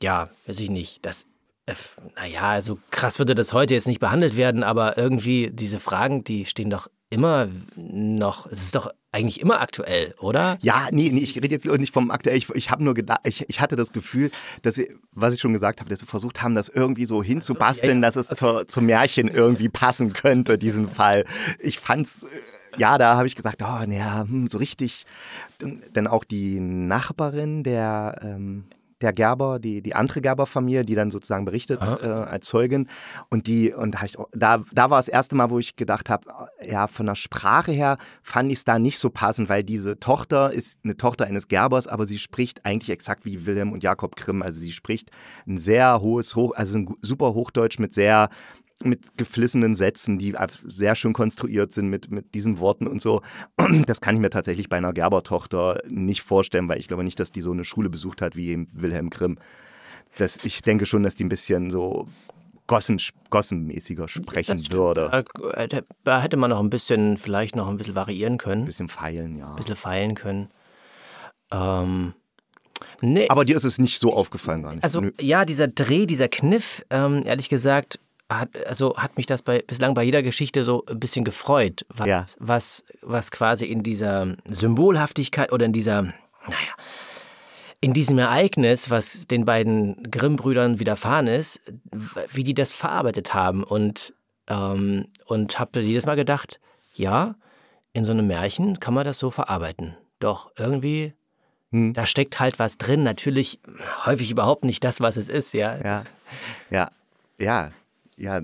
ja, 0.03 0.29
weiß 0.47 0.61
ich 0.61 0.71
nicht, 0.71 1.05
das 1.07 1.27
äh, 1.65 1.75
naja, 2.17 2.51
also 2.51 2.79
krass 2.91 3.19
würde 3.19 3.35
das 3.35 3.53
heute 3.53 3.73
jetzt 3.73 3.87
nicht 3.87 4.01
behandelt 4.01 4.37
werden, 4.37 4.63
aber 4.63 4.99
irgendwie 4.99 5.51
diese 5.51 5.81
Fragen, 5.81 6.23
die 6.23 6.45
stehen 6.45 6.71
doch 6.71 6.91
immer 7.09 7.49
noch, 7.77 8.47
es 8.47 8.63
ist 8.63 8.75
doch 8.75 8.91
eigentlich 9.13 9.41
immer 9.41 9.61
aktuell, 9.61 10.15
oder? 10.19 10.59
Ja, 10.63 10.89
nee, 10.91 11.11
nee 11.13 11.21
ich 11.21 11.37
rede 11.37 11.49
jetzt 11.49 11.67
nicht 11.67 11.93
vom 11.93 12.11
aktuell. 12.11 12.37
Ich, 12.37 12.49
ich 12.51 12.71
habe 12.71 12.83
nur 12.83 12.95
gedacht, 12.95 13.21
ich, 13.25 13.49
ich 13.49 13.61
hatte 13.61 13.77
das 13.77 13.93
Gefühl, 13.93 14.31
dass 14.63 14.75
sie, 14.75 14.91
was 15.13 15.35
ich 15.35 15.41
schon 15.41 15.53
gesagt 15.53 15.81
habe, 15.81 15.91
dass 15.91 16.01
sie 16.01 16.07
versucht 16.07 16.43
haben, 16.43 16.55
das 16.55 16.71
irgendwie 16.71 17.05
so 17.05 17.23
hinzubasteln, 17.23 17.99
so, 17.99 18.03
ja, 18.03 18.09
ja. 18.09 18.11
dass 18.11 18.31
es 18.31 18.39
zur, 18.39 18.67
zum 18.67 18.87
Märchen 18.87 19.29
irgendwie 19.33 19.69
passen 19.69 20.15
könnte, 20.15 20.57
diesen 20.57 20.91
Fall. 20.91 21.27
Ich 21.59 21.79
fand's, 21.79 22.27
ja, 22.79 22.97
da 22.97 23.17
habe 23.17 23.27
ich 23.27 23.37
gesagt, 23.37 23.63
oh, 23.63 23.87
naja, 23.87 24.23
hm, 24.27 24.47
so 24.47 24.57
richtig. 24.57 25.05
Denn 25.61 26.07
auch 26.07 26.25
die 26.25 26.59
Nachbarin 26.59 27.65
der, 27.65 28.19
ähm, 28.23 28.65
der 29.03 29.13
Gerber, 29.13 29.59
die, 29.59 29.83
die 29.83 29.95
andere 29.95 30.21
Gerber-Familie, 30.21 30.85
die 30.85 30.95
dann 30.95 31.11
sozusagen 31.11 31.45
berichtet 31.45 31.81
äh, 31.83 32.07
als 32.07 32.47
Zeugin. 32.47 32.89
Und 33.29 33.47
die, 33.47 33.73
und 33.73 33.97
da, 34.33 34.63
da 34.73 34.91
war 34.91 34.99
das 34.99 35.09
erste 35.09 35.37
Mal, 35.37 35.51
wo 35.51 35.59
ich 35.59 35.77
gedacht 35.77 36.09
habe, 36.09 36.27
ja, 36.65 36.87
von 36.87 37.07
der 37.07 37.15
Sprache 37.15 37.73
her 37.73 37.99
fand 38.23 38.51
ich 38.51 38.59
es 38.59 38.65
da 38.65 38.79
nicht 38.79 38.99
so 38.99 39.11
passend, 39.11 39.49
weil 39.49 39.65
diese 39.65 39.99
Tochter 39.99 40.53
ist 40.53 40.81
eine 40.85 40.97
Tochter 40.97 41.27
eines 41.27 41.49
Gerbers, 41.49 41.87
aber 41.87 42.07
sie 42.07 42.19
spricht 42.19 42.65
eigentlich 42.65 42.91
exakt 42.91 43.25
wie 43.25 43.47
Wilhelm 43.47 43.73
und 43.73 43.83
Jakob 43.83 44.17
Grimm. 44.17 44.43
Also 44.43 44.61
sie 44.61 44.73
spricht 44.73 45.11
ein 45.47 45.59
sehr 45.59 46.01
hohes, 46.01 46.37
Hoch, 46.37 46.53
also 46.55 46.79
ein 46.79 46.95
super 47.03 47.35
Hochdeutsch 47.35 47.79
mit 47.79 47.95
sehr 47.95 48.31
mit 48.85 49.17
geflissenen 49.17 49.75
Sätzen, 49.75 50.19
die 50.19 50.35
sehr 50.65 50.95
schön 50.95 51.13
konstruiert 51.13 51.73
sind 51.73 51.89
mit, 51.89 52.11
mit 52.11 52.35
diesen 52.35 52.59
Worten 52.59 52.87
und 52.87 53.01
so. 53.01 53.23
Das 53.87 54.01
kann 54.01 54.15
ich 54.15 54.21
mir 54.21 54.31
tatsächlich 54.31 54.69
bei 54.69 54.77
einer 54.77 54.93
Gerber-Tochter 54.93 55.83
nicht 55.89 56.23
vorstellen, 56.23 56.69
weil 56.69 56.79
ich 56.79 56.89
glaube 56.89 57.05
nicht, 57.05 57.19
dass 57.19 57.33
die 57.33 57.41
so 57.41 57.53
eine 57.53 57.65
Schule 57.65 57.91
besucht 57.91 58.23
hat 58.23 58.37
wie 58.37 58.67
Wilhelm 58.73 59.11
Grimm. 59.11 59.39
Das, 60.19 60.39
ich 60.45 60.63
denke 60.63 60.87
schon, 60.87 61.03
dass 61.03 61.15
die 61.15 61.25
ein 61.25 61.29
bisschen 61.29 61.71
so 61.71 62.07
Gossen, 62.67 63.01
Gossenmäßiger 63.31 64.09
sprechen 64.09 64.73
würde. 64.73 65.25
Da 66.05 66.23
hätte 66.23 66.37
man 66.37 66.51
noch 66.51 66.61
ein 66.61 66.71
bisschen, 66.71 67.17
vielleicht 67.17 67.57
noch 67.57 67.69
ein 67.69 67.77
bisschen 67.77 67.95
variieren 67.95 68.39
können. 68.39 68.63
Ein 68.63 68.67
bisschen 68.67 68.89
feilen, 68.89 69.37
ja. 69.37 69.51
Ein 69.51 69.57
bisschen 69.57 69.77
feilen 69.77 70.15
können. 70.15 70.49
Ähm, 71.53 72.15
nee. 73.01 73.29
Aber 73.29 73.45
dir 73.45 73.57
ist 73.57 73.65
es 73.65 73.79
nicht 73.79 73.99
so 73.99 74.15
aufgefallen 74.15 74.63
gar 74.63 74.75
nicht. 74.75 74.85
Also 74.85 75.03
ja, 75.21 75.45
dieser 75.45 75.69
Dreh, 75.69 76.07
dieser 76.07 76.29
Kniff, 76.29 76.85
ähm, 76.91 77.23
ehrlich 77.27 77.49
gesagt, 77.49 77.99
hat, 78.41 78.67
also 78.67 78.97
hat 78.97 79.17
mich 79.17 79.27
das 79.27 79.43
bei, 79.43 79.63
bislang 79.67 79.95
bei 79.95 80.03
jeder 80.03 80.23
Geschichte 80.23 80.65
so 80.65 80.85
ein 80.87 81.01
bisschen 81.01 81.25
gefreut, 81.25 81.85
was, 81.89 82.07
ja. 82.07 82.27
was, 82.39 82.85
was 83.01 83.31
quasi 83.31 83.67
in 83.67 83.83
dieser 83.83 84.37
Symbolhaftigkeit 84.49 85.53
oder 85.53 85.67
in 85.67 85.73
dieser, 85.73 86.03
naja, 86.03 86.75
in 87.83 87.93
diesem 87.93 88.19
Ereignis, 88.19 88.91
was 88.91 89.27
den 89.27 89.45
beiden 89.45 90.09
Grimm-Brüdern 90.09 90.79
widerfahren 90.79 91.27
ist, 91.27 91.61
wie 92.33 92.45
die 92.45 92.55
das 92.55 92.73
verarbeitet 92.73 93.35
haben. 93.35 93.65
Und, 93.65 94.15
ähm, 94.47 95.09
und 95.27 95.59
habe 95.59 95.81
jedes 95.81 96.07
Mal 96.07 96.15
gedacht, 96.15 96.61
ja, 96.95 97.35
in 97.93 98.05
so 98.05 98.13
einem 98.13 98.29
Märchen 98.29 98.79
kann 98.79 98.95
man 98.95 99.05
das 99.05 99.19
so 99.19 99.33
verarbeiten. 99.33 99.97
Doch 100.21 100.53
irgendwie, 100.57 101.15
hm. 101.73 101.93
da 101.93 102.07
steckt 102.07 102.39
halt 102.39 102.61
was 102.61 102.79
drin. 102.79 103.03
Natürlich 103.03 103.59
häufig 104.07 104.31
überhaupt 104.31 104.65
nicht 104.65 104.85
das, 104.85 105.01
was 105.01 105.17
es 105.17 105.29
ist, 105.29 105.53
ja. 105.53 105.77
Ja, 105.83 106.05
ja, 106.71 106.91
ja, 107.39 107.73
ja. 108.17 108.43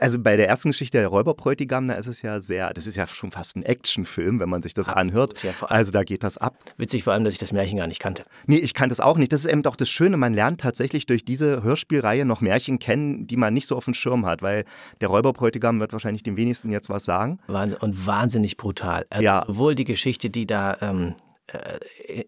Also 0.00 0.18
bei 0.18 0.36
der 0.36 0.48
ersten 0.48 0.70
Geschichte, 0.70 0.98
der 0.98 1.08
Räuberbräutigam, 1.08 1.86
da 1.86 1.94
ist 1.94 2.08
es 2.08 2.20
ja 2.20 2.40
sehr, 2.40 2.74
das 2.74 2.86
ist 2.86 2.96
ja 2.96 3.06
schon 3.06 3.30
fast 3.30 3.56
ein 3.56 3.62
Actionfilm, 3.62 4.40
wenn 4.40 4.48
man 4.48 4.60
sich 4.60 4.74
das 4.74 4.88
Absolut, 4.88 5.12
anhört. 5.12 5.42
Ja, 5.44 5.52
also 5.68 5.92
da 5.92 6.02
geht 6.02 6.24
das 6.24 6.36
ab. 6.36 6.56
Witzig 6.76 7.04
vor 7.04 7.12
allem, 7.12 7.24
dass 7.24 7.34
ich 7.34 7.38
das 7.38 7.52
Märchen 7.52 7.78
gar 7.78 7.86
nicht 7.86 8.00
kannte. 8.00 8.24
Nee, 8.46 8.56
ich 8.56 8.74
kannte 8.74 8.92
es 8.92 9.00
auch 9.00 9.16
nicht. 9.16 9.32
Das 9.32 9.44
ist 9.44 9.50
eben 9.50 9.64
auch 9.66 9.76
das 9.76 9.88
Schöne, 9.88 10.16
man 10.16 10.34
lernt 10.34 10.60
tatsächlich 10.60 11.06
durch 11.06 11.24
diese 11.24 11.62
Hörspielreihe 11.62 12.24
noch 12.24 12.40
Märchen 12.40 12.80
kennen, 12.80 13.26
die 13.26 13.36
man 13.36 13.54
nicht 13.54 13.68
so 13.68 13.76
auf 13.76 13.84
dem 13.84 13.94
Schirm 13.94 14.26
hat, 14.26 14.42
weil 14.42 14.64
der 15.00 15.08
Räuberbräutigam 15.08 15.78
wird 15.78 15.92
wahrscheinlich 15.92 16.24
dem 16.24 16.36
wenigsten 16.36 16.70
jetzt 16.70 16.88
was 16.88 17.04
sagen. 17.04 17.38
Und 17.46 18.06
wahnsinnig 18.06 18.56
brutal. 18.56 19.06
Also 19.10 19.24
ja. 19.24 19.44
Sowohl 19.46 19.76
die 19.76 19.84
Geschichte, 19.84 20.28
die 20.28 20.46
da 20.46 20.76
ähm, 20.80 21.08
äh, 21.08 21.23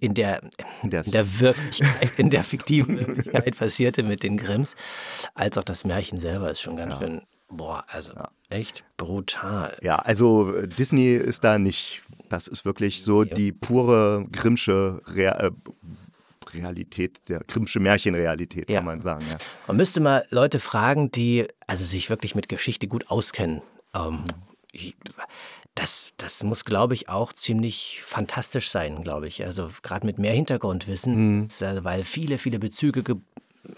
in 0.01 0.15
der, 0.15 0.43
in 0.83 0.91
der 0.91 1.41
Wirklichkeit, 1.41 2.19
in 2.19 2.31
der 2.31 2.45
fiktiven 2.45 2.99
Wirklichkeit 3.07 3.57
passierte 3.57 4.03
mit 4.03 4.23
den 4.23 4.37
Grimms, 4.37 4.77
als 5.35 5.59
auch 5.59 5.65
das 5.65 5.85
Märchen 5.85 6.19
selber 6.19 6.51
ist 6.51 6.61
schon 6.61 6.77
ganz 6.77 6.95
ja. 6.95 6.99
schön 6.99 7.23
Boah, 7.49 7.85
also 7.89 8.13
ja. 8.13 8.29
echt 8.51 8.85
brutal. 8.97 9.77
Ja, 9.81 9.97
also 9.97 10.53
äh, 10.55 10.67
Disney 10.67 11.15
ist 11.15 11.45
da 11.45 11.59
nicht, 11.59 12.03
das 12.29 12.49
ist 12.49 12.65
wirklich 12.65 13.03
so 13.03 13.23
ja. 13.23 13.35
die 13.35 13.53
pure 13.53 14.27
Grimmsche 14.33 15.01
Real, 15.07 15.53
äh, 15.53 16.57
Realität, 16.57 17.29
der 17.29 17.41
Grimmsche 17.41 17.81
Märchenrealität, 17.81 18.67
kann 18.67 18.85
man 18.85 19.01
sagen. 19.03 19.25
Man 19.67 19.77
müsste 19.77 20.01
mal 20.01 20.27
Leute 20.31 20.59
fragen, 20.59 21.11
die 21.11 21.47
also 21.67 21.85
sich 21.85 22.11
wirklich 22.11 22.35
mit 22.35 22.49
Geschichte 22.49 22.89
gut 22.89 23.11
auskennen. 23.11 23.63
Ähm, 23.95 24.25
mhm. 24.73 24.93
Das, 25.77 26.15
das 26.17 26.43
muss, 26.43 26.65
glaube 26.65 26.95
ich, 26.95 27.09
auch 27.11 27.33
ziemlich 27.35 28.01
fantastisch 28.03 28.71
sein, 28.71 29.05
glaube 29.05 29.29
ich. 29.29 29.45
Also 29.45 29.69
gerade 29.83 30.07
mit 30.07 30.19
mehr 30.19 30.33
Hintergrundwissen, 30.33 31.41
mhm. 31.41 31.49
äh, 31.61 31.85
weil 31.85 32.03
viele, 32.03 32.39
viele 32.39 32.59
Bezüge 32.59 33.05
ge 33.05 33.17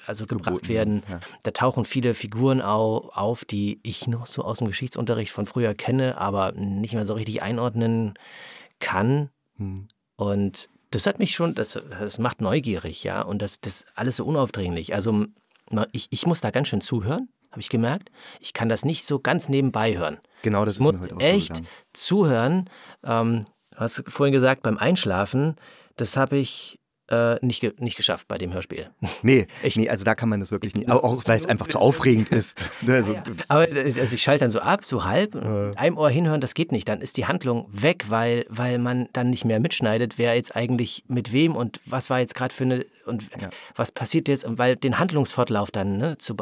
also 0.06 0.26
gebracht 0.26 0.68
werden. 0.68 1.02
Ja. 1.08 1.20
Da 1.44 1.50
tauchen 1.50 1.86
viele 1.86 2.12
Figuren 2.12 2.60
auf, 2.60 3.46
die 3.46 3.80
ich 3.82 4.06
noch 4.06 4.26
so 4.26 4.44
aus 4.44 4.58
dem 4.58 4.66
Geschichtsunterricht 4.66 5.32
von 5.32 5.46
früher 5.46 5.74
kenne, 5.74 6.18
aber 6.18 6.52
nicht 6.52 6.92
mehr 6.92 7.06
so 7.06 7.14
richtig 7.14 7.40
einordnen 7.40 8.12
kann. 8.80 9.30
Hm. 9.56 9.88
Und 10.16 10.68
das 10.90 11.06
hat 11.06 11.18
mich 11.18 11.34
schon, 11.34 11.54
das, 11.54 11.80
das 11.88 12.18
macht 12.18 12.42
neugierig, 12.42 13.02
ja. 13.02 13.22
Und 13.22 13.40
das, 13.40 13.62
das 13.62 13.86
alles 13.94 14.16
so 14.16 14.26
unaufdringlich. 14.26 14.94
Also 14.94 15.24
ich, 15.92 16.08
ich 16.10 16.26
muss 16.26 16.42
da 16.42 16.50
ganz 16.50 16.68
schön 16.68 16.82
zuhören, 16.82 17.30
habe 17.50 17.60
ich 17.60 17.68
gemerkt. 17.68 18.10
Ich 18.40 18.52
kann 18.52 18.68
das 18.68 18.84
nicht 18.84 19.04
so 19.04 19.18
ganz 19.18 19.48
nebenbei 19.48 19.96
hören. 19.96 20.18
Genau, 20.42 20.64
das 20.64 20.76
ist 20.76 20.80
muss 20.80 21.00
echt 21.18 21.56
so 21.56 21.62
zuhören. 21.92 22.70
Ähm, 23.04 23.44
du 23.70 23.78
hast 23.78 24.04
vorhin 24.08 24.32
gesagt, 24.32 24.62
beim 24.62 24.78
Einschlafen, 24.78 25.56
das 25.96 26.16
habe 26.16 26.36
ich 26.36 26.78
äh, 27.10 27.36
nicht, 27.44 27.60
ge 27.60 27.72
nicht 27.78 27.96
geschafft 27.96 28.28
bei 28.28 28.38
dem 28.38 28.52
Hörspiel. 28.52 28.90
Nee, 29.22 29.46
ich, 29.62 29.76
nee, 29.76 29.88
also 29.88 30.04
da 30.04 30.14
kann 30.14 30.28
man 30.28 30.40
das 30.40 30.52
wirklich 30.52 30.74
nicht, 30.74 30.90
auch 30.90 31.22
weil 31.26 31.38
es 31.38 31.46
einfach 31.46 31.66
zu 31.66 31.78
aufregend 31.78 32.28
ist. 32.28 32.64
Also, 32.86 33.12
ja, 33.14 33.18
ja. 33.18 33.34
Aber 33.48 33.62
also 33.62 34.14
ich 34.14 34.22
schalte 34.22 34.44
dann 34.44 34.50
so 34.50 34.60
ab, 34.60 34.84
so 34.84 35.04
halb, 35.04 35.34
äh. 35.34 35.74
einem 35.76 35.98
Ohr 35.98 36.10
hinhören, 36.10 36.40
das 36.40 36.54
geht 36.54 36.70
nicht. 36.70 36.88
Dann 36.88 37.00
ist 37.00 37.16
die 37.16 37.26
Handlung 37.26 37.68
weg, 37.70 38.04
weil, 38.08 38.46
weil 38.48 38.78
man 38.78 39.08
dann 39.12 39.30
nicht 39.30 39.44
mehr 39.44 39.58
mitschneidet, 39.58 40.18
wer 40.18 40.34
jetzt 40.34 40.54
eigentlich 40.54 41.04
mit 41.08 41.32
wem 41.32 41.56
und 41.56 41.80
was 41.84 42.10
war 42.10 42.20
jetzt 42.20 42.34
gerade 42.34 42.54
für 42.54 42.64
eine 42.64 42.86
und 43.06 43.24
ja. 43.40 43.48
was 43.74 43.90
passiert 43.90 44.28
jetzt, 44.28 44.44
weil 44.46 44.76
den 44.76 44.98
Handlungsfortlauf 44.98 45.70
dann 45.70 45.96
ne, 45.96 46.18
zu 46.18 46.36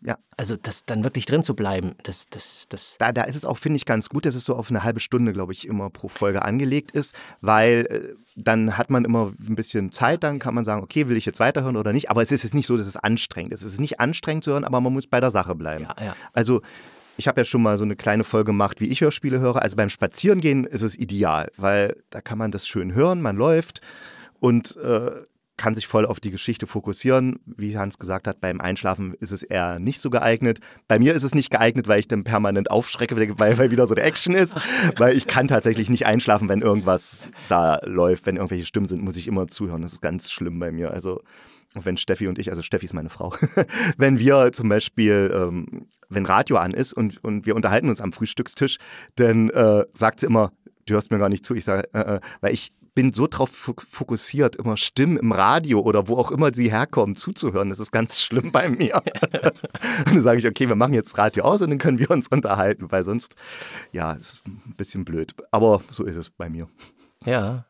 ja. 0.00 0.16
Also 0.36 0.56
das 0.56 0.84
dann 0.84 1.02
wirklich 1.02 1.26
drin 1.26 1.42
zu 1.42 1.54
bleiben, 1.54 1.94
das, 2.04 2.28
das, 2.28 2.66
das. 2.68 2.96
Da, 2.98 3.12
da 3.12 3.24
ist 3.24 3.34
es 3.34 3.44
auch, 3.44 3.58
finde 3.58 3.78
ich, 3.78 3.84
ganz 3.84 4.08
gut, 4.08 4.26
dass 4.26 4.34
es 4.34 4.44
so 4.44 4.54
auf 4.54 4.70
eine 4.70 4.84
halbe 4.84 5.00
Stunde, 5.00 5.32
glaube 5.32 5.52
ich, 5.52 5.66
immer 5.66 5.90
pro 5.90 6.08
Folge 6.08 6.42
angelegt 6.42 6.92
ist, 6.92 7.14
weil 7.40 7.86
äh, 7.90 8.14
dann 8.36 8.78
hat 8.78 8.90
man 8.90 9.04
immer 9.04 9.32
ein 9.46 9.56
bisschen 9.56 9.90
Zeit, 9.90 10.22
dann 10.22 10.38
kann 10.38 10.54
man 10.54 10.64
sagen, 10.64 10.82
okay, 10.82 11.08
will 11.08 11.16
ich 11.16 11.26
jetzt 11.26 11.40
weiterhören 11.40 11.76
oder 11.76 11.92
nicht. 11.92 12.10
Aber 12.10 12.22
es 12.22 12.30
ist 12.30 12.44
jetzt 12.44 12.54
nicht 12.54 12.66
so, 12.66 12.76
dass 12.76 12.86
es 12.86 12.96
anstrengend 12.96 13.52
ist. 13.52 13.62
Es 13.62 13.72
ist 13.72 13.80
nicht 13.80 13.98
anstrengend 13.98 14.44
zu 14.44 14.52
hören, 14.52 14.64
aber 14.64 14.80
man 14.80 14.92
muss 14.92 15.06
bei 15.06 15.20
der 15.20 15.30
Sache 15.30 15.54
bleiben. 15.54 15.86
Ja, 15.98 16.04
ja. 16.04 16.16
Also 16.32 16.62
ich 17.16 17.26
habe 17.26 17.40
ja 17.40 17.44
schon 17.44 17.62
mal 17.62 17.76
so 17.76 17.84
eine 17.84 17.96
kleine 17.96 18.22
Folge 18.22 18.46
gemacht, 18.46 18.80
wie 18.80 18.88
ich 18.88 19.00
Hörspiele 19.00 19.40
höre. 19.40 19.60
Also 19.60 19.76
beim 19.76 19.88
Spazierengehen 19.88 20.64
ist 20.64 20.82
es 20.82 20.96
ideal, 20.96 21.50
weil 21.56 21.96
da 22.10 22.20
kann 22.20 22.38
man 22.38 22.52
das 22.52 22.68
schön 22.68 22.94
hören, 22.94 23.20
man 23.20 23.36
läuft 23.36 23.80
und 24.38 24.76
äh, 24.76 25.10
kann 25.58 25.74
sich 25.74 25.86
voll 25.86 26.06
auf 26.06 26.20
die 26.20 26.30
Geschichte 26.30 26.66
fokussieren. 26.66 27.40
Wie 27.44 27.76
Hans 27.76 27.98
gesagt 27.98 28.26
hat, 28.26 28.40
beim 28.40 28.60
Einschlafen 28.60 29.14
ist 29.14 29.32
es 29.32 29.42
eher 29.42 29.78
nicht 29.78 30.00
so 30.00 30.08
geeignet. 30.08 30.60
Bei 30.86 30.98
mir 30.98 31.14
ist 31.14 31.24
es 31.24 31.34
nicht 31.34 31.50
geeignet, 31.50 31.88
weil 31.88 32.00
ich 32.00 32.08
dann 32.08 32.24
permanent 32.24 32.70
aufschrecke, 32.70 33.16
weil, 33.38 33.58
weil 33.58 33.70
wieder 33.70 33.86
so 33.86 33.94
eine 33.94 34.04
Action 34.04 34.34
ist. 34.34 34.54
Weil 34.96 35.16
ich 35.16 35.26
kann 35.26 35.48
tatsächlich 35.48 35.90
nicht 35.90 36.06
einschlafen, 36.06 36.48
wenn 36.48 36.62
irgendwas 36.62 37.30
da 37.48 37.80
läuft, 37.84 38.24
wenn 38.24 38.36
irgendwelche 38.36 38.64
Stimmen 38.64 38.86
sind, 38.86 39.02
muss 39.02 39.16
ich 39.16 39.26
immer 39.26 39.48
zuhören. 39.48 39.82
Das 39.82 39.92
ist 39.92 40.00
ganz 40.00 40.30
schlimm 40.30 40.58
bei 40.58 40.70
mir. 40.70 40.92
Also 40.92 41.20
wenn 41.74 41.96
Steffi 41.96 42.28
und 42.28 42.38
ich, 42.38 42.50
also 42.50 42.62
Steffi 42.62 42.86
ist 42.86 42.94
meine 42.94 43.10
Frau, 43.10 43.34
wenn 43.98 44.18
wir 44.18 44.52
zum 44.52 44.68
Beispiel, 44.68 45.30
ähm, 45.34 45.88
wenn 46.08 46.24
Radio 46.24 46.56
an 46.56 46.72
ist 46.72 46.92
und, 46.94 47.22
und 47.22 47.46
wir 47.46 47.56
unterhalten 47.56 47.88
uns 47.88 48.00
am 48.00 48.12
Frühstückstisch, 48.12 48.78
dann 49.16 49.50
äh, 49.50 49.84
sagt 49.92 50.20
sie 50.20 50.26
immer, 50.26 50.52
du 50.86 50.94
hörst 50.94 51.10
mir 51.10 51.18
gar 51.18 51.28
nicht 51.28 51.44
zu. 51.44 51.54
Ich 51.54 51.64
sage, 51.64 51.88
äh, 51.92 52.16
äh, 52.16 52.20
weil 52.40 52.54
ich 52.54 52.72
bin 52.98 53.12
so 53.12 53.28
darauf 53.28 53.50
fokussiert, 53.50 54.56
immer 54.56 54.76
Stimmen 54.76 55.18
im 55.18 55.30
Radio 55.30 55.78
oder 55.78 56.08
wo 56.08 56.16
auch 56.16 56.32
immer 56.32 56.52
sie 56.52 56.72
herkommen, 56.72 57.14
zuzuhören. 57.14 57.70
Das 57.70 57.78
ist 57.78 57.92
ganz 57.92 58.20
schlimm 58.20 58.50
bei 58.50 58.68
mir. 58.68 58.96
und 60.04 60.08
dann 60.08 60.22
sage 60.22 60.40
ich, 60.40 60.46
okay, 60.48 60.68
wir 60.68 60.74
machen 60.74 60.94
jetzt 60.94 61.16
Radio 61.16 61.44
aus 61.44 61.62
und 61.62 61.70
dann 61.70 61.78
können 61.78 62.00
wir 62.00 62.10
uns 62.10 62.26
unterhalten, 62.26 62.90
weil 62.90 63.04
sonst, 63.04 63.36
ja, 63.92 64.14
ist 64.14 64.44
ein 64.48 64.74
bisschen 64.76 65.04
blöd. 65.04 65.32
Aber 65.52 65.80
so 65.90 66.04
ist 66.06 66.16
es 66.16 66.28
bei 66.28 66.50
mir. 66.50 66.66
Ja, 67.24 67.66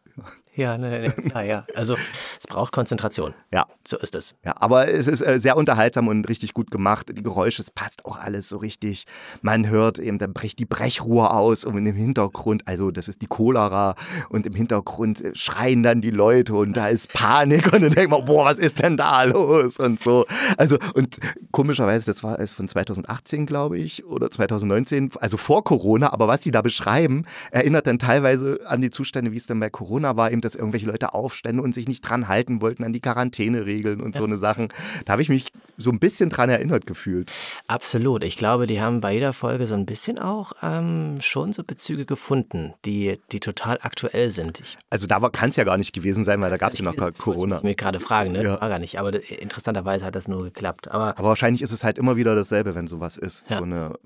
ja, 0.59 0.77
ne, 0.77 0.91
ne, 0.91 1.15
naja, 1.35 1.65
also 1.77 1.95
es 2.39 2.47
braucht 2.49 2.73
Konzentration. 2.73 3.33
Ja. 3.53 3.67
So 3.87 3.97
ist 3.97 4.17
es. 4.17 4.35
Ja, 4.45 4.55
aber 4.59 4.89
es 4.89 5.07
ist 5.07 5.21
äh, 5.21 5.39
sehr 5.39 5.57
unterhaltsam 5.57 6.09
und 6.09 6.29
richtig 6.29 6.53
gut 6.53 6.73
gemacht. 6.73 7.07
Die 7.17 7.23
Geräusche, 7.23 7.63
es 7.63 7.71
passt 7.71 8.05
auch 8.05 8.19
alles 8.19 8.49
so 8.49 8.57
richtig. 8.57 9.07
Man 9.41 9.69
hört 9.69 10.01
eben, 10.01 10.19
da 10.19 10.27
bricht 10.27 10.59
die 10.59 10.65
Brechruhe 10.65 11.31
aus 11.31 11.65
und 11.65 11.87
im 11.87 11.95
Hintergrund, 11.95 12.67
also 12.67 12.91
das 12.91 13.07
ist 13.07 13.23
die 13.23 13.29
Cholera 13.29 13.95
und 14.31 14.47
im 14.47 14.55
Hintergrund 14.55 15.21
äh, 15.21 15.31
schreien 15.35 15.85
dann 15.85 16.01
die 16.01 16.11
Leute 16.11 16.55
und 16.55 16.77
da 16.77 16.89
ist 16.89 17.13
Panik 17.13 17.73
und 17.73 17.83
dann 17.83 17.93
denkt 17.93 18.11
man, 18.11 18.25
boah, 18.25 18.47
was 18.47 18.59
ist 18.59 18.83
denn 18.83 18.97
da 18.97 19.23
los 19.23 19.79
und 19.79 20.01
so. 20.01 20.27
Also 20.57 20.77
und 20.95 21.19
komischerweise, 21.53 22.05
das 22.05 22.25
war 22.25 22.41
es 22.41 22.51
von 22.51 22.67
2018, 22.67 23.47
glaube 23.47 23.79
ich, 23.79 24.05
oder 24.07 24.29
2019, 24.29 25.13
also 25.21 25.37
vor 25.37 25.63
Corona, 25.63 26.13
aber 26.13 26.27
was 26.27 26.43
sie 26.43 26.51
da 26.51 26.63
beschreiben, 26.63 27.27
erinnert 27.53 27.87
dann 27.87 28.01
teilweise 28.01 28.59
an 28.67 28.81
die 28.81 28.91
Zustände, 28.91 29.31
wie 29.31 29.37
es 29.37 29.47
dann 29.47 29.61
bei 29.61 29.71
Corona 29.71 30.17
war, 30.17 30.33
eben 30.33 30.41
dass 30.49 30.55
irgendwelche 30.55 30.87
Leute 30.87 31.13
aufstände 31.13 31.63
und 31.63 31.75
sich 31.75 31.87
nicht 31.87 32.01
dran 32.01 32.27
halten 32.27 32.63
wollten 32.63 32.85
an 32.85 32.95
die 32.95 33.01
Quarantäneregeln 33.01 34.01
und 34.01 34.15
ja. 34.15 34.21
so 34.21 34.25
eine 34.25 34.39
Sachen. 34.39 34.69
Da 35.05 35.13
habe 35.13 35.23
ich 35.23 35.29
mich 35.29 35.53
so 35.77 35.91
ein 35.91 35.99
bisschen 35.99 36.31
dran 36.31 36.49
erinnert 36.49 36.87
gefühlt. 36.87 37.31
Absolut. 37.67 38.25
Ich 38.25 38.39
glaube, 38.39 38.67
die 38.67 38.81
haben 38.81 39.03
bei 39.03 39.13
jeder 39.13 39.35
Folge 39.35 39.67
so 39.67 39.75
ein 39.75 39.85
bisschen 39.85 40.19
auch 40.19 40.53
ähm, 40.63 41.19
schon 41.21 41.53
so 41.53 41.63
Bezüge 41.63 42.07
gefunden, 42.07 42.73
die, 42.87 43.21
die 43.31 43.41
total 43.41 43.79
aktuell 43.83 44.31
sind. 44.31 44.61
Ich 44.61 44.79
also 44.89 45.07
da 45.07 45.21
kann 45.29 45.51
es 45.51 45.57
ja 45.57 45.65
gar 45.65 45.77
nicht 45.77 45.93
gewesen 45.93 46.25
sein, 46.25 46.41
weil 46.41 46.51
da 46.51 46.57
gab 46.57 46.73
es 46.73 46.79
ja 46.79 46.85
noch 46.87 46.95
das 46.95 47.19
Corona. 47.19 47.59
Ich 47.59 47.63
mir 47.63 47.75
gerade 47.75 48.01
fragen, 48.01 48.33
ne? 48.33 48.43
Ja. 48.43 48.61
War 48.61 48.69
gar 48.71 48.79
nicht. 48.79 48.99
Aber 48.99 49.13
interessanterweise 49.31 50.07
hat 50.07 50.15
das 50.15 50.29
nur 50.29 50.45
geklappt. 50.45 50.89
Aber, 50.89 51.19
Aber 51.19 51.29
wahrscheinlich 51.29 51.61
ist 51.61 51.73
es 51.73 51.85
halt 51.85 51.99
immer 51.99 52.17
wieder 52.17 52.35
dasselbe, 52.35 52.75
wenn 52.75 52.87
sowas 52.87 53.19
ist. 53.19 53.49
Ja. 53.51 53.59
So 53.59 53.65
eine 53.65 53.99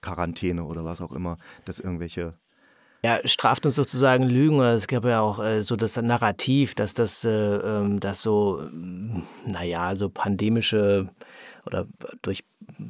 Quarantäne 0.00 0.64
oder 0.64 0.84
was 0.84 1.00
auch 1.00 1.12
immer, 1.12 1.38
dass 1.64 1.80
irgendwelche 1.80 2.34
ja, 3.06 3.20
straft 3.24 3.64
uns 3.66 3.76
sozusagen 3.76 4.24
Lügen. 4.24 4.60
Es 4.60 4.88
gab 4.88 5.04
ja 5.04 5.20
auch 5.20 5.38
äh, 5.38 5.62
so 5.62 5.76
das 5.76 5.96
Narrativ, 5.96 6.74
dass 6.74 6.92
das, 6.92 7.24
äh, 7.24 7.30
ähm, 7.30 8.00
das 8.00 8.20
so, 8.20 8.60
naja, 9.46 9.94
so 9.94 10.08
pandemische 10.08 11.08
oder 11.64 11.86
durch 12.22 12.44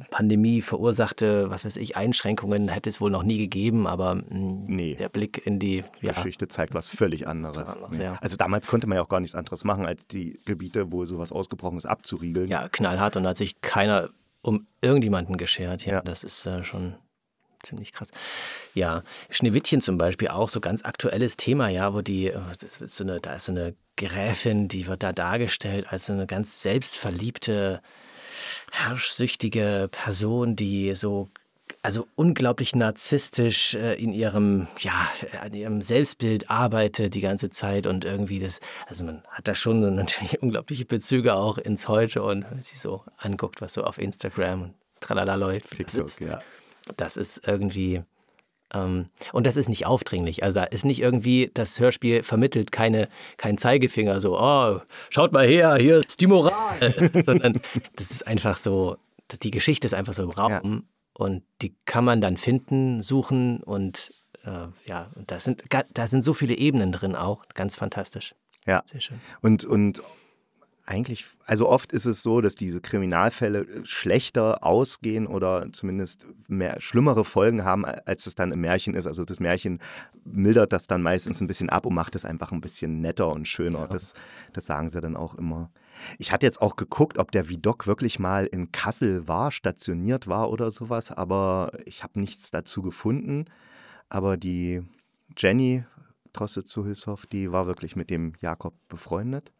Pandemie 0.09 0.61
verursachte, 0.61 1.51
was 1.51 1.65
weiß 1.65 1.77
ich, 1.77 1.95
Einschränkungen 1.95 2.67
hätte 2.67 2.89
es 2.89 2.99
wohl 2.99 3.11
noch 3.11 3.21
nie 3.21 3.37
gegeben, 3.37 3.85
aber 3.85 4.15
mh, 4.15 4.23
hm, 4.29 4.63
nee. 4.65 4.95
der 4.95 5.09
Blick 5.09 5.45
in 5.45 5.59
die 5.59 5.83
ja, 6.01 6.13
Geschichte 6.13 6.47
zeigt 6.47 6.73
was 6.73 6.89
völlig 6.89 7.27
anderes. 7.27 7.69
anderes 7.69 7.99
ja. 7.99 8.17
Also 8.19 8.37
damals 8.37 8.65
konnte 8.65 8.87
man 8.87 8.95
ja 8.95 9.03
auch 9.03 9.09
gar 9.09 9.19
nichts 9.19 9.35
anderes 9.35 9.63
machen, 9.63 9.85
als 9.85 10.07
die 10.07 10.39
Gebiete, 10.45 10.91
wo 10.91 11.05
sowas 11.05 11.31
ausgebrochen 11.31 11.77
ist, 11.77 11.85
abzuriegeln. 11.85 12.49
Ja, 12.49 12.69
knallhart 12.69 13.17
und 13.17 13.23
da 13.23 13.29
hat 13.29 13.37
sich 13.37 13.61
keiner 13.61 14.09
um 14.41 14.65
irgendjemanden 14.81 15.37
geschert. 15.37 15.85
Ja, 15.85 15.93
ja. 15.93 16.01
das 16.01 16.23
ist 16.23 16.45
äh, 16.47 16.63
schon 16.63 16.95
ziemlich 17.63 17.93
krass. 17.93 18.11
Ja, 18.73 19.03
Schneewittchen 19.29 19.81
zum 19.81 19.97
Beispiel 19.97 20.29
auch 20.29 20.49
so 20.49 20.59
ganz 20.59 20.83
aktuelles 20.83 21.37
Thema, 21.37 21.69
ja, 21.69 21.93
wo 21.93 22.01
die, 22.01 22.27
äh, 22.27 22.39
das 22.59 22.81
ist 22.81 22.95
so 22.95 23.03
eine, 23.03 23.19
da 23.19 23.33
ist 23.33 23.45
so 23.45 23.51
eine 23.51 23.75
Gräfin, 23.95 24.67
die 24.67 24.87
wird 24.87 25.03
da 25.03 25.11
dargestellt 25.11 25.87
als 25.89 26.09
eine 26.09 26.27
ganz 26.27 26.61
selbstverliebte, 26.61 27.81
herrschsüchtige 28.71 29.89
Person, 29.91 30.55
die 30.55 30.93
so 30.95 31.29
also 31.81 32.07
unglaublich 32.15 32.75
narzisstisch 32.75 33.73
äh, 33.73 33.93
in 33.95 34.11
ihrem, 34.11 34.67
ja, 34.79 35.09
an 35.41 35.53
ihrem 35.53 35.81
Selbstbild 35.81 36.49
arbeitet 36.49 37.13
die 37.13 37.21
ganze 37.21 37.49
Zeit 37.49 37.87
und 37.87 38.05
irgendwie 38.05 38.39
das, 38.39 38.59
also 38.87 39.03
man 39.03 39.23
hat 39.29 39.47
da 39.47 39.55
schon 39.55 39.81
so 39.81 39.89
natürlich 39.91 40.41
unglaubliche 40.41 40.85
Bezüge 40.85 41.35
auch 41.35 41.57
ins 41.57 41.87
Heute 41.87 42.23
und 42.23 42.45
wenn 42.45 42.55
man 42.55 42.63
sich 42.63 42.79
so 42.79 43.03
anguckt, 43.17 43.61
was 43.61 43.73
so 43.73 43.83
auf 43.83 43.97
Instagram 43.99 44.61
und 44.63 44.73
tralala 44.99 45.35
läuft. 45.35 45.71
TikTok, 45.71 46.21
ja 46.21 46.41
das 46.97 47.17
ist 47.17 47.47
irgendwie. 47.47 48.03
Ähm, 48.73 49.09
und 49.31 49.47
das 49.47 49.55
ist 49.55 49.69
nicht 49.69 49.85
aufdringlich. 49.85 50.43
Also 50.43 50.55
da 50.59 50.63
ist 50.65 50.85
nicht 50.85 50.99
irgendwie, 51.01 51.51
das 51.53 51.79
Hörspiel 51.79 52.23
vermittelt 52.23 52.71
keine, 52.71 53.07
kein 53.37 53.57
Zeigefinger, 53.57 54.19
so, 54.19 54.37
oh, 54.37 54.81
schaut 55.09 55.31
mal 55.31 55.47
her, 55.47 55.75
hier 55.75 55.99
ist 55.99 56.19
die 56.19 56.27
Moral. 56.27 57.11
Sondern 57.25 57.61
das 57.95 58.11
ist 58.11 58.27
einfach 58.27 58.57
so, 58.57 58.97
die 59.41 59.51
Geschichte 59.51 59.87
ist 59.87 59.93
einfach 59.93 60.13
so 60.13 60.23
im 60.23 60.31
Raum 60.31 60.51
ja. 60.51 60.61
und 61.13 61.43
die 61.61 61.75
kann 61.85 62.03
man 62.03 62.19
dann 62.19 62.35
finden, 62.35 63.01
suchen 63.01 63.63
und 63.63 64.11
äh, 64.43 64.67
ja, 64.85 65.11
da 65.27 65.39
sind, 65.39 65.63
da 65.93 66.07
sind 66.07 66.23
so 66.23 66.33
viele 66.33 66.55
Ebenen 66.55 66.91
drin 66.91 67.15
auch. 67.15 67.45
Ganz 67.53 67.75
fantastisch. 67.75 68.35
Ja. 68.65 68.83
Sehr 68.91 69.01
schön. 69.01 69.21
Und, 69.41 69.65
und 69.65 70.01
eigentlich, 70.87 71.25
also 71.45 71.67
oft 71.67 71.91
ist 71.91 72.05
es 72.05 72.23
so, 72.23 72.39
dass 72.39 72.55
diese 72.55 72.79
Kriminalfälle 72.79 73.59
äh, 73.59 73.85
schlechter 73.85 74.63
ausgehen 74.63 75.27
oder 75.27 75.67
zumindest 75.73 76.25
mehr 76.47 76.79
schlimmere 76.79 77.25
Folgen 77.25 77.65
haben, 77.65 77.83
als 77.83 78.25
es 78.25 78.35
dann 78.35 78.53
im 78.53 78.61
Märchen 78.61 78.95
ist. 78.95 79.05
Also 79.05 79.25
das 79.25 79.41
Märchen 79.41 79.79
mildert 80.23 80.71
das 80.71 80.87
dann 80.87 81.01
meistens 81.01 81.41
ein 81.41 81.47
bisschen 81.47 81.69
ab 81.69 81.85
und 81.85 81.93
macht 81.93 82.15
es 82.15 82.23
einfach 82.23 82.53
ein 82.53 82.61
bisschen 82.61 83.01
netter 83.01 83.29
und 83.29 83.49
schöner. 83.49 83.81
Ja. 83.81 83.87
Das, 83.87 84.13
das 84.53 84.65
sagen 84.65 84.89
sie 84.89 85.01
dann 85.01 85.17
auch 85.17 85.35
immer. 85.35 85.69
Ich 86.19 86.31
hatte 86.31 86.45
jetzt 86.45 86.61
auch 86.61 86.77
geguckt, 86.77 87.17
ob 87.17 87.31
der 87.31 87.49
Vidok 87.49 87.85
wirklich 87.85 88.17
mal 88.17 88.45
in 88.45 88.71
Kassel 88.71 89.27
war, 89.27 89.51
stationiert 89.51 90.27
war 90.27 90.49
oder 90.49 90.71
sowas, 90.71 91.11
aber 91.11 91.71
ich 91.85 92.01
habe 92.03 92.19
nichts 92.19 92.49
dazu 92.49 92.81
gefunden. 92.81 93.45
Aber 94.07 94.37
die 94.37 94.83
Jenny 95.37 95.83
Drosse 96.31 96.63
zu 96.63 96.85
Hülshoff, 96.85 97.25
die 97.25 97.51
war 97.51 97.67
wirklich 97.67 97.97
mit 97.97 98.09
dem 98.09 98.33
Jakob 98.39 98.73
befreundet. 98.87 99.51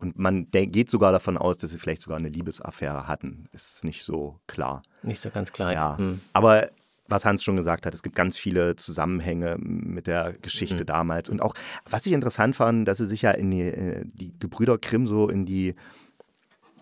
Und 0.00 0.18
man 0.18 0.50
geht 0.50 0.90
sogar 0.90 1.12
davon 1.12 1.36
aus, 1.36 1.58
dass 1.58 1.70
sie 1.70 1.78
vielleicht 1.78 2.02
sogar 2.02 2.18
eine 2.18 2.30
Liebesaffäre 2.30 3.06
hatten. 3.06 3.48
Ist 3.52 3.84
nicht 3.84 4.02
so 4.02 4.40
klar. 4.46 4.82
Nicht 5.02 5.20
so 5.20 5.30
ganz 5.30 5.52
klar. 5.52 5.72
Ja. 5.72 5.96
Mhm. 5.98 6.20
Aber 6.32 6.70
was 7.06 7.24
Hans 7.24 7.42
schon 7.42 7.56
gesagt 7.56 7.84
hat, 7.84 7.92
es 7.92 8.02
gibt 8.02 8.16
ganz 8.16 8.38
viele 8.38 8.76
Zusammenhänge 8.76 9.56
mit 9.58 10.06
der 10.06 10.32
Geschichte 10.40 10.82
mhm. 10.82 10.86
damals. 10.86 11.28
Und 11.28 11.42
auch, 11.42 11.54
was 11.88 12.06
ich 12.06 12.12
interessant 12.12 12.56
fand, 12.56 12.88
dass 12.88 12.98
sie 12.98 13.06
sich 13.06 13.22
ja 13.22 13.32
in 13.32 13.50
die, 13.50 13.62
äh, 13.62 14.04
die 14.06 14.32
Gebrüder 14.38 14.78
Grimm 14.78 15.06
so 15.06 15.28
in 15.28 15.44
die 15.44 15.74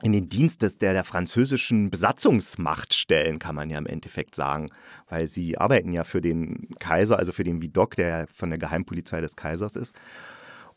in 0.01 0.13
den 0.13 0.29
Dienst 0.29 0.63
des, 0.63 0.79
der, 0.79 0.93
der 0.93 1.03
französischen 1.03 1.91
Besatzungsmacht 1.91 2.95
stellen, 2.95 3.41
kann 3.41 3.57
man 3.57 3.69
ja 3.69 3.79
im 3.79 3.87
Endeffekt 3.87 4.37
sagen. 4.37 4.71
Weil 5.09 5.27
sie 5.27 5.59
arbeiten 5.59 5.93
ja 5.93 6.05
für 6.05 6.21
den 6.21 6.69
Kaiser, 6.79 7.19
also 7.19 7.33
für 7.33 7.43
den 7.43 7.61
Vidocq, 7.61 7.97
der 7.97 8.29
von 8.33 8.51
der 8.51 8.61
Geheimpolizei 8.61 9.21
des 9.21 9.35
Kaisers 9.35 9.75
ist. 9.75 9.97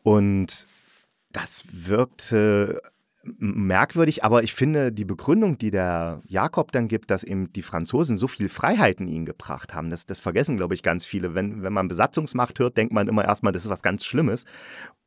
Und 0.01 0.65
das 1.32 1.65
wirkte 1.71 2.82
merkwürdig, 3.23 4.23
aber 4.23 4.43
ich 4.43 4.53
finde 4.53 4.91
die 4.91 5.05
Begründung, 5.05 5.57
die 5.57 5.69
der 5.69 6.21
Jakob 6.27 6.71
dann 6.71 6.88
gibt, 6.88 7.11
dass 7.11 7.23
eben 7.23 7.53
die 7.53 7.61
Franzosen 7.61 8.17
so 8.17 8.27
viel 8.27 8.49
Freiheiten 8.49 9.07
ihnen 9.07 9.25
gebracht 9.25 9.73
haben, 9.73 9.89
das, 9.89 10.05
das 10.05 10.19
vergessen, 10.19 10.57
glaube 10.57 10.73
ich, 10.73 10.82
ganz 10.82 11.05
viele. 11.05 11.36
Wenn, 11.36 11.61
wenn 11.61 11.73
man 11.73 11.88
Besatzungsmacht 11.88 12.57
hört, 12.59 12.77
denkt 12.77 12.93
man 12.93 13.07
immer 13.07 13.23
erstmal, 13.23 13.53
das 13.53 13.65
ist 13.65 13.69
was 13.69 13.84
ganz 13.84 14.05
Schlimmes. 14.05 14.45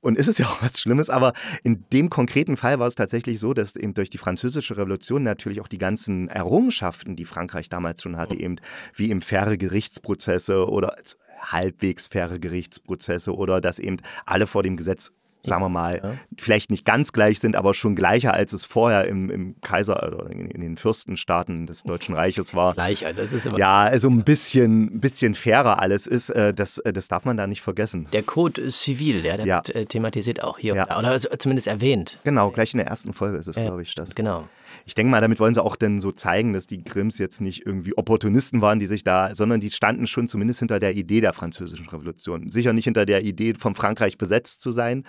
Und 0.01 0.19
ist 0.19 0.29
es 0.29 0.39
ja 0.39 0.47
auch 0.47 0.63
was 0.63 0.81
Schlimmes, 0.81 1.11
aber 1.11 1.33
in 1.63 1.87
dem 1.93 2.11
konkreten 2.11 2.57
Fall 2.57 2.79
war 2.79 2.87
es 2.87 2.95
tatsächlich 2.95 3.41
so, 3.41 3.55
dass 3.55 3.75
eben 3.75 3.95
durch 3.95 4.11
die 4.11 4.19
französische 4.19 4.77
Revolution 4.77 5.23
natürlich 5.23 5.61
auch 5.61 5.69
die 5.69 5.79
ganzen 5.79 6.29
Errungenschaften, 6.29 7.17
die 7.17 7.25
Frankreich 7.25 7.69
damals 7.69 8.03
schon 8.03 8.17
hatte, 8.17 8.39
eben 8.39 8.57
wie 8.95 9.11
im 9.11 9.23
faire 9.23 9.57
Gerichtsprozesse 9.57 10.69
oder 10.69 10.97
halbwegs 11.41 12.07
faire 12.07 12.39
Gerichtsprozesse 12.39 13.35
oder 13.35 13.61
dass 13.61 13.79
eben 13.79 13.97
alle 14.25 14.47
vor 14.47 14.63
dem 14.63 14.77
Gesetz 14.77 15.11
sagen 15.45 15.63
wir 15.63 15.69
mal, 15.69 16.01
ja. 16.03 16.15
vielleicht 16.39 16.71
nicht 16.71 16.85
ganz 16.85 17.13
gleich 17.13 17.41
sind, 17.41 17.57
aber 17.57 17.75
schon 17.75 17.95
gleicher, 17.95 18.33
als 18.35 18.53
es 18.53 18.65
vorher 18.65 19.07
im, 19.07 19.31
im 19.31 19.61
Kaiser 19.61 20.03
oder 20.07 20.31
in, 20.31 20.51
in, 20.51 20.61
den 20.61 20.77
Fürstenstaaten 20.77 21.67
des 21.67 21.83
Deutschen 21.83 22.15
Reiches 22.17 22.55
war. 22.55 22.75
Gleicher, 22.75 23.13
das 23.13 23.33
ist 23.33 23.47
immer. 23.47 23.59
Ja, 23.59 23.83
also 23.83 24.09
ein 24.09 24.25
bisschen, 24.25 25.01
bisschen 25.01 25.35
fairer 25.35 25.81
alles 25.81 26.07
ist, 26.07 26.31
äh, 26.31 26.55
das, 26.55 26.79
äh, 26.79 26.93
das 26.93 27.09
darf 27.09 27.25
man 27.25 27.37
da 27.37 27.47
nicht 27.47 27.63
vergessen. 27.63 28.09
Der 28.13 28.23
Code 28.23 28.71
Civil, 28.71 29.25
ja, 29.25 29.37
der 29.37 29.47
ja. 29.47 29.57
Wird, 29.57 29.75
äh, 29.75 29.87
thematisiert 29.87 30.43
auch 30.43 30.59
hier, 30.59 30.75
ja. 30.75 30.99
oder 30.99 31.09
also 31.09 31.29
zumindest 31.37 31.69
erwähnt. 31.69 32.19
Genau, 32.25 32.51
gleich 32.51 32.73
in 32.73 32.79
der 32.79 32.87
ersten 32.87 33.13
Folge 33.13 33.39
ist 33.39 33.47
es, 33.47 33.57
glaube 33.57 33.83
ich, 33.83 33.95
das. 33.95 34.15
Genau. 34.15 34.49
Ich 34.87 34.95
denke 34.95 35.11
mal, 35.11 35.21
damit 35.21 35.41
wollen 35.41 35.55
sie 35.55 35.63
auch 35.63 35.77
dann 35.77 36.01
so 36.01 36.13
zeigen, 36.13 36.53
dass 36.53 36.67
die 36.67 36.83
Grimms 36.83 37.19
jetzt 37.19 37.41
nicht 37.41 37.67
irgendwie 37.67 37.97
Opportunisten 37.97 38.61
waren, 38.61 38.79
die 38.79 38.87
sich 38.87 39.05
da, 39.05 39.35
sondern 39.35 39.61
die 39.61 39.71
standen 39.71 40.07
schon 40.07 40.29
zumindest 40.29 40.61
hinter 40.61 40.81
der 40.81 40.95
Idee 40.95 41.21
der 41.21 41.33
französischen 41.33 41.89
Revolution. 41.89 42.51
Sicher 42.51 42.73
nicht 42.73 42.85
hinter 42.85 43.07
der 43.07 43.23
Idee, 43.23 43.55
von 43.55 43.75
Frankreich 43.75 44.19
besetzt 44.19 44.63
zu 44.63 44.71
sein, 44.71 45.05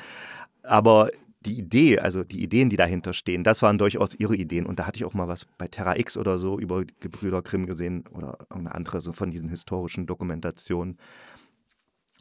aber 0.63 1.09
die 1.45 1.57
Idee, 1.59 1.99
also 1.99 2.23
die 2.23 2.41
Ideen, 2.41 2.69
die 2.69 2.77
dahinter 2.77 3.13
stehen, 3.13 3.43
das 3.43 3.61
waren 3.61 3.77
durchaus 3.77 4.15
ihre 4.15 4.35
Ideen. 4.35 4.65
Und 4.65 4.79
da 4.79 4.87
hatte 4.87 4.97
ich 4.97 5.05
auch 5.05 5.13
mal 5.13 5.27
was 5.27 5.45
bei 5.57 5.67
Terra 5.67 5.97
X 5.97 6.17
oder 6.17 6.37
so 6.37 6.59
über 6.59 6.83
Gebrüder 6.99 7.41
Grimm 7.41 7.65
gesehen 7.65 8.05
oder 8.11 8.37
irgendeine 8.49 8.75
andere 8.75 9.01
so 9.01 9.13
von 9.13 9.31
diesen 9.31 9.49
historischen 9.49 10.07
Dokumentationen. 10.07 10.97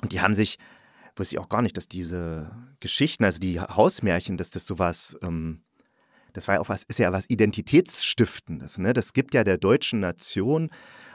Und 0.03 0.13
die 0.13 0.21
haben 0.21 0.35
sich, 0.35 0.59
wusste 1.17 1.37
ich 1.37 1.41
auch 1.41 1.49
gar 1.49 1.63
nicht, 1.63 1.77
dass 1.77 1.89
diese 1.89 2.51
Geschichten, 2.81 3.25
also 3.25 3.41
die 3.41 3.61
Hausmärchen, 3.61 4.37
dass 4.37 4.51
das 4.51 4.67
sowas, 4.67 5.17
ähm, 5.23 5.63
das 6.35 6.47
war 6.47 6.57
ja 6.57 6.61
auch 6.61 6.69
was, 6.69 6.83
ist 6.83 6.99
ja 6.99 7.13
was 7.13 7.25
Identitätsstiftendes. 7.29 8.79
Ne? 8.79 8.93
Das 8.93 9.15
gibt 9.15 9.33
ja 9.33 9.45
der 9.45 9.57
deutschen 9.57 10.01
Nation, 10.01 10.71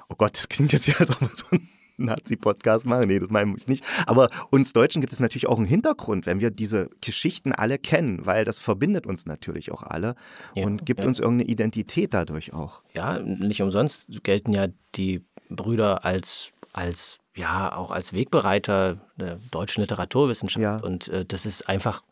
oh 0.09 0.15
Gott, 0.17 0.35
das 0.35 0.49
klingt 0.49 0.73
jetzt 0.73 0.87
ja 0.87 0.95
als 0.97 1.11
ob 1.11 1.21
man 1.21 1.31
so 1.35 1.45
ein 1.51 1.69
Nazi-Podcast 1.97 2.85
machen. 2.85 3.07
Nee, 3.07 3.19
das 3.19 3.29
meine 3.29 3.55
ich 3.57 3.67
nicht. 3.67 3.83
Aber 4.05 4.29
uns 4.49 4.73
Deutschen 4.73 5.01
gibt 5.01 5.13
es 5.13 5.19
natürlich 5.19 5.47
auch 5.47 5.57
einen 5.57 5.67
Hintergrund, 5.67 6.25
wenn 6.25 6.39
wir 6.39 6.49
diese 6.49 6.89
Geschichten 7.01 7.51
alle 7.51 7.77
kennen, 7.77 8.25
weil 8.25 8.45
das 8.45 8.59
verbindet 8.59 9.05
uns 9.05 9.25
natürlich 9.25 9.71
auch 9.71 9.83
alle 9.83 10.15
ja, 10.55 10.65
und 10.65 10.85
gibt 10.85 11.01
ja. 11.01 11.05
uns 11.05 11.19
irgendeine 11.19 11.49
Identität 11.49 12.13
dadurch 12.13 12.53
auch. 12.53 12.81
Ja, 12.93 13.19
nicht 13.19 13.61
umsonst 13.61 14.23
gelten 14.23 14.53
ja 14.53 14.67
die 14.95 15.23
Brüder 15.49 16.05
als, 16.05 16.53
als 16.73 17.19
ja, 17.35 17.75
auch 17.75 17.91
als 17.91 18.13
Wegbereiter 18.13 18.97
der 19.17 19.39
deutschen 19.51 19.81
Literaturwissenschaft. 19.81 20.61
Ja. 20.61 20.77
Und 20.77 21.07
äh, 21.09 21.25
das 21.25 21.45
ist 21.45 21.67
einfach, 21.67 22.03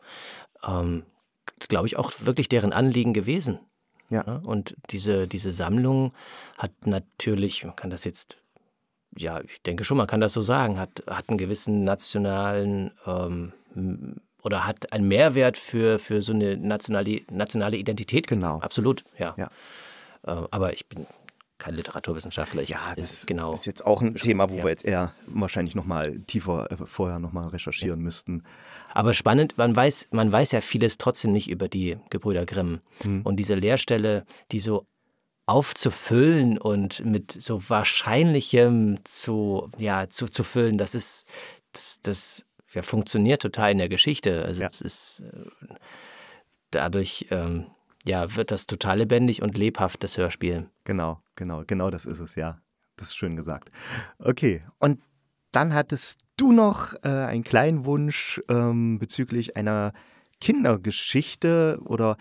ähm, 0.66 1.04
glaube 1.60 1.86
ich, 1.86 1.96
auch 1.96 2.12
wirklich 2.20 2.48
deren 2.48 2.72
Anliegen 2.72 3.14
gewesen. 3.14 3.58
Ja. 4.10 4.40
Und 4.44 4.74
diese, 4.90 5.28
diese 5.28 5.50
Sammlung 5.50 6.12
hat 6.56 6.72
natürlich, 6.86 7.64
man 7.64 7.76
kann 7.76 7.90
das 7.90 8.04
jetzt 8.04 8.38
ja, 9.16 9.40
ich 9.40 9.62
denke 9.62 9.84
schon, 9.84 9.96
man 9.96 10.06
kann 10.06 10.20
das 10.20 10.32
so 10.32 10.42
sagen, 10.42 10.78
hat, 10.78 11.02
hat 11.06 11.28
einen 11.28 11.38
gewissen 11.38 11.84
nationalen 11.84 12.92
ähm, 13.06 13.52
oder 14.42 14.66
hat 14.66 14.92
einen 14.92 15.08
Mehrwert 15.08 15.56
für, 15.56 15.98
für 15.98 16.22
so 16.22 16.32
eine 16.32 16.56
nationale, 16.56 17.22
nationale 17.30 17.76
Identität. 17.76 18.26
Genau. 18.26 18.60
Absolut, 18.60 19.04
ja. 19.18 19.34
ja. 19.36 19.50
Äh, 20.26 20.46
aber 20.50 20.72
ich 20.72 20.86
bin 20.86 21.06
kein 21.58 21.74
Literaturwissenschaftler. 21.74 22.62
Ich 22.62 22.70
ja, 22.70 22.94
das 22.96 23.12
ist, 23.12 23.26
genau 23.26 23.52
ist 23.52 23.66
jetzt 23.66 23.84
auch 23.84 24.00
ein 24.00 24.14
Thema, 24.14 24.48
wo 24.48 24.56
ja. 24.56 24.64
wir 24.64 24.70
jetzt 24.70 24.84
eher 24.84 25.12
wahrscheinlich 25.26 25.74
nochmal 25.74 26.18
tiefer 26.26 26.70
äh, 26.70 26.76
vorher 26.86 27.18
nochmal 27.18 27.48
recherchieren 27.48 28.00
ja. 28.00 28.04
müssten. 28.04 28.44
Aber 28.94 29.12
spannend, 29.12 29.58
man 29.58 29.74
weiß, 29.74 30.08
man 30.12 30.30
weiß 30.30 30.52
ja 30.52 30.60
vieles 30.60 30.98
trotzdem 30.98 31.32
nicht 31.32 31.50
über 31.50 31.68
die 31.68 31.98
Gebrüder 32.10 32.46
Grimm. 32.46 32.80
Hm. 33.02 33.22
Und 33.22 33.36
diese 33.36 33.54
Lehrstelle, 33.54 34.24
die 34.52 34.60
so 34.60 34.86
aufzufüllen 35.46 36.58
und 36.58 37.04
mit 37.04 37.32
so 37.32 37.68
Wahrscheinlichem 37.68 39.00
zu, 39.04 39.70
ja, 39.78 40.08
zu, 40.08 40.26
zu 40.28 40.44
füllen, 40.44 40.78
das 40.78 40.94
ist, 40.94 41.26
das, 41.72 42.00
das 42.02 42.44
ja, 42.72 42.82
funktioniert 42.82 43.42
total 43.42 43.72
in 43.72 43.78
der 43.78 43.88
Geschichte. 43.88 44.44
Also 44.44 44.62
ja. 44.62 44.68
es 44.68 44.80
ist 44.80 45.20
äh, 45.20 45.74
dadurch 46.70 47.26
ähm, 47.30 47.66
ja, 48.04 48.36
wird 48.36 48.50
das 48.50 48.66
total 48.66 48.98
lebendig 48.98 49.42
und 49.42 49.56
lebhaft, 49.56 50.02
das 50.02 50.16
Hörspiel. 50.16 50.70
Genau, 50.84 51.22
genau, 51.36 51.64
genau 51.66 51.90
das 51.90 52.06
ist 52.06 52.20
es, 52.20 52.34
ja. 52.34 52.60
Das 52.96 53.08
ist 53.08 53.16
schön 53.16 53.36
gesagt. 53.36 53.70
Okay, 54.18 54.62
und 54.78 55.00
dann 55.52 55.72
hattest 55.72 56.20
du 56.36 56.52
noch 56.52 56.94
äh, 57.02 57.08
einen 57.08 57.44
kleinen 57.44 57.84
Wunsch 57.84 58.40
ähm, 58.48 58.98
bezüglich 58.98 59.56
einer 59.56 59.92
Kindergeschichte 60.40 61.80
oder 61.84 62.16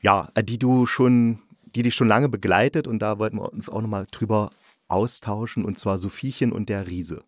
ja, 0.00 0.30
die 0.42 0.58
du 0.58 0.86
schon 0.86 1.40
die 1.74 1.82
dich 1.82 1.94
schon 1.94 2.08
lange 2.08 2.28
begleitet 2.28 2.86
und 2.86 3.00
da 3.00 3.18
wollten 3.18 3.36
wir 3.36 3.52
uns 3.52 3.68
auch 3.68 3.80
nochmal 3.80 4.06
drüber 4.10 4.50
austauschen 4.88 5.64
und 5.64 5.78
zwar 5.78 5.98
Sophiechen 5.98 6.52
und 6.52 6.68
der 6.68 6.86
Riese 6.86 7.24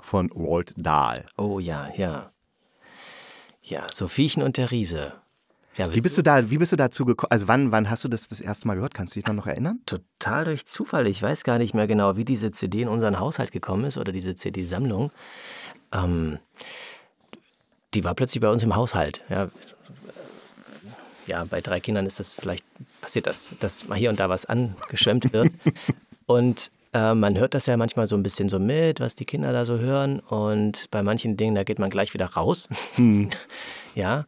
von 0.00 0.30
Walt 0.34 0.74
Dahl. 0.76 1.26
Oh 1.36 1.58
ja, 1.58 1.90
ja. 1.96 2.32
Ja, 3.62 3.86
Sophiechen 3.92 4.42
und 4.42 4.56
der 4.56 4.70
Riese. 4.70 5.14
Ja, 5.76 5.92
wie 5.92 6.00
bist 6.00 6.16
du 6.16 6.22
da, 6.22 6.50
wie 6.50 6.58
bist 6.58 6.72
du 6.72 6.76
dazu 6.76 7.04
gekommen? 7.04 7.30
Also 7.30 7.48
wann, 7.48 7.72
wann 7.72 7.90
hast 7.90 8.04
du 8.04 8.08
das 8.08 8.28
das 8.28 8.40
erste 8.40 8.66
Mal 8.68 8.74
gehört? 8.74 8.94
Kannst 8.94 9.16
du 9.16 9.20
dich 9.20 9.32
noch 9.32 9.46
erinnern? 9.46 9.80
Total 9.86 10.44
durch 10.44 10.66
Zufall. 10.66 11.06
Ich 11.08 11.20
weiß 11.20 11.42
gar 11.42 11.58
nicht 11.58 11.74
mehr 11.74 11.86
genau, 11.86 12.16
wie 12.16 12.24
diese 12.24 12.52
CD 12.52 12.82
in 12.82 12.88
unseren 12.88 13.18
Haushalt 13.18 13.50
gekommen 13.50 13.84
ist 13.84 13.98
oder 13.98 14.12
diese 14.12 14.36
CD-Sammlung. 14.36 15.10
Ähm, 15.92 16.38
die 17.94 18.04
war 18.04 18.14
plötzlich 18.14 18.40
bei 18.40 18.48
uns 18.48 18.62
im 18.62 18.76
Haushalt. 18.76 19.24
Ja. 19.28 19.48
ja, 21.26 21.44
bei 21.44 21.60
drei 21.60 21.80
Kindern 21.80 22.06
ist 22.06 22.20
das 22.20 22.36
vielleicht 22.36 22.64
passiert 23.00 23.26
das, 23.26 23.50
dass 23.60 23.88
mal 23.88 23.98
hier 23.98 24.10
und 24.10 24.20
da 24.20 24.28
was 24.28 24.46
angeschwemmt 24.46 25.32
wird. 25.32 25.52
und 26.26 26.70
äh, 26.92 27.14
man 27.14 27.36
hört 27.36 27.54
das 27.54 27.66
ja 27.66 27.76
manchmal 27.76 28.06
so 28.06 28.16
ein 28.16 28.22
bisschen 28.22 28.48
so 28.48 28.60
mit, 28.60 29.00
was 29.00 29.16
die 29.16 29.24
Kinder 29.24 29.52
da 29.52 29.64
so 29.64 29.78
hören. 29.78 30.20
Und 30.20 30.88
bei 30.90 31.02
manchen 31.02 31.36
Dingen, 31.36 31.56
da 31.56 31.64
geht 31.64 31.80
man 31.80 31.90
gleich 31.90 32.14
wieder 32.14 32.26
raus. 32.26 32.68
Hm. 32.94 33.30
ja. 33.96 34.24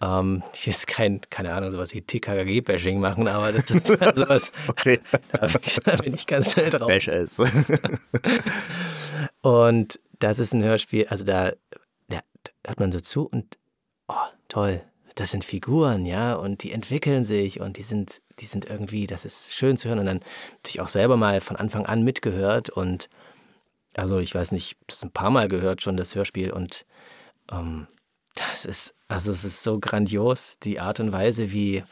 Ähm, 0.00 0.42
ich 0.52 0.68
ist 0.68 0.86
kein, 0.86 1.20
keine 1.30 1.54
Ahnung, 1.54 1.72
sowas 1.72 1.94
wie 1.94 2.02
TKKG-Bashing 2.02 2.98
machen, 2.98 3.28
aber 3.28 3.52
das 3.52 3.70
ist 3.70 3.86
sowas. 3.86 4.52
okay. 4.68 5.00
Da, 5.32 5.48
da, 5.84 5.96
bin 5.96 6.14
ich 6.14 6.26
ganz 6.26 6.52
schnell 6.52 6.70
drauf. 6.70 6.88
Bash 6.88 7.08
es. 7.08 7.38
und 9.42 9.98
das 10.18 10.38
ist 10.38 10.52
ein 10.52 10.62
Hörspiel, 10.62 11.06
also 11.08 11.24
da, 11.24 11.52
da 12.08 12.20
hat 12.66 12.80
man 12.80 12.92
so 12.92 13.00
zu 13.00 13.26
und 13.26 13.56
oh, 14.08 14.14
toll, 14.48 14.82
das 15.14 15.30
sind 15.30 15.44
Figuren, 15.44 16.04
ja, 16.04 16.34
und 16.34 16.62
die 16.62 16.72
entwickeln 16.72 17.24
sich 17.24 17.60
und 17.60 17.78
die 17.78 17.82
sind, 17.82 18.20
die 18.38 18.46
sind 18.46 18.66
irgendwie, 18.66 19.06
das 19.06 19.24
ist 19.24 19.52
schön 19.52 19.78
zu 19.78 19.88
hören 19.88 20.00
und 20.00 20.06
dann 20.06 20.20
natürlich 20.56 20.80
auch 20.80 20.88
selber 20.88 21.16
mal 21.16 21.40
von 21.40 21.56
Anfang 21.56 21.86
an 21.86 22.02
mitgehört 22.02 22.68
und 22.68 23.08
also 23.94 24.18
ich 24.18 24.34
weiß 24.34 24.52
nicht, 24.52 24.76
das 24.88 25.02
ein 25.02 25.10
paar 25.10 25.30
Mal 25.30 25.48
gehört 25.48 25.80
schon, 25.80 25.96
das 25.96 26.14
Hörspiel 26.14 26.52
und 26.52 26.84
ähm, 27.50 27.86
das 28.36 28.64
ist, 28.64 28.94
also 29.08 29.32
es 29.32 29.44
ist 29.44 29.62
so 29.62 29.80
grandios, 29.80 30.58
die 30.62 30.78
Art 30.80 31.00
und 31.00 31.12
Weise, 31.12 31.52
wie, 31.52 31.82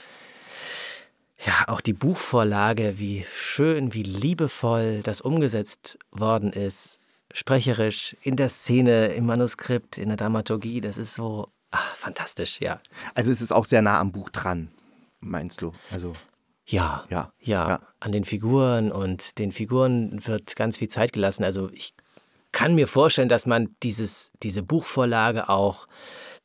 ja, 1.45 1.65
auch 1.67 1.81
die 1.81 1.93
Buchvorlage, 1.93 2.99
wie 2.99 3.27
schön, 3.35 3.93
wie 3.93 4.03
liebevoll 4.03 5.01
das 5.03 5.21
umgesetzt 5.21 5.99
worden 6.11 6.53
ist, 6.53 7.01
sprecherisch, 7.33 8.17
in 8.23 8.37
der 8.37 8.49
Szene, 8.49 9.09
im 9.09 9.27
Manuskript, 9.27 9.99
in 9.99 10.09
der 10.09 10.17
Dramaturgie, 10.17 10.81
das 10.81 10.99
ist 10.99 11.15
so 11.15 11.49
ach, 11.75 11.97
fantastisch, 11.97 12.61
ja. 12.61 12.81
Also 13.15 13.31
es 13.31 13.41
ist 13.41 13.53
auch 13.53 13.67
sehr 13.67 13.83
nah 13.83 13.99
am 13.99 14.13
Buch 14.13 14.31
dran, 14.31 14.71
meinst 15.21 15.63
du? 15.63 15.73
Also 15.91 16.13
ja, 16.67 17.05
ja, 17.11 17.33
ja, 17.41 17.69
ja, 17.69 17.81
an 18.01 18.13
den 18.13 18.25
Figuren 18.25 18.91
und 18.91 19.39
den 19.39 19.53
Figuren 19.53 20.27
wird 20.27 20.57
ganz 20.57 20.79
viel 20.79 20.89
Zeit 20.89 21.13
gelassen. 21.13 21.45
Also 21.45 21.69
ich 21.73 21.95
kann 22.53 22.75
mir 22.75 22.87
vorstellen, 22.87 23.29
dass 23.29 23.45
man 23.45 23.77
dieses, 23.83 24.31
diese 24.43 24.63
Buchvorlage 24.63 25.49
auch 25.49 25.87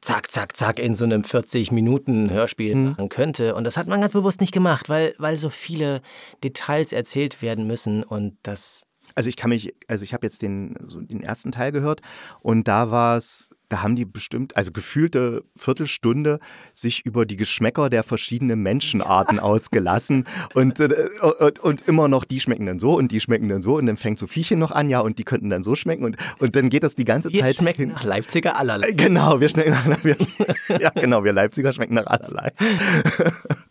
zack, 0.02 0.32
zack, 0.32 0.56
zack 0.56 0.80
in 0.80 0.95
so 0.95 1.04
einem 1.04 1.22
40-Minuten-Hörspiel 1.22 2.76
mhm. 2.76 2.89
machen 2.91 3.10
könnte. 3.10 3.56
Und 3.56 3.64
das 3.64 3.78
hat 3.78 3.88
man 3.88 4.02
ganz 4.02 4.14
bewusst 4.14 4.41
nicht 4.41 4.54
gemacht, 4.54 4.89
weil, 4.89 5.16
weil 5.18 5.38
so 5.38 5.50
viele 5.50 6.02
Details 6.43 6.93
erzählt 6.93 7.41
werden 7.41 7.68
müssen 7.68 8.04
und 8.04 8.38
das. 8.43 8.86
Also 9.16 9.30
ich 9.30 9.38
kann 9.38 9.49
mich, 9.49 9.76
also 9.88 10.03
ich 10.03 10.14
habe 10.14 10.26
jetzt 10.26 10.41
den, 10.41 10.76
so 10.86 11.01
den 11.01 11.22
ersten 11.22 11.51
Teil 11.51 11.72
gehört 11.72 12.01
und 12.41 12.68
da 12.68 12.91
war 12.91 13.18
es 13.18 13.55
da 13.70 13.84
haben 13.84 13.95
die 13.95 14.05
bestimmt, 14.05 14.57
also 14.57 14.72
gefühlte 14.72 15.43
Viertelstunde, 15.55 16.39
sich 16.74 17.05
über 17.05 17.26
die 17.26 17.38
Geschmäcker 17.38 17.89
der 17.89 18.03
verschiedenen 18.03 18.62
Menschenarten 18.62 19.38
ja. 19.38 19.43
ausgelassen 19.43 20.26
und, 20.55 20.80
äh, 20.80 21.07
und, 21.39 21.60
und, 21.60 21.88
immer 21.88 22.07
noch, 22.07 22.26
die 22.26 22.39
schmecken 22.39 22.66
dann 22.66 22.80
so 22.80 22.97
und 22.97 23.12
die 23.12 23.20
schmecken 23.20 23.47
dann 23.47 23.62
so 23.62 23.78
und 23.78 23.86
dann 23.86 23.97
fängt 23.97 24.18
Sophiechen 24.18 24.60
noch 24.60 24.72
an, 24.72 24.89
ja, 24.89 24.99
und 24.99 25.20
die 25.20 25.24
könnten 25.24 25.51
dann 25.51 25.62
so 25.62 25.76
schmecken 25.76 26.03
und, 26.03 26.18
und 26.39 26.55
dann 26.55 26.70
geht 26.70 26.84
das 26.84 26.95
die 26.95 27.05
ganze 27.05 27.32
wir 27.32 27.41
Zeit. 27.41 27.55
Wir 27.55 27.62
schmecken 27.62 27.89
nach 27.89 28.03
Leipziger 28.03 28.57
allerlei. 28.57 28.91
Genau, 28.91 29.39
wir 29.39 29.49
schmecken 29.49 29.72
nach, 29.72 30.03
wir, 30.03 30.18
ja, 30.80 30.89
genau, 30.89 31.24
wir 31.24 31.34
Leipziger 31.34 31.72
schmecken 31.72 31.93
nach 31.93 32.07
allerlei. 32.07 32.51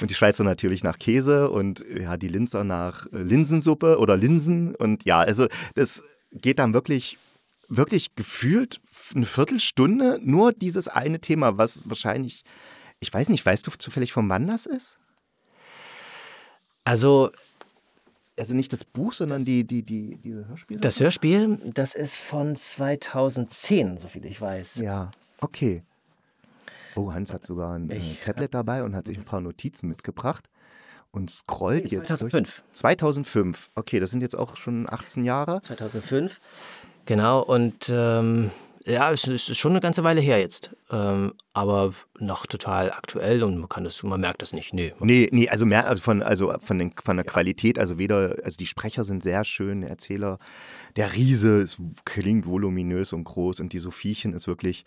Und 0.00 0.10
die 0.10 0.14
Schweizer 0.14 0.44
natürlich 0.44 0.82
nach 0.82 0.98
Käse 0.98 1.50
und 1.50 1.84
ja, 1.88 2.16
die 2.16 2.28
Linzer 2.28 2.64
nach 2.64 3.06
äh, 3.12 3.18
Linsensuppe 3.22 3.98
oder 3.98 4.16
Linsen. 4.16 4.74
Und 4.74 5.04
ja, 5.04 5.18
also 5.18 5.46
das 5.74 6.02
geht 6.32 6.58
dann 6.58 6.74
wirklich, 6.74 7.18
wirklich 7.68 8.14
gefühlt 8.14 8.80
eine 9.14 9.26
Viertelstunde 9.26 10.20
nur 10.22 10.52
dieses 10.52 10.88
eine 10.88 11.20
Thema, 11.20 11.58
was 11.58 11.88
wahrscheinlich, 11.88 12.44
ich 13.00 13.12
weiß 13.12 13.28
nicht, 13.28 13.44
weißt 13.44 13.66
du 13.66 13.70
zufällig, 13.72 14.12
vom 14.12 14.26
Mann 14.26 14.46
das 14.46 14.66
ist? 14.66 14.98
Also. 16.84 17.30
Also 18.38 18.54
nicht 18.54 18.72
das 18.72 18.84
Buch, 18.84 19.12
sondern 19.12 19.38
das, 19.38 19.44
die, 19.44 19.64
die, 19.64 19.82
die, 19.82 20.16
diese 20.16 20.48
Hörspiele? 20.48 20.80
Das 20.80 20.98
Hörspiel, 20.98 21.60
das 21.74 21.94
ist 21.94 22.18
von 22.20 22.56
2010, 22.56 23.98
soviel 23.98 24.24
ich 24.24 24.40
weiß. 24.40 24.76
Ja, 24.76 25.10
okay. 25.40 25.82
Oh, 26.94 27.12
Hans 27.12 27.32
hat 27.32 27.44
sogar 27.44 27.74
ein 27.74 27.90
ich, 27.90 28.20
Tablet 28.20 28.54
dabei 28.54 28.84
und 28.84 28.94
hat 28.94 29.06
sich 29.06 29.18
ein 29.18 29.24
paar 29.24 29.40
Notizen 29.40 29.88
mitgebracht 29.88 30.48
und 31.12 31.30
scrollt 31.30 31.84
nee, 31.84 31.90
2005. 31.90 32.32
jetzt 32.32 32.78
2005. 32.78 33.32
2005. 33.32 33.70
Okay, 33.74 34.00
das 34.00 34.10
sind 34.10 34.20
jetzt 34.20 34.36
auch 34.36 34.56
schon 34.56 34.86
18 34.88 35.24
Jahre. 35.24 35.60
2005. 35.60 36.40
Genau, 37.06 37.40
und 37.42 37.90
ähm, 37.92 38.50
ja, 38.86 39.10
es 39.10 39.26
ist 39.26 39.56
schon 39.56 39.72
eine 39.72 39.80
ganze 39.80 40.04
Weile 40.04 40.20
her 40.20 40.38
jetzt. 40.38 40.70
Ähm, 40.90 41.34
aber 41.52 41.92
noch 42.18 42.46
total 42.46 42.92
aktuell 42.92 43.42
und 43.42 43.58
man 43.58 43.68
kann 43.68 43.84
das, 43.84 44.02
man 44.02 44.20
merkt 44.20 44.42
das 44.42 44.52
nicht. 44.52 44.72
Nee. 44.72 44.94
Nee, 45.00 45.28
nee, 45.32 45.48
also 45.48 45.66
mehr 45.66 45.86
also 45.86 46.00
von, 46.02 46.22
also 46.22 46.54
von, 46.60 46.78
den, 46.78 46.92
von 47.04 47.16
der 47.16 47.26
ja. 47.26 47.32
Qualität, 47.32 47.78
also 47.78 47.98
weder, 47.98 48.36
also 48.42 48.56
die 48.56 48.66
Sprecher 48.66 49.04
sind 49.04 49.22
sehr 49.22 49.44
schön, 49.44 49.82
der 49.82 49.90
Erzähler, 49.90 50.38
der 50.96 51.14
Riese 51.14 51.60
ist, 51.60 51.78
klingt 52.04 52.46
voluminös 52.46 53.12
und 53.12 53.24
groß 53.24 53.60
und 53.60 53.72
die 53.72 53.78
Sophiechen 53.78 54.32
ist 54.32 54.46
wirklich. 54.46 54.84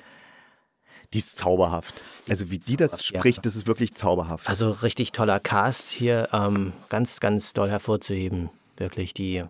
Die 1.14 1.20
ist 1.20 1.38
zauberhaft. 1.38 2.02
Also 2.28 2.50
wie 2.50 2.60
sie 2.62 2.76
das 2.76 3.04
spricht, 3.06 3.38
ja. 3.38 3.42
das 3.44 3.56
ist 3.56 3.68
wirklich 3.68 3.96
zauberhaft. 3.96 4.48
Also 4.48 4.72
richtig 4.72 5.12
toller 5.12 5.40
Cast 5.40 5.90
hier, 5.90 6.30
ähm, 6.34 6.74
ganz, 6.90 7.20
ganz 7.20 7.54
doll 7.54 7.70
hervorzuheben. 7.70 8.50
Wirklich 8.78 9.14
die 9.14 9.44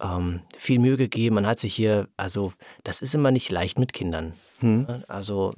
ähm, 0.00 0.40
viel 0.56 0.78
Mühe 0.78 0.96
gegeben. 0.96 1.36
Man 1.36 1.46
hat 1.46 1.58
sich 1.58 1.74
hier, 1.74 2.08
also 2.16 2.52
das 2.84 3.00
ist 3.00 3.14
immer 3.14 3.30
nicht 3.30 3.50
leicht 3.50 3.78
mit 3.78 3.92
Kindern. 3.92 4.32
Hm. 4.60 5.04
Also 5.06 5.54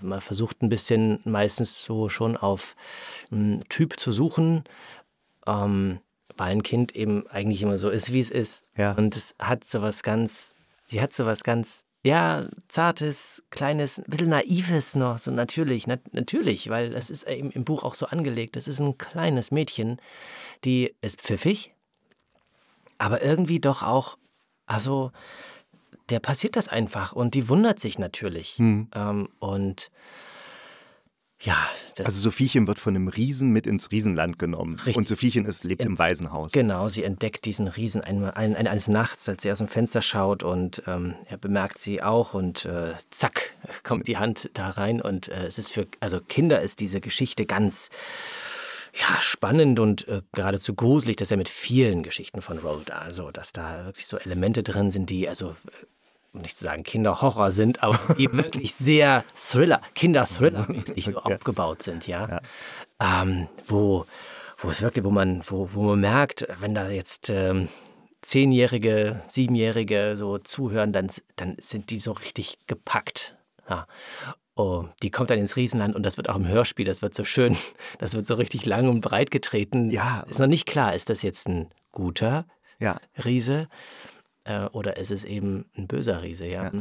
man 0.00 0.20
versucht 0.20 0.62
ein 0.62 0.68
bisschen 0.68 1.20
meistens 1.24 1.84
so 1.84 2.08
schon 2.08 2.36
auf 2.36 2.76
einen 3.30 3.60
hm, 3.60 3.68
Typ 3.68 3.98
zu 3.98 4.12
suchen, 4.12 4.64
ähm, 5.46 5.98
weil 6.36 6.52
ein 6.52 6.62
Kind 6.62 6.94
eben 6.94 7.26
eigentlich 7.28 7.62
immer 7.62 7.76
so 7.76 7.90
ist, 7.90 8.12
wie 8.12 8.20
es 8.20 8.30
ist. 8.30 8.64
Ja. 8.76 8.92
Und 8.92 9.16
es 9.16 9.34
hat 9.38 9.64
so 9.64 9.82
was 9.82 10.02
ganz, 10.02 10.54
sie 10.86 11.00
hat 11.00 11.12
so 11.12 11.26
was 11.26 11.44
ganz, 11.44 11.84
ja, 12.04 12.44
zartes, 12.68 13.42
kleines, 13.48 13.98
ein 13.98 14.04
bisschen 14.08 14.28
naives 14.28 14.94
noch, 14.94 15.18
so 15.18 15.30
natürlich, 15.30 15.86
nat 15.86 16.00
natürlich, 16.12 16.68
weil 16.68 16.90
das 16.90 17.08
ist 17.08 17.26
eben 17.26 17.50
im 17.50 17.64
Buch 17.64 17.82
auch 17.82 17.94
so 17.94 18.06
angelegt. 18.06 18.56
Das 18.56 18.68
ist 18.68 18.78
ein 18.78 18.98
kleines 18.98 19.50
Mädchen, 19.50 19.96
die 20.64 20.94
ist 21.00 21.22
pfiffig, 21.22 21.72
aber 22.98 23.22
irgendwie 23.22 23.58
doch 23.58 23.82
auch, 23.82 24.18
also 24.66 25.12
der 26.10 26.20
passiert 26.20 26.56
das 26.56 26.68
einfach 26.68 27.14
und 27.14 27.32
die 27.32 27.48
wundert 27.48 27.80
sich 27.80 27.98
natürlich. 27.98 28.58
Hm. 28.58 28.88
Ähm, 28.94 29.30
und 29.38 29.90
ja. 31.40 31.56
also 32.02 32.20
Sophiechen 32.20 32.66
wird 32.66 32.78
von 32.78 32.94
einem 32.94 33.08
Riesen 33.08 33.50
mit 33.50 33.66
ins 33.66 33.90
Riesenland 33.90 34.38
genommen. 34.38 34.76
Richtig. 34.76 34.96
Und 34.96 35.08
Sophiechen 35.08 35.44
ist, 35.44 35.64
lebt 35.64 35.82
im 35.82 35.98
Waisenhaus. 35.98 36.52
Genau, 36.52 36.88
sie 36.88 37.04
entdeckt 37.04 37.44
diesen 37.44 37.68
Riesen 37.68 38.00
ein, 38.02 38.24
ein, 38.24 38.56
ein, 38.56 38.66
eines 38.66 38.88
Nachts, 38.88 39.28
als 39.28 39.42
sie 39.42 39.52
aus 39.52 39.58
dem 39.58 39.68
Fenster 39.68 40.00
schaut 40.00 40.42
und 40.42 40.82
ähm, 40.86 41.14
er 41.26 41.36
bemerkt 41.36 41.78
sie 41.78 42.02
auch 42.02 42.34
und 42.34 42.64
äh, 42.64 42.94
zack, 43.10 43.50
kommt 43.82 44.08
die 44.08 44.16
Hand 44.16 44.50
da 44.54 44.70
rein 44.70 45.00
und 45.00 45.28
äh, 45.28 45.46
es 45.46 45.58
ist 45.58 45.72
für, 45.72 45.86
also 46.00 46.20
Kinder 46.20 46.60
ist 46.60 46.80
diese 46.80 47.00
Geschichte 47.00 47.46
ganz 47.46 47.90
ja, 48.94 49.20
spannend 49.20 49.80
und 49.80 50.06
äh, 50.06 50.22
geradezu 50.32 50.74
gruselig, 50.74 51.16
dass 51.16 51.30
er 51.30 51.36
mit 51.36 51.48
vielen 51.48 52.02
Geschichten 52.02 52.40
von 52.40 52.58
Roald 52.58 52.92
also 52.92 53.30
dass 53.30 53.52
da 53.52 53.86
wirklich 53.86 54.06
so 54.06 54.18
Elemente 54.18 54.62
drin 54.62 54.88
sind, 54.88 55.10
die 55.10 55.28
also 55.28 55.54
nicht 56.34 56.58
zu 56.58 56.64
sagen 56.64 56.82
Kinderhorror 56.82 57.50
sind, 57.50 57.82
aber 57.82 57.98
die 58.18 58.32
wirklich 58.32 58.74
sehr 58.74 59.24
Thriller, 59.36 59.80
Kinder-Thriller-mäßig 59.94 61.04
so 61.12 61.18
okay. 61.18 61.34
aufgebaut 61.34 61.82
sind, 61.82 62.06
ja. 62.06 62.28
ja. 63.00 63.22
Ähm, 63.22 63.48
wo, 63.66 64.06
wo 64.58 64.68
es 64.68 64.82
wirklich, 64.82 65.04
wo 65.04 65.10
man, 65.10 65.42
wo, 65.46 65.70
wo 65.72 65.82
man 65.82 66.00
merkt, 66.00 66.46
wenn 66.60 66.74
da 66.74 66.88
jetzt 66.88 67.30
ähm, 67.30 67.68
Zehnjährige, 68.22 69.20
Siebenjährige 69.26 70.14
so 70.16 70.38
zuhören, 70.38 70.92
dann, 70.92 71.08
dann 71.36 71.56
sind 71.60 71.90
die 71.90 71.98
so 71.98 72.12
richtig 72.12 72.58
gepackt. 72.66 73.36
Ja. 73.68 73.86
Oh, 74.56 74.84
die 75.02 75.10
kommt 75.10 75.30
dann 75.30 75.38
ins 75.38 75.56
Riesenland 75.56 75.96
und 75.96 76.04
das 76.04 76.16
wird 76.16 76.28
auch 76.28 76.36
im 76.36 76.46
Hörspiel, 76.46 76.84
das 76.84 77.02
wird 77.02 77.14
so 77.14 77.24
schön, 77.24 77.56
das 77.98 78.14
wird 78.14 78.26
so 78.26 78.34
richtig 78.34 78.66
lang 78.66 78.88
und 78.88 79.00
breit 79.00 79.30
getreten. 79.30 79.90
Ja. 79.90 80.24
Ist 80.28 80.38
noch 80.38 80.46
nicht 80.46 80.66
klar, 80.66 80.94
ist 80.94 81.10
das 81.10 81.22
jetzt 81.22 81.48
ein 81.48 81.70
guter 81.92 82.46
ja. 82.78 83.00
Riese 83.24 83.68
äh, 84.44 84.64
oder 84.66 84.96
ist 84.96 85.10
es 85.10 85.24
eben 85.24 85.66
ein 85.76 85.86
böser 85.86 86.22
Riese, 86.22 86.46
ja? 86.46 86.64
ja. 86.64 86.72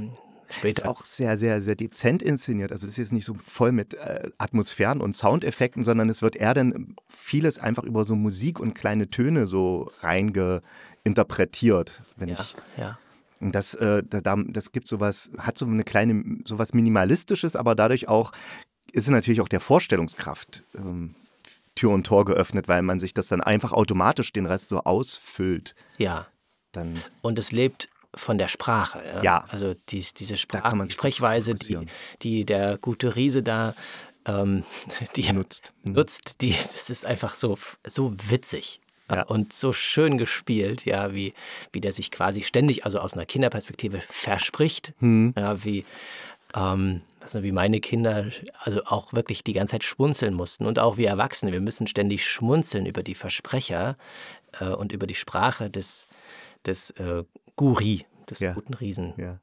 später. 0.49 0.83
Ist 0.83 0.87
auch 0.87 1.05
sehr, 1.05 1.37
sehr, 1.37 1.61
sehr 1.61 1.75
dezent 1.75 2.21
inszeniert. 2.21 2.71
Also 2.71 2.87
es 2.87 2.93
ist 2.93 2.97
jetzt 2.97 3.13
nicht 3.13 3.25
so 3.25 3.35
voll 3.45 3.71
mit 3.71 3.93
äh, 3.95 4.29
Atmosphären 4.37 5.01
und 5.01 5.15
Soundeffekten, 5.15 5.83
sondern 5.83 6.09
es 6.09 6.21
wird 6.21 6.35
eher 6.35 6.53
dann 6.53 6.95
vieles 7.07 7.59
einfach 7.59 7.83
über 7.83 8.05
so 8.05 8.15
Musik 8.15 8.59
und 8.59 8.73
kleine 8.73 9.09
Töne 9.09 9.47
so 9.47 9.91
reingeinterpretiert, 10.01 12.03
wenn 12.17 12.29
ja, 12.29 12.39
ich. 12.39 12.55
Ja. 12.77 12.97
Und 13.39 13.55
das, 13.55 13.73
äh, 13.73 14.03
das 14.03 14.71
gibt 14.71 14.87
sowas, 14.87 15.31
hat 15.37 15.57
so 15.57 15.65
eine 15.65 15.83
kleine, 15.83 16.23
sowas 16.45 16.73
Minimalistisches, 16.73 17.57
aber 17.57 17.75
dadurch 17.75 18.07
auch 18.07 18.31
ist 18.93 19.09
natürlich 19.09 19.41
auch 19.41 19.49
der 19.49 19.59
Vorstellungskraft 19.59 20.63
ähm, 20.75 21.15
Tür 21.75 21.89
und 21.89 22.05
Tor 22.05 22.25
geöffnet, 22.25 22.67
weil 22.67 22.83
man 22.83 22.99
sich 22.99 23.13
das 23.13 23.27
dann 23.27 23.41
einfach 23.41 23.71
automatisch 23.71 24.31
den 24.31 24.45
Rest 24.45 24.69
so 24.69 24.83
ausfüllt. 24.83 25.75
Ja. 25.97 26.27
Dann 26.73 26.99
und 27.21 27.39
es 27.39 27.51
lebt 27.51 27.87
von 28.15 28.37
der 28.37 28.47
Sprache. 28.47 29.01
Ja. 29.15 29.23
ja. 29.23 29.45
Also 29.49 29.73
die, 29.89 30.05
diese 30.15 30.37
Sprache, 30.37 30.77
die 30.85 30.91
Sprechweise, 30.91 31.55
die, 31.55 31.79
die 32.21 32.45
der 32.45 32.77
gute 32.77 33.15
Riese 33.15 33.41
da 33.41 33.73
ähm, 34.25 34.63
die 35.15 35.31
nutzt. 35.31 35.71
Mhm. 35.83 35.93
nutzt, 35.93 36.41
die, 36.41 36.51
das 36.51 36.89
ist 36.89 37.05
einfach 37.05 37.35
so, 37.35 37.57
so 37.85 38.13
witzig. 38.29 38.79
Ja. 39.11 39.23
Und 39.23 39.51
so 39.51 39.73
schön 39.73 40.17
gespielt, 40.17 40.85
ja, 40.85 41.13
wie, 41.13 41.33
wie 41.73 41.81
der 41.81 41.91
sich 41.91 42.09
quasi 42.09 42.41
ständig, 42.41 42.85
also 42.85 42.99
aus 42.99 43.13
einer 43.13 43.25
Kinderperspektive 43.25 43.99
verspricht, 43.99 44.93
hm. 44.99 45.33
ja, 45.37 45.63
wie, 45.63 45.85
ähm, 46.55 47.01
also 47.19 47.43
wie 47.43 47.51
meine 47.51 47.81
Kinder 47.81 48.27
also 48.59 48.81
auch 48.85 49.11
wirklich 49.11 49.43
die 49.43 49.53
ganze 49.53 49.73
Zeit 49.73 49.83
schmunzeln 49.83 50.33
mussten 50.33 50.65
und 50.65 50.79
auch 50.79 50.95
wir 50.95 51.09
Erwachsene, 51.09 51.51
wir 51.51 51.59
müssen 51.59 51.85
ständig 51.85 52.25
schmunzeln 52.25 52.85
über 52.85 53.03
die 53.03 53.13
Versprecher 53.13 53.97
äh, 54.59 54.69
und 54.69 54.93
über 54.93 55.05
die 55.05 55.15
Sprache 55.15 55.69
des, 55.69 56.07
des 56.65 56.91
äh, 56.91 57.23
Guri, 57.55 58.05
des 58.29 58.39
ja. 58.39 58.53
guten 58.53 58.73
Riesen. 58.73 59.13
Ja. 59.17 59.39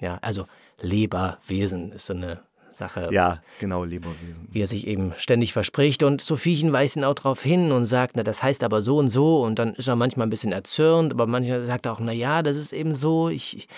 ja, 0.00 0.18
also 0.22 0.46
Leberwesen 0.80 1.92
ist 1.92 2.06
so 2.06 2.14
eine 2.14 2.42
Sache. 2.74 3.08
Ja, 3.12 3.42
genau, 3.60 3.84
Leberwesen. 3.84 4.48
Wie 4.50 4.62
er 4.62 4.66
sich 4.66 4.86
eben 4.86 5.12
ständig 5.18 5.52
verspricht. 5.52 6.02
Und 6.02 6.20
Sophiechen 6.20 6.72
weist 6.72 6.96
ihn 6.96 7.04
auch 7.04 7.14
darauf 7.14 7.42
hin 7.42 7.72
und 7.72 7.86
sagt, 7.86 8.16
na, 8.16 8.22
das 8.22 8.42
heißt 8.42 8.64
aber 8.64 8.82
so 8.82 8.98
und 8.98 9.10
so. 9.10 9.42
Und 9.42 9.58
dann 9.58 9.74
ist 9.74 9.88
er 9.88 9.96
manchmal 9.96 10.26
ein 10.26 10.30
bisschen 10.30 10.52
erzürnt, 10.52 11.12
aber 11.12 11.26
manchmal 11.26 11.62
sagt 11.62 11.86
er 11.86 11.92
auch, 11.92 12.00
na 12.00 12.12
ja, 12.12 12.42
das 12.42 12.56
ist 12.56 12.72
eben 12.72 12.94
so. 12.94 13.28
Ich, 13.28 13.68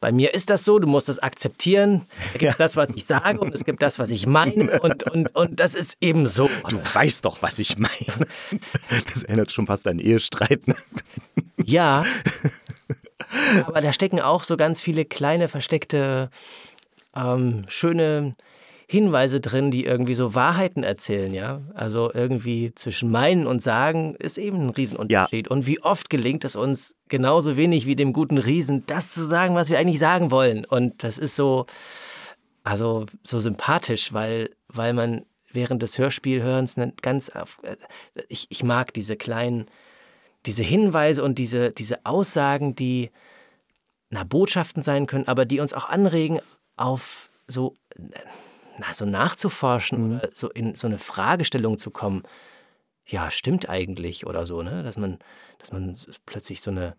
bei 0.00 0.12
mir 0.12 0.34
ist 0.34 0.50
das 0.50 0.64
so, 0.64 0.78
du 0.78 0.86
musst 0.86 1.08
das 1.08 1.18
akzeptieren. 1.18 2.02
Es 2.26 2.32
gibt 2.32 2.42
ja. 2.42 2.54
das, 2.58 2.76
was 2.76 2.90
ich 2.90 3.04
sage 3.04 3.40
und 3.40 3.54
es 3.54 3.64
gibt 3.64 3.82
das, 3.82 3.98
was 3.98 4.10
ich 4.10 4.26
meine 4.26 4.80
und, 4.80 5.10
und, 5.10 5.34
und 5.34 5.60
das 5.60 5.74
ist 5.74 5.96
eben 6.00 6.26
so. 6.26 6.48
Du 6.68 6.78
weißt 6.92 7.24
doch, 7.24 7.42
was 7.42 7.58
ich 7.58 7.78
meine. 7.78 7.92
Das 9.14 9.24
erinnert 9.24 9.52
schon 9.52 9.66
fast 9.66 9.86
an 9.86 9.98
Ehestreit. 9.98 10.66
Ne? 10.66 10.76
Ja, 11.72 12.04
aber 13.66 13.80
da 13.80 13.94
stecken 13.94 14.20
auch 14.20 14.44
so 14.44 14.58
ganz 14.58 14.82
viele 14.82 15.06
kleine 15.06 15.48
versteckte, 15.48 16.28
ähm, 17.16 17.64
schöne 17.66 18.36
Hinweise 18.86 19.40
drin, 19.40 19.70
die 19.70 19.86
irgendwie 19.86 20.14
so 20.14 20.34
Wahrheiten 20.34 20.84
erzählen, 20.84 21.32
ja. 21.32 21.62
Also 21.72 22.12
irgendwie 22.12 22.74
zwischen 22.74 23.10
meinen 23.10 23.46
und 23.46 23.62
sagen 23.62 24.16
ist 24.16 24.36
eben 24.36 24.66
ein 24.66 24.70
Riesenunterschied. 24.70 25.46
Ja. 25.46 25.50
Und 25.50 25.66
wie 25.66 25.80
oft 25.82 26.10
gelingt 26.10 26.44
es 26.44 26.56
uns 26.56 26.94
genauso 27.08 27.56
wenig 27.56 27.86
wie 27.86 27.96
dem 27.96 28.12
guten 28.12 28.36
Riesen, 28.36 28.84
das 28.84 29.14
zu 29.14 29.24
sagen, 29.24 29.54
was 29.54 29.70
wir 29.70 29.78
eigentlich 29.78 29.98
sagen 29.98 30.30
wollen. 30.30 30.66
Und 30.66 31.02
das 31.04 31.16
ist 31.16 31.36
so, 31.36 31.64
also 32.64 33.06
so 33.22 33.38
sympathisch, 33.38 34.12
weil, 34.12 34.50
weil 34.68 34.92
man 34.92 35.24
während 35.50 35.82
des 35.82 35.96
Hörspielhörens 35.96 36.76
ganz, 37.00 37.30
äh, 37.30 37.76
ich, 38.28 38.48
ich 38.50 38.62
mag 38.62 38.92
diese 38.92 39.16
kleinen 39.16 39.68
diese 40.46 40.62
Hinweise 40.62 41.22
und 41.22 41.38
diese, 41.38 41.70
diese 41.70 42.04
Aussagen, 42.04 42.74
die 42.74 43.10
na, 44.10 44.24
Botschaften 44.24 44.82
sein 44.82 45.06
können, 45.06 45.28
aber 45.28 45.44
die 45.44 45.60
uns 45.60 45.72
auch 45.72 45.88
anregen, 45.88 46.40
auf 46.76 47.30
so, 47.46 47.74
na, 48.78 48.92
so 48.92 49.04
nachzuforschen 49.04 50.08
mhm. 50.08 50.16
oder 50.16 50.30
so 50.34 50.50
in 50.50 50.74
so 50.74 50.86
eine 50.86 50.98
Fragestellung 50.98 51.78
zu 51.78 51.90
kommen. 51.90 52.22
Ja, 53.06 53.30
stimmt 53.30 53.68
eigentlich 53.68 54.26
oder 54.26 54.46
so, 54.46 54.62
ne? 54.62 54.82
Dass 54.82 54.96
man, 54.96 55.18
dass 55.58 55.72
man 55.72 55.96
plötzlich 56.26 56.60
so 56.60 56.70
eine, 56.70 56.94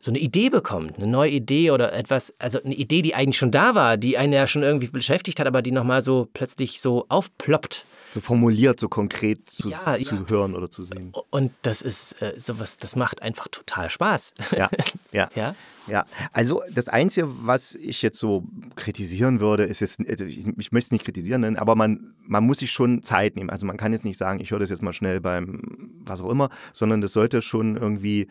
so 0.00 0.10
eine 0.10 0.18
Idee 0.18 0.48
bekommt, 0.48 0.96
eine 0.96 1.06
neue 1.06 1.30
Idee 1.30 1.70
oder 1.70 1.92
etwas, 1.92 2.34
also 2.38 2.62
eine 2.62 2.74
Idee, 2.74 3.02
die 3.02 3.14
eigentlich 3.14 3.36
schon 3.36 3.50
da 3.50 3.74
war, 3.74 3.96
die 3.96 4.16
einen 4.16 4.32
ja 4.32 4.46
schon 4.46 4.62
irgendwie 4.62 4.88
beschäftigt 4.88 5.38
hat, 5.40 5.46
aber 5.46 5.62
die 5.62 5.72
nochmal 5.72 6.02
so 6.02 6.28
plötzlich 6.32 6.80
so 6.80 7.04
aufploppt 7.08 7.84
so 8.12 8.20
formuliert, 8.20 8.80
so 8.80 8.88
konkret 8.88 9.48
zu, 9.48 9.70
ja, 9.70 9.98
zu 9.98 10.14
ja. 10.14 10.24
hören 10.28 10.54
oder 10.54 10.70
zu 10.70 10.84
sehen. 10.84 11.12
Und 11.30 11.52
das 11.62 11.82
ist 11.82 12.20
äh, 12.20 12.34
sowas, 12.38 12.76
das 12.78 12.96
macht 12.96 13.22
einfach 13.22 13.48
total 13.48 13.88
Spaß. 13.88 14.34
Ja, 14.56 14.68
ja, 15.12 15.28
ja. 15.34 15.54
Ja, 15.86 16.04
also 16.32 16.62
das 16.72 16.88
Einzige, 16.88 17.28
was 17.46 17.74
ich 17.74 18.02
jetzt 18.02 18.18
so 18.18 18.44
kritisieren 18.76 19.40
würde, 19.40 19.64
ist 19.64 19.80
jetzt, 19.80 19.98
also 20.08 20.24
ich, 20.24 20.46
ich 20.46 20.72
möchte 20.72 20.86
es 20.86 20.90
nicht 20.92 21.04
kritisieren, 21.04 21.40
nennen, 21.40 21.56
aber 21.56 21.74
man, 21.74 22.14
man 22.26 22.44
muss 22.44 22.58
sich 22.58 22.70
schon 22.70 23.02
Zeit 23.02 23.34
nehmen. 23.34 23.50
Also 23.50 23.66
man 23.66 23.76
kann 23.76 23.92
jetzt 23.92 24.04
nicht 24.04 24.18
sagen, 24.18 24.40
ich 24.40 24.52
höre 24.52 24.60
das 24.60 24.70
jetzt 24.70 24.82
mal 24.82 24.92
schnell 24.92 25.20
beim 25.20 25.90
was 26.04 26.20
auch 26.20 26.30
immer, 26.30 26.50
sondern 26.72 27.00
das 27.00 27.12
sollte 27.12 27.42
schon 27.42 27.76
irgendwie 27.76 28.28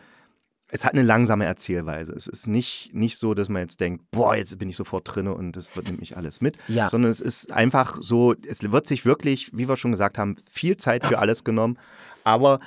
es 0.70 0.84
hat 0.84 0.92
eine 0.92 1.02
langsame 1.02 1.44
Erzählweise. 1.44 2.12
Es 2.12 2.26
ist 2.26 2.46
nicht, 2.46 2.90
nicht 2.94 3.18
so, 3.18 3.34
dass 3.34 3.48
man 3.48 3.62
jetzt 3.62 3.80
denkt, 3.80 4.10
boah, 4.10 4.36
jetzt 4.36 4.58
bin 4.58 4.68
ich 4.68 4.76
sofort 4.76 5.14
drin 5.14 5.26
und 5.26 5.52
das 5.52 5.74
wird 5.76 5.90
nämlich 5.90 6.16
alles 6.16 6.40
mit. 6.40 6.56
Ja. 6.68 6.88
Sondern 6.88 7.10
es 7.10 7.20
ist 7.20 7.52
einfach 7.52 7.98
so, 8.00 8.34
es 8.46 8.62
wird 8.62 8.86
sich 8.86 9.04
wirklich, 9.04 9.50
wie 9.56 9.68
wir 9.68 9.76
schon 9.76 9.90
gesagt 9.90 10.18
haben, 10.18 10.36
viel 10.50 10.76
Zeit 10.76 11.04
für 11.04 11.18
alles 11.18 11.44
genommen. 11.44 11.78
Aber 12.24 12.60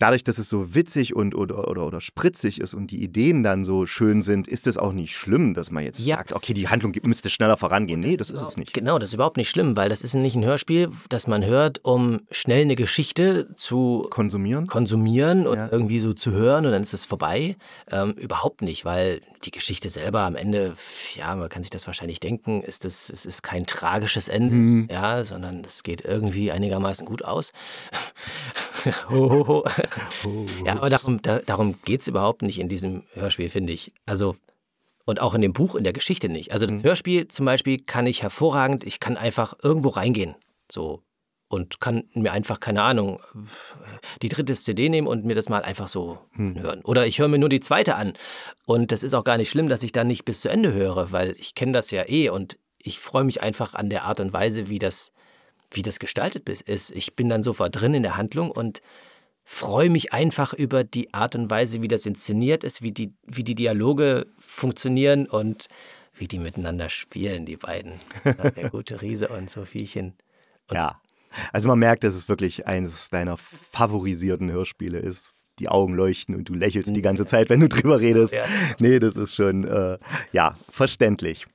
dadurch, 0.00 0.24
dass 0.24 0.38
es 0.38 0.48
so 0.48 0.74
witzig 0.74 1.14
und 1.14 1.34
oder, 1.34 1.68
oder, 1.68 1.86
oder 1.86 2.00
spritzig 2.00 2.60
ist 2.60 2.74
und 2.74 2.90
die 2.90 3.02
Ideen 3.02 3.42
dann 3.42 3.64
so 3.64 3.86
schön 3.86 4.22
sind, 4.22 4.48
ist 4.48 4.66
es 4.66 4.76
auch 4.76 4.92
nicht 4.92 5.14
schlimm, 5.14 5.54
dass 5.54 5.70
man 5.70 5.84
jetzt 5.84 6.00
ja. 6.00 6.16
sagt, 6.16 6.32
okay, 6.32 6.54
die 6.54 6.68
Handlung 6.68 6.94
müsste 7.04 7.30
schneller 7.30 7.56
vorangehen. 7.56 8.00
Nee, 8.00 8.16
das, 8.16 8.28
das 8.28 8.42
ist, 8.42 8.48
es 8.48 8.56
nicht. 8.56 8.72
Genau, 8.72 8.98
das 8.98 9.10
ist 9.10 9.14
überhaupt 9.14 9.36
nicht 9.36 9.50
schlimm, 9.50 9.76
weil 9.76 9.88
das 9.88 10.02
ist 10.02 10.14
nicht 10.14 10.36
ein 10.36 10.44
Hörspiel, 10.44 10.90
das 11.08 11.26
man 11.26 11.44
hört, 11.44 11.84
um 11.84 12.20
schnell 12.30 12.62
eine 12.62 12.76
Geschichte 12.76 13.54
zu 13.54 14.06
konsumieren, 14.10 14.66
konsumieren 14.66 15.46
und 15.46 15.58
ja. 15.58 15.68
irgendwie 15.70 16.00
so 16.00 16.12
zu 16.14 16.32
hören 16.32 16.66
und 16.66 16.72
dann 16.72 16.82
ist 16.82 16.94
es 16.94 17.04
vorbei. 17.04 17.56
Ähm, 17.90 18.12
überhaupt 18.12 18.62
nicht, 18.62 18.84
weil 18.84 19.20
die 19.44 19.50
Geschichte 19.50 19.90
selber 19.90 20.20
am 20.20 20.36
Ende, 20.36 20.74
ja, 21.14 21.34
man 21.34 21.48
kann 21.48 21.62
sich 21.62 21.70
das 21.70 21.86
wahrscheinlich 21.86 22.20
denken, 22.20 22.62
ist 22.62 22.84
es, 22.84 23.10
es 23.10 23.26
ist 23.26 23.42
kein 23.42 23.64
tragisches 23.66 24.28
Ende, 24.28 24.54
hm. 24.54 24.88
ja, 24.90 25.24
sondern 25.24 25.62
es 25.66 25.82
geht 25.82 26.02
irgendwie 26.02 26.50
einigermaßen 26.50 27.06
gut 27.06 27.24
aus. 27.24 27.52
ja, 30.64 30.72
aber 30.72 30.90
darum, 30.90 31.20
da, 31.22 31.40
darum 31.40 31.76
geht 31.84 32.00
es 32.00 32.08
überhaupt 32.08 32.42
nicht 32.42 32.58
in 32.58 32.68
diesem 32.68 33.04
Hörspiel, 33.14 33.50
finde 33.50 33.72
ich. 33.72 33.92
Also, 34.06 34.36
und 35.04 35.20
auch 35.20 35.34
in 35.34 35.40
dem 35.40 35.52
Buch, 35.52 35.74
in 35.74 35.84
der 35.84 35.92
Geschichte 35.92 36.28
nicht. 36.28 36.52
Also, 36.52 36.66
das 36.66 36.78
mhm. 36.78 36.84
Hörspiel 36.84 37.28
zum 37.28 37.46
Beispiel 37.46 37.78
kann 37.78 38.06
ich 38.06 38.22
hervorragend, 38.22 38.84
ich 38.84 39.00
kann 39.00 39.16
einfach 39.16 39.54
irgendwo 39.62 39.88
reingehen. 39.88 40.34
So. 40.70 41.02
Und 41.48 41.80
kann 41.80 42.04
mir 42.14 42.30
einfach, 42.30 42.60
keine 42.60 42.82
Ahnung, 42.82 43.20
die 44.22 44.28
dritte 44.28 44.54
CD 44.54 44.88
nehmen 44.88 45.08
und 45.08 45.24
mir 45.24 45.34
das 45.34 45.48
mal 45.48 45.64
einfach 45.64 45.88
so 45.88 46.20
hm. 46.36 46.60
hören. 46.60 46.80
Oder 46.82 47.08
ich 47.08 47.18
höre 47.18 47.26
mir 47.26 47.40
nur 47.40 47.48
die 47.48 47.58
zweite 47.58 47.96
an. 47.96 48.12
Und 48.66 48.92
das 48.92 49.02
ist 49.02 49.14
auch 49.14 49.24
gar 49.24 49.36
nicht 49.36 49.50
schlimm, 49.50 49.68
dass 49.68 49.82
ich 49.82 49.90
dann 49.90 50.06
nicht 50.06 50.24
bis 50.24 50.42
zu 50.42 50.48
Ende 50.48 50.72
höre, 50.72 51.10
weil 51.10 51.34
ich 51.40 51.56
kenne 51.56 51.72
das 51.72 51.90
ja 51.90 52.08
eh 52.08 52.28
und 52.28 52.56
ich 52.82 52.98
freue 52.98 53.24
mich 53.24 53.42
einfach 53.42 53.74
an 53.74 53.90
der 53.90 54.04
Art 54.04 54.20
und 54.20 54.32
Weise, 54.32 54.68
wie 54.68 54.78
das, 54.78 55.12
wie 55.70 55.82
das 55.82 55.98
gestaltet 55.98 56.48
ist. 56.48 56.90
Ich 56.90 57.16
bin 57.16 57.28
dann 57.28 57.42
sofort 57.42 57.80
drin 57.80 57.94
in 57.94 58.02
der 58.02 58.16
Handlung 58.16 58.50
und 58.50 58.82
freue 59.44 59.90
mich 59.90 60.12
einfach 60.12 60.52
über 60.52 60.84
die 60.84 61.12
Art 61.14 61.34
und 61.34 61.50
Weise, 61.50 61.82
wie 61.82 61.88
das 61.88 62.06
inszeniert 62.06 62.64
ist, 62.64 62.82
wie 62.82 62.92
die, 62.92 63.14
wie 63.26 63.44
die 63.44 63.54
Dialoge 63.54 64.26
funktionieren 64.38 65.26
und 65.26 65.68
wie 66.14 66.28
die 66.28 66.38
miteinander 66.38 66.88
spielen, 66.88 67.46
die 67.46 67.56
beiden. 67.56 68.00
Der 68.24 68.70
gute 68.70 69.00
Riese 69.00 69.28
und 69.28 69.50
Sophiechen. 69.50 70.14
Und 70.68 70.76
ja, 70.76 71.00
also 71.52 71.68
man 71.68 71.78
merkt, 71.78 72.04
dass 72.04 72.14
es 72.14 72.28
wirklich 72.28 72.66
eines 72.66 73.10
deiner 73.10 73.36
favorisierten 73.36 74.50
Hörspiele 74.50 74.98
ist. 74.98 75.36
Die 75.58 75.68
Augen 75.68 75.94
leuchten 75.94 76.34
und 76.34 76.48
du 76.48 76.54
lächelst 76.54 76.94
die 76.94 77.02
ganze 77.02 77.26
Zeit, 77.26 77.50
wenn 77.50 77.60
du 77.60 77.68
drüber 77.68 78.00
redest. 78.00 78.34
Nee, 78.78 78.98
das 78.98 79.16
ist 79.16 79.34
schon, 79.34 79.64
äh, 79.64 79.98
ja, 80.32 80.56
verständlich. 80.70 81.46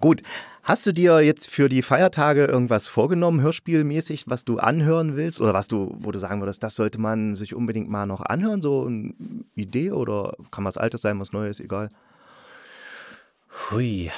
Gut, 0.00 0.22
Hast 0.68 0.84
du 0.84 0.92
dir 0.92 1.22
jetzt 1.22 1.48
für 1.48 1.70
die 1.70 1.80
Feiertage 1.80 2.44
irgendwas 2.44 2.88
vorgenommen, 2.88 3.40
hörspielmäßig, 3.40 4.24
was 4.26 4.44
du 4.44 4.58
anhören 4.58 5.16
willst? 5.16 5.40
Oder 5.40 5.54
was 5.54 5.66
du, 5.66 5.96
wo 5.98 6.12
du 6.12 6.18
sagen 6.18 6.42
würdest, 6.42 6.62
das 6.62 6.74
sollte 6.74 6.98
man 6.98 7.34
sich 7.34 7.54
unbedingt 7.54 7.88
mal 7.88 8.04
noch 8.04 8.20
anhören? 8.20 8.60
So 8.60 8.84
eine 8.84 9.14
Idee 9.54 9.92
oder 9.92 10.36
kann 10.50 10.66
was 10.66 10.76
Altes 10.76 11.00
sein, 11.00 11.18
was 11.20 11.32
Neues, 11.32 11.58
egal? 11.58 11.88
Hui, 13.70 14.10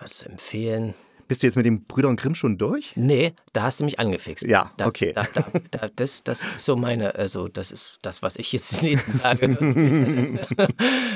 was 0.00 0.22
empfehlen? 0.22 0.94
Bist 1.28 1.42
du 1.42 1.46
jetzt 1.46 1.56
mit 1.56 1.66
den 1.66 1.84
Brüdern 1.84 2.16
Grimm 2.16 2.34
schon 2.34 2.56
durch? 2.56 2.94
Nee, 2.96 3.34
da 3.52 3.64
hast 3.64 3.80
du 3.80 3.84
mich 3.84 3.98
angefixt. 3.98 4.46
Ja, 4.46 4.72
das, 4.78 4.88
okay. 4.88 5.12
Da, 5.12 5.26
da, 5.72 5.90
das, 5.94 6.24
das 6.24 6.46
ist 6.46 6.64
so 6.64 6.74
meine, 6.74 7.16
also 7.16 7.48
das 7.48 7.70
ist 7.70 7.98
das, 8.00 8.22
was 8.22 8.36
ich 8.36 8.50
jetzt 8.52 8.80
die 8.80 8.86
nächsten 8.86 9.18
Tage. 9.20 9.46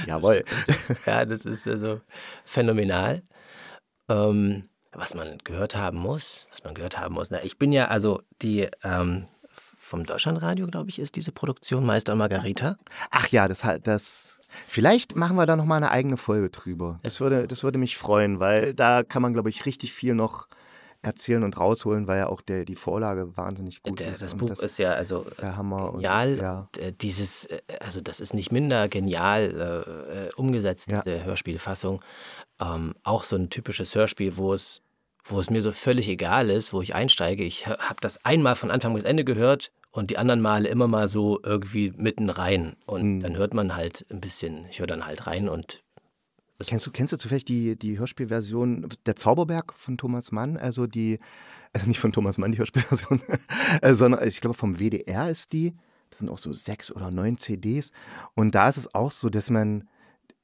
Jawohl. 0.07 0.45
Ja, 1.07 1.25
das 1.25 1.47
ist 1.47 1.67
also 1.67 2.03
phänomenal. 2.45 3.23
Ähm, 4.09 4.69
was 4.93 5.15
man 5.15 5.39
gehört 5.43 5.75
haben 5.75 5.99
muss, 5.99 6.47
was 6.51 6.63
man 6.63 6.75
gehört 6.75 6.99
haben 6.99 7.15
muss. 7.15 7.31
Na, 7.31 7.43
ich 7.43 7.59
bin 7.59 7.73
ja 7.73 7.89
also 7.89 8.23
die 8.43 8.69
ähm, 8.83 9.27
vom 9.51 10.07
Deutschlandradio, 10.07 10.67
glaube 10.67 10.91
ich, 10.91 10.99
ist 10.99 11.17
diese 11.17 11.33
Produktion 11.33 11.85
Meister 11.85 12.13
und 12.13 12.19
Margarita. 12.19 12.79
Ach 13.11 13.29
ja, 13.29 13.49
das, 13.49 13.63
das 13.83 14.41
Vielleicht 14.69 15.17
machen 15.17 15.37
wir 15.37 15.47
da 15.47 15.57
nochmal 15.57 15.79
eine 15.79 15.91
eigene 15.91 16.17
Folge 16.17 16.51
drüber. 16.51 17.01
Das 17.03 17.21
würde, 17.21 17.47
das 17.47 17.63
würde 17.63 17.79
mich 17.79 17.97
freuen, 17.97 18.41
weil 18.41 18.75
da 18.75 19.03
kann 19.03 19.23
man, 19.23 19.33
glaube 19.33 19.51
ich, 19.51 19.67
richtig 19.67 19.93
viel 19.93 20.15
noch 20.15 20.49
erzählen 21.05 21.43
und 21.45 21.59
rausholen, 21.59 22.07
weil 22.07 22.19
ja 22.19 22.29
auch 22.29 22.41
der, 22.41 22.65
die 22.65 22.77
Vorlage 22.77 23.37
wahnsinnig 23.37 23.83
gut 23.83 24.01
der, 24.01 24.13
ist. 24.13 24.23
Das 24.23 24.35
Buch 24.35 24.49
das 24.49 24.61
ist 24.61 24.79
ja 24.79 24.93
also 24.93 25.27
der 25.41 25.57
Hammer 25.57 25.93
genial. 25.93 26.33
Und, 26.33 26.39
ja. 26.39 26.69
Äh, 26.79 26.93
dieses, 26.93 27.45
äh, 27.47 27.61
also 27.81 28.01
das 28.01 28.21
ist 28.21 28.35
nicht 28.35 28.53
minder 28.53 28.89
genial 28.89 30.31
äh, 30.31 30.35
umgesetzt, 30.35 30.91
ja. 30.91 31.03
diese 31.03 31.25
Hörspielfassung. 31.25 32.01
Ähm, 32.61 32.95
auch 33.03 33.25
so 33.25 33.37
ein 33.37 33.51
typisches 33.51 33.95
Hörspiel, 33.95 34.37
wo 34.37 34.55
es, 34.55 34.83
wo 35.25 35.39
es 35.39 35.51
mir 35.51 35.63
so 35.63 35.73
völlig 35.73 36.09
egal 36.09 36.51
ist, 36.51 36.73
wo 36.73 36.83
ich 36.83 36.95
einsteige. 36.95 37.45
Ich 37.45 37.67
habe 37.67 38.01
das 38.01 38.25
einmal 38.25 38.55
von 38.57 38.71
Anfang 38.71 38.95
bis 38.95 39.05
Ende 39.05 39.25
gehört 39.25 39.71
und 39.91 40.11
die 40.11 40.19
anderen 40.19 40.41
Male 40.41 40.69
immer 40.69 40.89
mal 40.89 41.07
so 41.07 41.41
irgendwie 41.45 41.93
mitten 41.97 42.31
rein. 42.31 42.77
Und 42.87 43.19
mhm. 43.19 43.21
dann 43.21 43.37
hört 43.37 43.55
man 43.55 43.77
halt 43.77 44.05
ein 44.11 44.21
bisschen, 44.21 44.67
ich 44.69 44.81
höre 44.81 44.89
dann 44.89 45.07
halt 45.07 45.27
rein 45.27 45.49
und 45.49 45.84
Kennst 46.63 46.87
du, 46.87 46.91
kennst 46.93 47.13
du 47.13 47.17
zufällig 47.17 47.45
die, 47.45 47.77
die 47.77 47.99
Hörspielversion 47.99 48.89
Der 49.07 49.17
Zauberberg 49.17 49.75
von 49.75 49.99
Thomas 49.99 50.31
Mann? 50.31 50.57
Also 50.57 50.87
die, 50.87 51.19
also 51.73 51.89
nicht 51.89 51.99
von 51.99 52.13
Thomas 52.13 52.39
Mann, 52.39 52.53
die 52.53 52.59
Hörspielversion, 52.59 53.21
äh, 53.83 53.95
sondern 53.95 54.27
ich 54.27 54.41
glaube 54.41 54.57
vom 54.57 54.79
WDR 54.79 55.29
ist 55.29 55.53
die. 55.53 55.75
Das 56.11 56.21
sind 56.21 56.29
auch 56.29 56.39
so 56.39 56.53
sechs 56.53 56.93
oder 56.93 57.11
neun 57.11 57.39
CDs. 57.39 57.91
Und 58.35 58.55
da 58.55 58.69
ist 58.69 58.77
es 58.77 58.95
auch 58.95 59.11
so, 59.11 59.31
dass 59.31 59.51
man, 59.51 59.89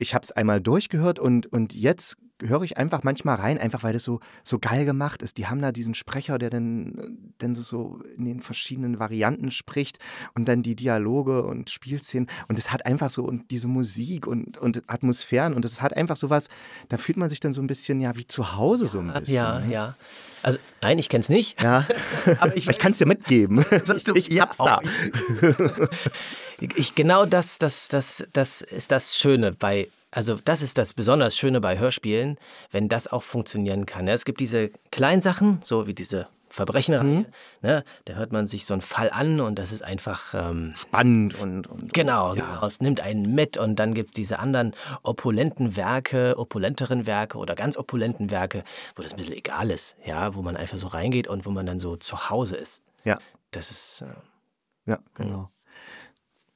ich 0.01 0.15
habe 0.15 0.25
es 0.25 0.33
einmal 0.33 0.61
durchgehört 0.61 1.19
und, 1.19 1.47
und 1.53 1.75
jetzt 1.75 2.17
höre 2.43 2.63
ich 2.63 2.79
einfach 2.79 3.03
manchmal 3.03 3.37
rein, 3.37 3.59
einfach 3.59 3.83
weil 3.83 3.93
das 3.93 4.03
so, 4.03 4.21
so 4.45 4.59
geil 4.59 4.87
gemacht 4.87 5.21
ist. 5.23 5.37
Die 5.37 5.47
haben 5.47 5.61
da 5.61 5.73
diesen 5.73 5.95
Sprecher, 5.95 6.39
der 6.39 6.49
dann, 6.49 7.33
dann 7.39 7.55
so 7.55 8.01
in 8.17 8.25
den 8.25 8.41
verschiedenen 8.41 8.99
Varianten 8.99 9.51
spricht 9.51 9.99
und 10.35 10.49
dann 10.49 10.63
die 10.63 10.75
Dialoge 10.75 11.43
und 11.43 11.69
Spielszenen. 11.69 12.29
Und 12.49 12.59
es 12.59 12.73
hat 12.73 12.87
einfach 12.87 13.11
so 13.11 13.25
und 13.25 13.51
diese 13.51 13.69
Musik 13.69 14.27
und, 14.27 14.57
und 14.57 14.83
Atmosphären 14.87 15.55
und 15.55 15.65
es 15.67 15.83
hat 15.83 15.97
einfach 15.97 16.17
so 16.17 16.31
was, 16.31 16.49
da 16.89 16.97
fühlt 16.97 17.19
man 17.19 17.29
sich 17.29 17.41
dann 17.41 17.53
so 17.53 17.61
ein 17.61 17.67
bisschen 17.67 18.01
ja 18.01 18.17
wie 18.17 18.27
zu 18.27 18.57
Hause 18.57 18.87
so 18.87 19.01
ein 19.01 19.13
bisschen. 19.13 19.35
Ja, 19.35 19.61
ne? 19.61 19.73
ja. 19.73 19.95
Also 20.43 20.59
nein, 20.81 20.99
ich 20.99 21.11
kenne 21.11 21.21
es 21.21 21.29
nicht. 21.29 21.63
Ja. 21.63 21.87
Aber 22.41 22.57
ich, 22.57 22.67
ich 22.67 22.79
kann 22.79 22.93
es 22.93 22.99
dir 22.99 23.07
mitgeben. 23.07 23.65
ich, 24.15 24.31
ich 24.31 24.41
hab's 24.41 24.57
da. 24.57 24.81
Ich, 26.61 26.95
genau 26.95 27.27
das, 27.27 27.59
das, 27.59 27.89
das, 27.89 28.27
das 28.33 28.61
ist 28.61 28.93
das 28.93 29.17
Schöne 29.17 29.53
bei 29.53 29.89
also 30.13 30.37
das 30.45 30.61
ist 30.61 30.77
das 30.77 30.93
besonders 30.93 31.37
Schöne 31.37 31.61
bei 31.61 31.79
Hörspielen, 31.79 32.37
wenn 32.73 32.89
das 32.89 33.07
auch 33.07 33.23
funktionieren 33.23 33.87
kann. 33.87 34.09
Es 34.09 34.25
gibt 34.25 34.41
diese 34.41 34.71
kleinen 34.91 35.23
Sachen, 35.23 35.61
so 35.63 35.87
wie 35.87 35.95
diese 35.95 36.27
Verbrechenreihe, 36.49 37.21
mhm. 37.21 37.27
ne? 37.63 37.85
da 38.07 38.15
hört 38.15 38.33
man 38.33 38.49
sich 38.49 38.67
so 38.67 38.75
einen 38.75 38.81
Fall 38.81 39.11
an 39.11 39.41
und 39.41 39.57
das 39.57 39.71
ist 39.71 39.83
einfach 39.83 40.35
ähm, 40.35 40.75
spannend 40.77 41.37
und, 41.37 41.69
und 41.69 41.93
genau, 41.93 42.35
ja. 42.35 42.55
genau, 42.55 42.67
es 42.67 42.81
nimmt 42.81 43.01
einen 43.01 43.37
mit 43.37 43.57
und 43.57 43.77
dann 43.77 43.95
gibt 43.95 44.09
es 44.09 44.13
diese 44.13 44.41
anderen 44.41 44.75
opulenten 45.05 45.77
Werke, 45.77 46.37
opulenteren 46.37 47.07
Werke 47.07 47.39
oder 47.39 47.55
ganz 47.55 47.77
opulenten 47.77 48.33
Werke, 48.33 48.65
wo 48.97 49.03
das 49.03 49.13
ein 49.13 49.19
bisschen 49.19 49.37
egal 49.37 49.71
ist, 49.71 49.97
ja, 50.05 50.35
wo 50.35 50.43
man 50.43 50.57
einfach 50.57 50.77
so 50.77 50.89
reingeht 50.89 51.29
und 51.29 51.47
wo 51.47 51.51
man 51.51 51.67
dann 51.67 51.79
so 51.79 51.97
zu 51.97 52.31
Hause 52.31 52.57
ist. 52.57 52.83
Ja. 53.05 53.21
Das 53.53 53.71
ist 53.71 54.03
äh, 54.03 54.91
ja 54.91 54.99
genau. 55.15 55.51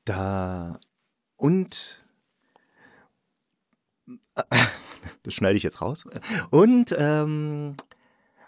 Da 0.05 0.79
und 1.37 2.03
das 5.23 5.35
schneide 5.35 5.57
ich 5.57 5.63
jetzt 5.63 5.81
raus. 5.81 6.05
Und 6.51 6.95
ähm, 6.99 7.77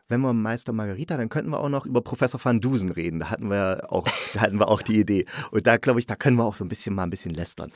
wenn 0.08 0.20
wir 0.20 0.32
Meister 0.32 0.72
Margarita, 0.72 1.16
dann 1.16 1.28
könnten 1.28 1.50
wir 1.50 1.58
auch 1.58 1.68
noch 1.68 1.84
über 1.84 2.00
Professor 2.00 2.40
van 2.42 2.60
Dusen 2.60 2.90
reden. 2.90 3.18
Da 3.18 3.30
hatten 3.30 3.50
wir 3.50 3.88
auch, 3.90 4.06
da 4.34 4.40
hatten 4.40 4.58
wir 4.58 4.68
auch 4.68 4.82
die 4.82 5.00
Idee. 5.00 5.26
Und 5.50 5.66
da 5.66 5.76
glaube 5.78 6.00
ich, 6.00 6.06
da 6.06 6.16
können 6.16 6.36
wir 6.36 6.44
auch 6.44 6.56
so 6.56 6.64
ein 6.64 6.68
bisschen 6.68 6.94
mal 6.94 7.02
ein 7.02 7.10
bisschen 7.10 7.34
lästern. 7.34 7.72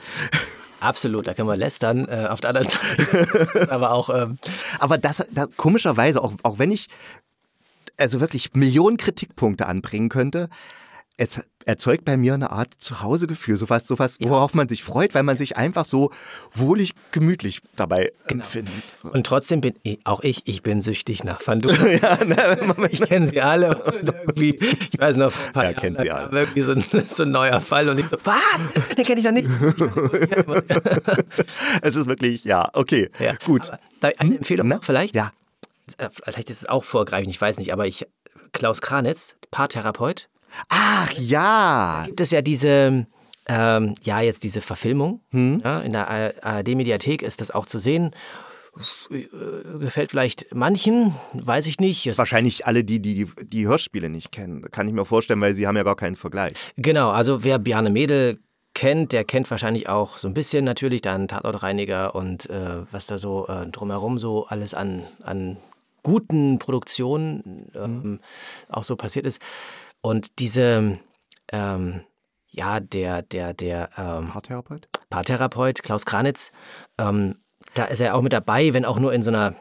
Absolut, 0.79 1.27
da 1.27 1.33
können 1.33 1.47
wir 1.47 1.57
lästern. 1.57 2.07
Äh, 2.07 2.27
auf 2.29 2.41
der 2.41 2.51
anderen 2.51 2.67
Seite 2.67 3.71
aber 3.71 3.91
auch. 3.91 4.09
Ähm 4.09 4.39
aber 4.79 4.97
das, 4.97 5.23
das 5.31 5.49
komischerweise, 5.57 6.23
auch, 6.23 6.33
auch 6.43 6.57
wenn 6.57 6.71
ich 6.71 6.87
also 7.97 8.19
wirklich 8.19 8.53
Millionen 8.53 8.97
Kritikpunkte 8.97 9.67
anbringen 9.67 10.09
könnte, 10.09 10.49
es 11.21 11.39
erzeugt 11.65 12.03
bei 12.03 12.17
mir 12.17 12.33
eine 12.33 12.49
Art 12.49 12.73
Zuhausegefühl, 12.79 13.55
sowas, 13.55 13.85
sowas, 13.85 14.17
ja. 14.19 14.27
worauf 14.27 14.55
man 14.55 14.67
sich 14.67 14.83
freut, 14.83 15.13
weil 15.13 15.21
man 15.21 15.37
sich 15.37 15.55
einfach 15.55 15.85
so 15.85 16.09
wohlig, 16.55 16.95
gemütlich 17.11 17.61
dabei 17.75 18.11
genau. 18.25 18.43
empfindet. 18.43 18.73
Und 19.03 19.27
trotzdem 19.27 19.61
bin 19.61 19.75
ich, 19.83 19.99
auch 20.03 20.21
ich, 20.21 20.41
ich 20.47 20.63
bin 20.63 20.81
süchtig 20.81 21.23
nach 21.23 21.45
Van 21.45 21.61
ja, 22.01 22.25
ne, 22.25 22.87
ich 22.89 23.01
kenne 23.01 23.27
sie 23.27 23.39
alle 23.39 23.83
und 23.83 24.09
irgendwie, 24.25 24.55
ich 24.55 24.99
weiß 24.99 25.17
noch, 25.17 25.31
vor 25.31 25.45
ein 25.45 25.53
paar 25.53 25.63
ja, 25.65 25.71
Jahren, 25.71 25.97
sie 25.99 26.09
alle. 26.09 26.39
irgendwie 26.39 26.61
so 26.63 26.71
ein, 26.71 26.83
so 27.07 27.21
ein 27.21 27.31
neuer 27.31 27.61
Fall 27.61 27.87
und 27.87 27.99
ich 27.99 28.07
so, 28.07 28.17
was? 28.23 28.95
Den 28.97 29.05
kenne 29.05 29.19
ich 29.19 29.25
doch 29.25 29.31
nicht. 29.31 29.47
es 31.83 31.95
ist 31.95 32.07
wirklich, 32.07 32.45
ja, 32.45 32.67
okay, 32.73 33.11
ja. 33.19 33.35
gut. 33.45 33.69
Aber 33.69 34.11
eine 34.17 34.31
hm? 34.31 34.37
Empfehlung 34.37 34.67
ne? 34.67 34.79
vielleicht? 34.81 35.13
Ja. 35.13 35.33
Äh, 35.99 36.09
vielleicht 36.11 36.49
ist 36.49 36.63
es 36.63 36.65
auch 36.67 36.83
vorgreifend, 36.83 37.29
ich 37.29 37.39
weiß 37.39 37.59
nicht, 37.59 37.71
aber 37.73 37.85
ich, 37.85 38.07
Klaus 38.53 38.81
Kranitz, 38.81 39.35
Paartherapeut, 39.51 40.30
Ach 40.69 41.11
ja. 41.13 42.01
Da 42.01 42.05
gibt 42.07 42.21
es 42.21 42.31
ja 42.31 42.41
diese, 42.41 43.07
ähm, 43.47 43.95
ja, 44.03 44.21
jetzt 44.21 44.43
diese 44.43 44.61
Verfilmung. 44.61 45.21
Hm? 45.31 45.61
Ja, 45.63 45.81
in 45.81 45.93
der 45.93 46.07
ARD-Mediathek 46.43 47.21
ist 47.21 47.41
das 47.41 47.51
auch 47.51 47.65
zu 47.65 47.79
sehen. 47.79 48.15
Äh, 49.09 49.79
gefällt 49.79 50.11
vielleicht 50.11 50.55
manchen, 50.55 51.15
weiß 51.33 51.67
ich 51.67 51.79
nicht. 51.79 52.17
Wahrscheinlich 52.17 52.65
alle, 52.65 52.83
die, 52.85 53.01
die 53.01 53.27
die 53.41 53.67
Hörspiele 53.67 54.09
nicht 54.09 54.31
kennen, 54.31 54.61
kann 54.71 54.87
ich 54.87 54.93
mir 54.93 55.03
vorstellen, 55.03 55.41
weil 55.41 55.53
sie 55.53 55.67
haben 55.67 55.75
ja 55.75 55.83
gar 55.83 55.97
keinen 55.97 56.15
Vergleich. 56.15 56.53
Genau, 56.77 57.09
also 57.09 57.43
wer 57.43 57.59
Bjarne 57.59 57.89
Mädel 57.89 58.39
kennt, 58.73 59.11
der 59.11 59.25
kennt 59.25 59.51
wahrscheinlich 59.51 59.89
auch 59.89 60.17
so 60.17 60.29
ein 60.29 60.33
bisschen 60.33 60.63
natürlich 60.63 61.01
dann 61.01 61.27
Tatortreiniger 61.27 62.15
und 62.15 62.49
äh, 62.49 62.83
was 62.91 63.07
da 63.07 63.17
so 63.17 63.47
äh, 63.47 63.67
drumherum 63.67 64.17
so 64.17 64.45
alles 64.47 64.73
an, 64.73 65.03
an 65.23 65.57
guten 66.03 66.57
Produktionen 66.57 67.69
ähm, 67.75 68.01
mhm. 68.03 68.19
auch 68.69 68.83
so 68.83 68.95
passiert 68.95 69.25
ist. 69.25 69.41
Und 70.01 70.39
diese, 70.39 70.99
ähm, 71.51 72.01
ja, 72.49 72.79
der, 72.79 73.21
der, 73.21 73.53
der 73.53 73.89
ähm, 73.97 74.29
Paartherapeut? 74.29 74.87
Paartherapeut, 75.09 75.83
Klaus 75.83 76.05
Kranitz, 76.05 76.51
ähm, 76.97 77.35
da 77.73 77.85
ist 77.85 78.01
er 78.01 78.15
auch 78.15 78.21
mit 78.21 78.33
dabei, 78.33 78.73
wenn 78.73 78.85
auch 78.85 78.99
nur 78.99 79.13
in 79.13 79.23
so 79.23 79.29
einer 79.29 79.55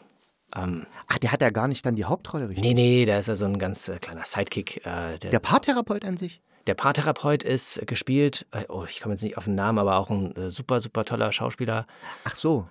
ähm, 0.56 0.86
Ach, 1.06 1.18
der 1.18 1.32
hat 1.32 1.40
ja 1.40 1.50
gar 1.50 1.68
nicht 1.68 1.86
dann 1.86 1.94
die 1.94 2.04
Hauptrolle 2.04 2.48
richtig. 2.48 2.64
Nee, 2.64 2.74
nee, 2.74 3.04
da 3.04 3.18
ist 3.18 3.28
ja 3.28 3.36
so 3.36 3.44
ein 3.44 3.58
ganz 3.58 3.88
äh, 3.88 3.98
kleiner 3.98 4.24
Sidekick. 4.24 4.84
Äh, 4.84 5.18
der, 5.18 5.30
der 5.30 5.38
Paartherapeut 5.38 6.04
an 6.04 6.16
sich? 6.16 6.42
Der 6.66 6.74
Paartherapeut 6.74 7.42
ist 7.42 7.86
gespielt, 7.86 8.46
äh, 8.50 8.64
oh, 8.68 8.84
ich 8.88 9.00
komme 9.00 9.14
jetzt 9.14 9.22
nicht 9.22 9.38
auf 9.38 9.44
den 9.44 9.54
Namen, 9.54 9.78
aber 9.78 9.96
auch 9.96 10.10
ein 10.10 10.34
äh, 10.36 10.50
super, 10.50 10.80
super 10.80 11.04
toller 11.04 11.32
Schauspieler. 11.32 11.86
Ach 12.24 12.34
so. 12.34 12.66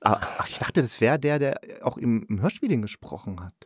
Ah, 0.00 0.18
ach, 0.20 0.48
ich 0.48 0.58
dachte, 0.58 0.82
das 0.82 1.00
wäre 1.00 1.18
der, 1.18 1.38
der 1.38 1.60
auch 1.82 1.96
im, 1.96 2.26
im 2.28 2.40
Hörspiel 2.40 2.80
gesprochen 2.80 3.40
hat. 3.40 3.65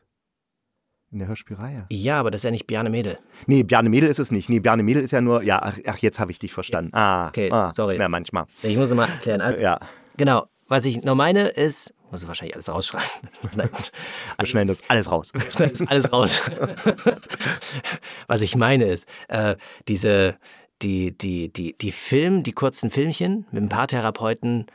In 1.13 1.19
der 1.19 1.27
Hörspielreihe. 1.27 1.87
Ja, 1.91 2.21
aber 2.21 2.31
das 2.31 2.41
ist 2.41 2.45
ja 2.45 2.51
nicht 2.53 2.69
Bjarne 2.69 2.89
Mädel. 2.89 3.19
Nee, 3.47 3.65
Bjarne 3.65 3.89
Mädel 3.89 4.09
ist 4.09 4.21
es 4.21 4.31
nicht. 4.31 4.49
Nee, 4.49 4.61
Bjarne 4.61 4.85
Mädel 4.85 5.03
ist 5.03 5.11
ja 5.11 5.21
nur, 5.21 5.43
ja, 5.43 5.61
ach, 5.61 5.77
ach 5.87 5.99
jetzt 5.99 6.21
habe 6.21 6.31
ich 6.31 6.39
dich 6.39 6.53
verstanden. 6.53 6.89
Jetzt. 6.89 6.97
Ah, 6.97 7.29
okay, 7.29 7.51
ah, 7.51 7.73
sorry. 7.73 7.99
Ja, 7.99 8.09
manchmal. 8.09 8.45
Ich 8.63 8.77
muss 8.77 8.91
es 8.91 8.95
mal 8.95 9.09
erklären. 9.09 9.41
Also, 9.41 9.61
ja. 9.61 9.81
Genau, 10.17 10.47
was 10.69 10.85
ich 10.85 11.03
noch 11.03 11.17
meine 11.17 11.49
ist, 11.49 11.93
muss 12.13 12.23
ich 12.23 12.29
wahrscheinlich 12.29 12.55
alles 12.55 12.69
rausschreiben. 12.69 13.29
Nein, 13.57 13.71
Wir 14.39 14.47
schneiden 14.47 14.69
das 14.69 14.79
alles 14.89 15.11
raus. 15.11 15.33
Wir 15.35 15.41
schneiden 15.41 15.79
das 15.79 15.89
alles 15.89 16.13
raus. 16.13 16.43
was 18.29 18.41
ich 18.43 18.55
meine 18.55 18.85
ist, 18.85 19.09
äh, 19.27 19.57
diese, 19.89 20.37
die, 20.83 21.11
die, 21.11 21.53
die, 21.53 21.77
die 21.77 21.93
Film, 21.93 22.45
die 22.45 22.53
kurzen 22.53 22.91
Filmchen 22.91 23.47
mit 23.51 23.65
ein 23.65 23.69
paar 23.69 23.89
Therapeuten 23.89 24.67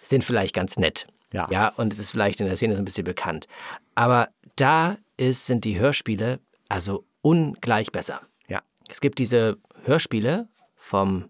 sind 0.00 0.24
vielleicht 0.24 0.54
ganz 0.54 0.78
nett. 0.78 1.06
Ja. 1.34 1.48
ja, 1.50 1.68
und 1.76 1.92
es 1.92 1.98
ist 1.98 2.12
vielleicht 2.12 2.40
in 2.40 2.46
der 2.46 2.56
Szene 2.56 2.76
so 2.76 2.82
ein 2.82 2.84
bisschen 2.84 3.04
bekannt. 3.04 3.48
Aber 3.96 4.28
da 4.54 4.96
ist, 5.16 5.46
sind 5.46 5.64
die 5.64 5.78
Hörspiele 5.78 6.38
also 6.68 7.04
ungleich 7.22 7.90
besser. 7.90 8.20
Ja. 8.46 8.62
Es 8.88 9.00
gibt 9.00 9.18
diese 9.18 9.58
Hörspiele 9.84 10.48
vom 10.76 11.26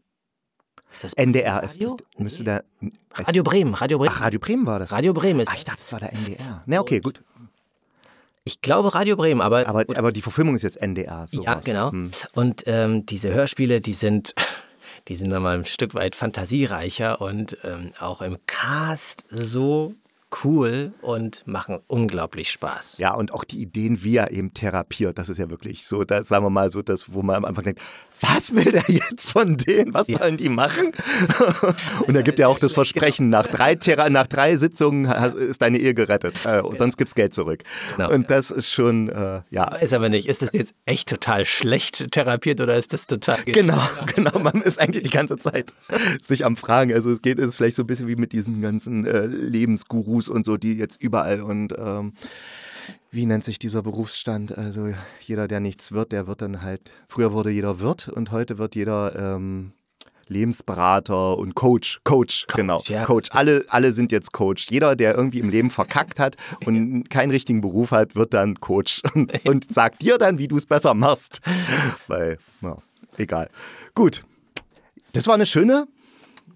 ist 0.92 1.02
das 1.02 1.14
NDR 1.14 1.62
ist, 1.64 1.78
ist 1.78 1.96
müsste 2.18 2.44
da 2.44 2.62
Radio 3.14 3.42
Bremen, 3.42 3.74
Radio 3.74 3.98
Bremen. 3.98 4.14
Ach, 4.14 4.20
Radio 4.20 4.38
Bremen 4.38 4.66
war 4.66 4.78
das. 4.78 4.92
Radio 4.92 5.12
Bremen 5.12 5.40
ist. 5.40 5.48
Ach, 5.48 5.56
ich 5.56 5.64
dachte, 5.64 5.80
das 5.80 5.90
war 5.90 5.98
der 5.98 6.12
NDR. 6.12 6.62
Na, 6.66 6.80
okay, 6.80 7.00
gut. 7.00 7.24
Ich 8.44 8.60
glaube 8.60 8.94
Radio 8.94 9.16
Bremen, 9.16 9.40
aber 9.40 9.66
aber, 9.66 9.84
aber 9.96 10.12
die 10.12 10.22
Verfilmung 10.22 10.54
ist 10.54 10.62
jetzt 10.62 10.76
NDR. 10.76 11.26
Sowas. 11.30 11.46
Ja, 11.46 11.54
genau. 11.54 11.90
Hm. 11.90 12.10
Und 12.34 12.62
ähm, 12.66 13.06
diese 13.06 13.32
Hörspiele, 13.32 13.80
die 13.80 13.94
sind 13.94 14.34
die 15.08 15.16
sind 15.16 15.30
nochmal 15.30 15.58
ein 15.58 15.64
Stück 15.64 15.94
weit 15.94 16.16
fantasiereicher 16.16 17.20
und 17.20 17.58
ähm, 17.62 17.90
auch 17.98 18.22
im 18.22 18.38
Cast 18.46 19.24
so 19.28 19.94
cool 20.42 20.92
und 21.00 21.46
machen 21.46 21.78
unglaublich 21.86 22.50
Spaß. 22.50 22.98
Ja, 22.98 23.14
und 23.14 23.32
auch 23.32 23.44
die 23.44 23.60
Ideen, 23.60 24.02
wie 24.02 24.16
er 24.16 24.32
eben 24.32 24.52
therapiert, 24.52 25.18
das 25.18 25.28
ist 25.28 25.38
ja 25.38 25.48
wirklich 25.50 25.86
so, 25.86 26.04
das, 26.04 26.28
sagen 26.28 26.44
wir 26.44 26.50
mal 26.50 26.70
so, 26.70 26.82
das, 26.82 27.12
wo 27.12 27.22
man 27.22 27.36
am 27.36 27.44
Anfang 27.44 27.64
denkt, 27.64 27.82
was 28.24 28.54
will 28.54 28.72
der 28.72 28.84
jetzt 28.88 29.32
von 29.32 29.56
denen? 29.56 29.94
Was 29.94 30.08
ja. 30.08 30.18
sollen 30.18 30.36
die 30.36 30.48
machen? 30.48 30.92
und 32.06 32.14
er 32.14 32.22
gibt 32.22 32.38
ja 32.38 32.48
auch 32.48 32.58
das 32.58 32.72
Versprechen, 32.72 33.28
nach 33.28 33.46
drei, 33.46 33.74
Thera 33.74 34.08
nach 34.10 34.26
drei 34.26 34.56
Sitzungen 34.56 35.04
ist 35.34 35.62
deine 35.62 35.78
Ehe 35.78 35.94
gerettet. 35.94 36.36
Äh, 36.44 36.60
und 36.60 36.78
sonst 36.78 36.96
gibt's 36.96 37.14
Geld 37.14 37.34
zurück. 37.34 37.62
Genau, 37.96 38.10
und 38.10 38.30
das 38.30 38.50
ist 38.50 38.70
schon, 38.70 39.08
äh, 39.08 39.42
ja. 39.50 39.74
Ist 39.76 39.92
aber 39.92 40.08
nicht, 40.08 40.28
ist 40.28 40.42
das 40.42 40.52
jetzt 40.52 40.74
echt 40.86 41.08
total 41.08 41.44
schlecht 41.44 42.12
therapiert 42.12 42.60
oder 42.60 42.76
ist 42.76 42.92
das 42.92 43.06
total. 43.06 43.38
Genau, 43.44 43.80
genau. 44.14 44.38
Man 44.38 44.62
ist 44.62 44.80
eigentlich 44.80 45.02
die 45.02 45.10
ganze 45.10 45.38
Zeit 45.38 45.72
sich 46.22 46.44
am 46.44 46.56
Fragen. 46.56 46.92
Also 46.92 47.10
es 47.10 47.22
geht, 47.22 47.38
ist 47.38 47.56
vielleicht 47.56 47.76
so 47.76 47.82
ein 47.82 47.86
bisschen 47.86 48.08
wie 48.08 48.16
mit 48.16 48.32
diesen 48.32 48.62
ganzen 48.62 49.06
äh, 49.06 49.26
Lebensgurus 49.26 50.28
und 50.28 50.44
so, 50.44 50.56
die 50.56 50.74
jetzt 50.74 51.00
überall 51.00 51.42
und 51.42 51.74
ähm, 51.76 52.14
wie 53.10 53.26
nennt 53.26 53.44
sich 53.44 53.58
dieser 53.58 53.82
Berufsstand? 53.82 54.56
Also 54.56 54.92
jeder, 55.20 55.48
der 55.48 55.60
nichts 55.60 55.92
wird, 55.92 56.12
der 56.12 56.26
wird 56.26 56.42
dann 56.42 56.62
halt, 56.62 56.90
früher 57.08 57.32
wurde 57.32 57.50
jeder 57.50 57.80
Wirt 57.80 58.08
und 58.08 58.32
heute 58.32 58.58
wird 58.58 58.74
jeder 58.74 59.36
ähm, 59.36 59.72
Lebensberater 60.28 61.38
und 61.38 61.54
Coach. 61.54 62.00
Coach, 62.04 62.46
Coach 62.46 62.56
genau. 62.56 62.82
Ja. 62.86 63.04
Coach. 63.04 63.30
Alle, 63.32 63.64
alle 63.68 63.92
sind 63.92 64.12
jetzt 64.12 64.32
Coach. 64.32 64.68
Jeder, 64.70 64.96
der 64.96 65.14
irgendwie 65.14 65.40
im 65.40 65.50
Leben 65.50 65.70
verkackt 65.70 66.18
hat 66.18 66.36
und 66.64 67.08
keinen 67.10 67.30
richtigen 67.30 67.60
Beruf 67.60 67.90
hat, 67.90 68.14
wird 68.16 68.34
dann 68.34 68.60
Coach 68.60 69.02
und, 69.14 69.32
und 69.46 69.72
sagt 69.72 70.02
dir 70.02 70.18
dann, 70.18 70.38
wie 70.38 70.48
du 70.48 70.56
es 70.56 70.66
besser 70.66 70.94
machst. 70.94 71.40
Weil, 72.06 72.38
ja, 72.62 72.78
egal. 73.16 73.48
Gut. 73.94 74.24
Das 75.12 75.26
war 75.26 75.34
eine 75.34 75.46
schöne 75.46 75.86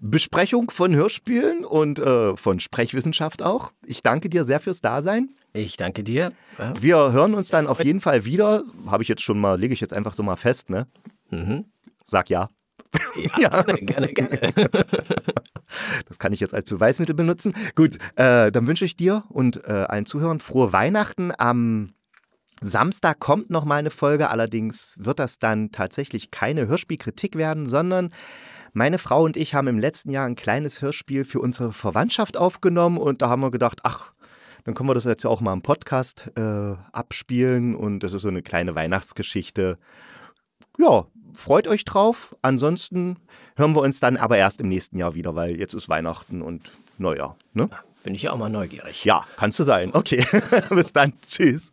Besprechung 0.01 0.71
von 0.71 0.95
Hörspielen 0.95 1.65
und 1.65 1.99
äh, 1.99 2.35
von 2.35 2.59
Sprechwissenschaft 2.59 3.41
auch. 3.41 3.71
Ich 3.85 4.01
danke 4.01 4.29
dir 4.29 4.43
sehr 4.43 4.59
fürs 4.59 4.81
Dasein. 4.81 5.29
Ich 5.53 5.77
danke 5.77 6.03
dir. 6.03 6.31
Wir 6.79 7.11
hören 7.11 7.33
uns 7.33 7.49
dann 7.49 7.67
auf 7.67 7.83
jeden 7.83 8.01
Fall 8.01 8.25
wieder. 8.25 8.63
Habe 8.85 9.03
ich 9.03 9.09
jetzt 9.09 9.21
schon 9.21 9.39
mal, 9.39 9.59
lege 9.59 9.73
ich 9.73 9.81
jetzt 9.81 9.93
einfach 9.93 10.13
so 10.13 10.23
mal 10.23 10.35
fest, 10.35 10.69
ne? 10.69 10.87
Mhm. 11.31 11.65
Sag 12.05 12.29
ja. 12.29 12.49
Ja, 13.15 13.39
ja. 13.39 13.61
gerne, 13.61 14.13
gerne, 14.13 14.51
Das 16.07 16.17
kann 16.17 16.33
ich 16.33 16.39
jetzt 16.39 16.53
als 16.53 16.65
Beweismittel 16.65 17.13
benutzen. 17.13 17.53
Gut, 17.75 17.97
äh, 18.15 18.51
dann 18.51 18.67
wünsche 18.67 18.85
ich 18.85 18.95
dir 18.95 19.25
und 19.29 19.63
äh, 19.65 19.85
allen 19.87 20.05
Zuhörern 20.05 20.39
frohe 20.39 20.73
Weihnachten. 20.73 21.31
Am 21.37 21.93
Samstag 22.61 23.19
kommt 23.19 23.49
noch 23.49 23.65
mal 23.65 23.75
eine 23.75 23.91
Folge, 23.91 24.29
allerdings 24.29 24.95
wird 24.99 25.19
das 25.19 25.39
dann 25.39 25.71
tatsächlich 25.71 26.31
keine 26.31 26.67
Hörspielkritik 26.67 27.35
werden, 27.35 27.67
sondern 27.67 28.11
meine 28.73 28.97
Frau 28.97 29.23
und 29.23 29.37
ich 29.37 29.53
haben 29.53 29.67
im 29.67 29.79
letzten 29.79 30.09
Jahr 30.09 30.25
ein 30.25 30.35
kleines 30.35 30.81
Hörspiel 30.81 31.25
für 31.25 31.39
unsere 31.39 31.73
Verwandtschaft 31.73 32.37
aufgenommen 32.37 32.97
und 32.97 33.21
da 33.21 33.29
haben 33.29 33.41
wir 33.41 33.51
gedacht, 33.51 33.79
ach, 33.83 34.11
dann 34.69 34.75
können 34.75 34.87
wir 34.87 34.93
das 34.93 35.05
jetzt 35.05 35.25
auch 35.25 35.41
mal 35.41 35.53
im 35.53 35.63
Podcast 35.63 36.29
äh, 36.35 36.75
abspielen 36.91 37.75
und 37.75 38.01
das 38.01 38.13
ist 38.13 38.21
so 38.21 38.27
eine 38.27 38.43
kleine 38.43 38.75
Weihnachtsgeschichte. 38.75 39.79
Ja, 40.77 41.07
freut 41.33 41.67
euch 41.67 41.85
drauf. 41.85 42.35
Ansonsten 42.43 43.17
hören 43.55 43.73
wir 43.75 43.81
uns 43.81 43.99
dann 43.99 44.15
aber 44.15 44.37
erst 44.37 44.61
im 44.61 44.69
nächsten 44.69 44.99
Jahr 44.99 45.15
wieder, 45.15 45.33
weil 45.33 45.59
jetzt 45.59 45.73
ist 45.73 45.89
Weihnachten 45.89 46.43
und 46.43 46.69
Neujahr. 46.99 47.35
Ne? 47.53 47.67
Bin 48.03 48.13
ich 48.13 48.21
ja 48.21 48.31
auch 48.31 48.37
mal 48.37 48.51
neugierig. 48.51 49.03
Ja, 49.05 49.25
kannst 49.37 49.57
du 49.57 49.63
sein. 49.63 49.89
Okay, 49.91 50.23
bis 50.69 50.93
dann. 50.93 51.13
Tschüss. 51.27 51.71